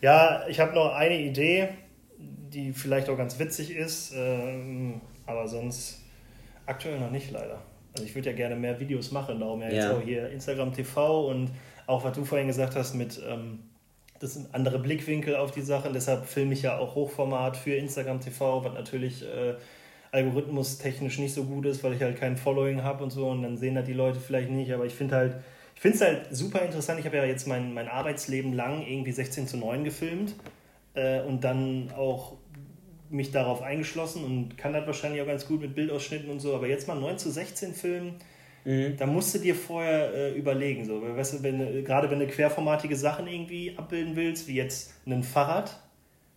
[0.00, 1.68] Ja, ich habe noch eine Idee
[2.52, 6.02] die vielleicht auch ganz witzig ist, ähm, aber sonst
[6.66, 7.62] aktuell noch nicht leider.
[7.92, 9.74] Also ich würde ja gerne mehr Videos machen, darum ja, ja.
[9.74, 11.50] jetzt auch hier Instagram TV und
[11.86, 13.60] auch was du vorhin gesagt hast mit ähm,
[14.20, 15.90] das sind andere Blickwinkel auf die Sache.
[15.92, 19.54] Deshalb filme ich ja auch Hochformat für Instagram TV, was natürlich äh,
[20.12, 23.56] algorithmustechnisch nicht so gut ist, weil ich halt kein Following habe und so und dann
[23.56, 24.72] sehen das die Leute vielleicht nicht.
[24.72, 25.36] Aber ich finde halt,
[25.74, 27.00] ich finde es halt super interessant.
[27.00, 30.34] Ich habe ja jetzt mein, mein Arbeitsleben lang irgendwie 16 zu 9 gefilmt
[30.92, 32.34] äh, und dann auch
[33.10, 36.68] mich darauf eingeschlossen und kann das wahrscheinlich auch ganz gut mit Bildausschnitten und so, aber
[36.68, 38.14] jetzt mal 9 zu 16 Filmen,
[38.64, 38.96] mhm.
[38.96, 42.96] da musst du dir vorher äh, überlegen, so, weißt du, wenn, gerade wenn du querformatige
[42.96, 45.78] Sachen irgendwie abbilden willst, wie jetzt ein Fahrrad,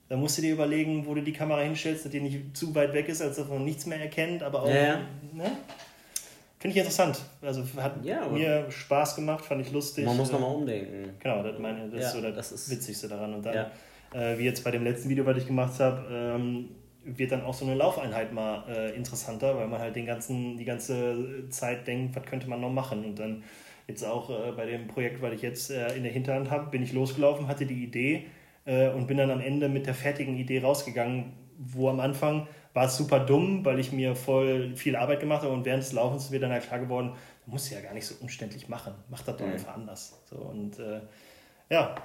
[0.09, 2.93] da musst du dir überlegen, wo du die Kamera hinstellst, dass die nicht zu weit
[2.93, 5.01] weg ist, als dass man nichts mehr erkennt, aber auch, ja.
[5.31, 5.51] ne?
[6.59, 7.19] Finde ich interessant.
[7.41, 10.05] Also hat ja, mir Spaß gemacht, fand ich lustig.
[10.05, 11.09] Man muss nochmal umdenken.
[11.19, 13.33] Genau, das, meine, das ja, ist so das, das ist Witzigste daran.
[13.33, 13.65] Und dann
[14.13, 16.69] äh, wie jetzt bei dem letzten Video, was ich gemacht habe, ähm,
[17.05, 20.65] wird dann auch so eine Laufeinheit mal äh, interessanter, weil man halt den ganzen, die
[20.65, 23.03] ganze Zeit denkt, was könnte man noch machen.
[23.03, 23.43] Und dann
[23.87, 26.81] jetzt auch äh, bei dem Projekt, weil ich jetzt äh, in der Hinterhand habe, bin
[26.81, 28.27] ich losgelaufen, hatte die Idee
[28.65, 32.85] äh, und bin dann am Ende mit der fertigen Idee rausgegangen, wo am Anfang war
[32.85, 36.25] es super dumm, weil ich mir voll viel Arbeit gemacht habe und während des Laufens
[36.25, 37.13] ist mir dann halt klar geworden,
[37.45, 40.21] du musst ja gar nicht so umständlich machen, mach das doch einfach anders.
[40.25, 41.01] So, und äh,
[41.73, 41.95] ja.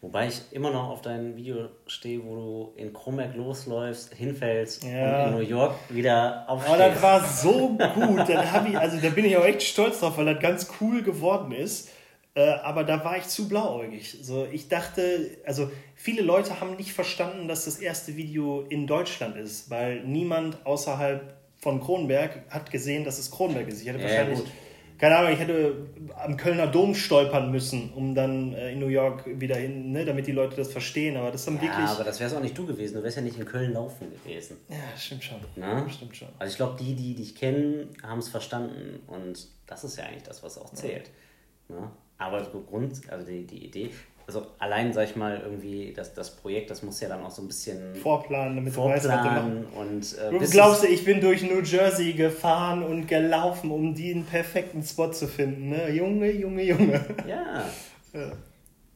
[0.00, 5.24] Wobei ich immer noch auf dein Video stehe, wo du in Kronberg losläufst, hinfällst ja.
[5.24, 6.74] und in New York wieder aufstehst.
[6.74, 8.28] Aber das war so gut.
[8.28, 11.50] da, ich, also, da bin ich auch echt stolz drauf, weil das ganz cool geworden
[11.50, 11.90] ist.
[12.34, 14.18] Äh, aber da war ich zu blauäugig.
[14.22, 19.36] So, ich dachte, also viele Leute haben nicht verstanden, dass das erste Video in Deutschland
[19.36, 23.82] ist, weil niemand außerhalb von Kronberg hat gesehen, dass es Kronberg ist.
[23.82, 24.38] Ich hätte ja, wahrscheinlich.
[24.38, 24.48] Gut
[24.98, 29.22] keine Ahnung, ich hätte am Kölner Dom stolpern müssen, um dann äh, in New York
[29.40, 31.16] wieder hin, ne, damit die Leute das verstehen.
[31.16, 31.86] Aber das ist dann ja, wirklich.
[31.86, 32.94] aber das wär's auch nicht du gewesen.
[32.94, 34.56] Du wärst ja nicht in Köln laufen gewesen.
[34.68, 35.38] Ja, stimmt schon.
[35.54, 35.88] Na?
[35.88, 36.28] Stimmt schon.
[36.38, 39.00] Also ich glaube, die, die dich kennen, haben es verstanden.
[39.06, 41.10] Und das ist ja eigentlich das, was auch zählt.
[41.68, 41.92] Ja.
[42.16, 43.90] aber so Grund, also die, die Idee,
[44.28, 47.40] also allein, sag ich mal, irgendwie das, das Projekt, das muss ja dann auch so
[47.40, 51.42] ein bisschen vorplanen, damit vorplanen du weißt, und äh, du glaubst du, ich bin durch
[51.42, 55.88] New Jersey gefahren und gelaufen, um den perfekten Spot zu finden, ne?
[55.90, 57.00] Junge, Junge, Junge.
[57.26, 57.64] Ja.
[58.12, 58.32] ja.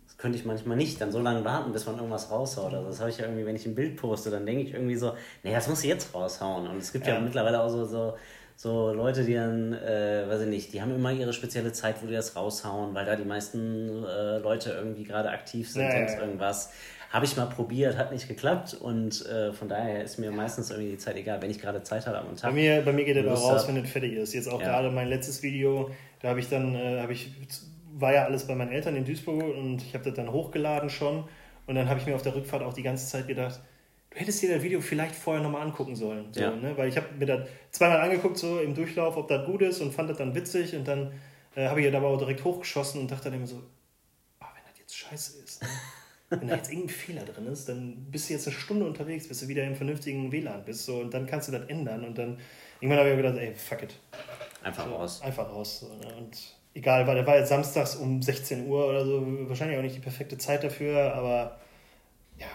[0.07, 2.75] Das könnte ich manchmal nicht, dann so lange warten, bis man irgendwas raushaut.
[2.75, 4.97] Also das habe ich ja irgendwie, wenn ich ein Bild poste, dann denke ich irgendwie
[4.97, 5.15] so,
[5.45, 6.69] nee, das muss ich jetzt raushauen.
[6.69, 8.13] Und es gibt ja, ja mittlerweile auch so, so
[8.57, 12.07] so Leute, die dann, äh, weiß ich nicht, die haben immer ihre spezielle Zeit, wo
[12.07, 16.15] die das raushauen, weil da die meisten äh, Leute irgendwie gerade aktiv sind, ja, sonst
[16.15, 16.21] ja.
[16.21, 16.73] irgendwas.
[17.11, 20.93] Habe ich mal probiert, hat nicht geklappt und äh, von daher ist mir meistens irgendwie
[20.93, 22.51] die Zeit egal, wenn ich gerade Zeit habe am Tag.
[22.51, 24.33] Bei mir, bei mir geht er raus, wenn es fertig ist.
[24.33, 27.31] Jetzt auch gerade mein letztes Video, da habe ich dann, äh, habe ich,
[27.99, 31.25] war ja alles bei meinen Eltern in Duisburg und ich habe das dann hochgeladen schon
[31.67, 33.61] und dann habe ich mir auf der Rückfahrt auch die ganze Zeit gedacht,
[34.13, 36.33] du hättest dir das Video vielleicht vorher nochmal angucken sollen.
[36.33, 36.55] So, ja.
[36.55, 36.77] ne?
[36.77, 39.93] Weil ich habe mir das zweimal angeguckt, so im Durchlauf, ob das gut ist und
[39.93, 41.13] fand das dann witzig und dann
[41.57, 43.57] äh, habe ich das aber auch direkt hochgeschossen und dachte dann immer so,
[44.41, 45.69] oh, wenn das jetzt scheiße ist, ne?
[46.41, 49.41] wenn da jetzt irgendein Fehler drin ist, dann bist du jetzt eine Stunde unterwegs, bis
[49.41, 52.39] du wieder im vernünftigen WLAN bist so, und dann kannst du das ändern und dann
[52.81, 53.95] irgendwann habe ich mir gedacht, ey, fuck it.
[54.63, 55.21] Einfach so, raus.
[55.23, 55.81] Einfach raus.
[55.81, 56.15] So, ne?
[56.17, 56.39] Und
[56.75, 60.01] egal, weil der war jetzt samstags um 16 Uhr oder so, wahrscheinlich auch nicht die
[60.01, 61.61] perfekte Zeit dafür, aber
[62.39, 62.47] ja,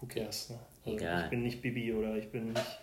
[0.00, 0.58] who cares, ne?
[0.92, 1.24] Also Egal.
[1.24, 2.78] Ich bin nicht Bibi oder ich bin nicht.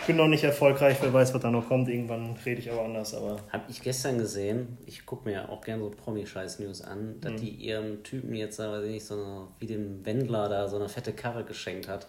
[0.00, 1.88] Ich bin noch nicht erfolgreich, wer weiß, was da noch kommt.
[1.88, 3.14] Irgendwann rede ich aber anders.
[3.14, 7.36] Aber Habe ich gestern gesehen, ich gucke mir auch gerne so Promi-Scheiß-News an, dass mhm.
[7.36, 10.88] die ihrem Typen jetzt, weiß ich nicht, so eine, wie dem Wendler da so eine
[10.88, 12.06] fette Karre geschenkt hat.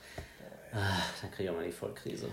[0.74, 2.28] Ah, dann kriege ich auch mal die Vollkrise.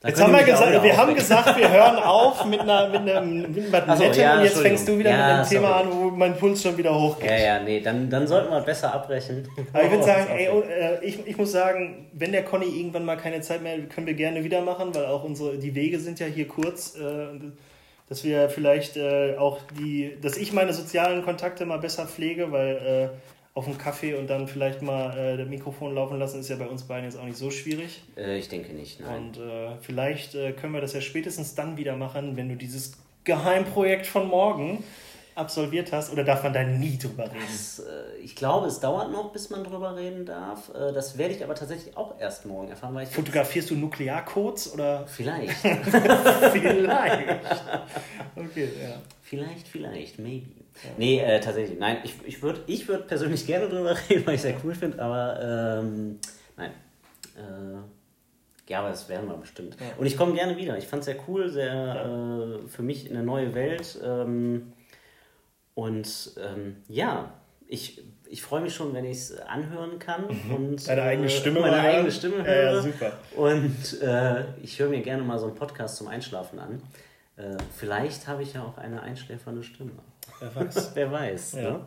[0.00, 3.52] Da jetzt haben wir gesagt, wir haben gesagt, wir hören auf mit einer mit einem
[3.52, 6.10] mit einem so, ja, und jetzt fängst du wieder ja, mit einem Thema an, wo
[6.10, 7.28] mein Puls schon wieder hochgeht.
[7.28, 9.48] Ja, ja, nee, dann, dann sollten wir besser abbrechen.
[9.72, 13.04] Aber ich würde sagen, ey, oh, äh, ich, ich muss sagen, wenn der Conny irgendwann
[13.04, 16.20] mal keine Zeit mehr, können wir gerne wieder machen, weil auch unsere die Wege sind
[16.20, 17.26] ja hier kurz, äh,
[18.08, 23.10] dass wir vielleicht äh, auch die, dass ich meine sozialen Kontakte mal besser pflege, weil
[23.54, 26.66] auf dem Kaffee und dann vielleicht mal äh, das Mikrofon laufen lassen, ist ja bei
[26.66, 28.02] uns beiden jetzt auch nicht so schwierig.
[28.16, 29.16] Äh, ich denke nicht, nein.
[29.16, 32.92] Und äh, vielleicht äh, können wir das ja spätestens dann wieder machen, wenn du dieses
[33.24, 34.84] Geheimprojekt von morgen
[35.38, 37.36] absolviert hast oder darf man da nie drüber reden?
[37.46, 40.68] Das, äh, ich glaube, es dauert noch, bis man drüber reden darf.
[40.74, 42.94] Äh, das werde ich aber tatsächlich auch erst morgen erfahren.
[42.94, 45.06] Weil ich Fotografierst du Nuklearcodes oder?
[45.06, 45.54] Vielleicht.
[45.58, 47.40] vielleicht.
[48.36, 49.00] Okay, ja.
[49.22, 50.46] Vielleicht, vielleicht, maybe.
[50.96, 54.40] Nee, äh, tatsächlich, nein, ich, ich würde ich würd persönlich gerne drüber reden, weil ich
[54.40, 56.18] es sehr cool finde, aber ähm,
[56.56, 56.70] nein.
[57.36, 57.78] Äh,
[58.68, 59.76] ja, aber das werden wir bestimmt.
[59.80, 59.86] Ja.
[59.96, 60.76] Und ich komme gerne wieder.
[60.76, 62.56] Ich fand es sehr cool, sehr ja.
[62.56, 63.98] äh, für mich eine neue Welt.
[64.04, 64.72] Ähm,
[65.74, 67.32] und ähm, ja,
[67.66, 70.24] ich, ich freue mich schon, wenn ich es anhören kann.
[70.24, 70.54] Mhm.
[70.54, 71.60] Und, Deine eigene Stimme.
[71.60, 72.74] Meine eigene Stimme höre.
[72.74, 73.12] Ja, super.
[73.36, 76.82] Und äh, ich höre mir gerne mal so einen Podcast zum Einschlafen an.
[77.36, 79.92] Äh, vielleicht habe ich ja auch eine einschläfernde Stimme.
[80.40, 80.90] Wer weiß.
[80.94, 81.52] Wer weiß.
[81.52, 81.62] Ja.
[81.62, 81.80] Ne?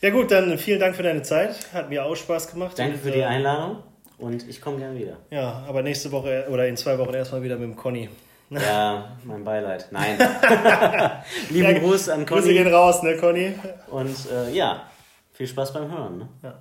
[0.00, 1.54] ja gut, dann vielen Dank für deine Zeit.
[1.72, 2.78] Hat mir auch Spaß gemacht.
[2.78, 3.82] Danke und, für die äh, Einladung
[4.20, 5.16] und ich komme gerne wieder.
[5.30, 8.08] Ja, aber nächste Woche oder in zwei Wochen erstmal wieder mit dem Conny.
[8.52, 9.86] Ja, mein Beileid.
[9.92, 10.18] Nein.
[11.50, 12.40] Lieben ja, Gruß an Conny.
[12.40, 13.54] Grüße gehen raus, ne, Conny?
[13.92, 14.88] Und äh, ja,
[15.32, 16.18] viel Spaß beim Hören.
[16.18, 16.28] Ne?
[16.42, 16.54] Ja.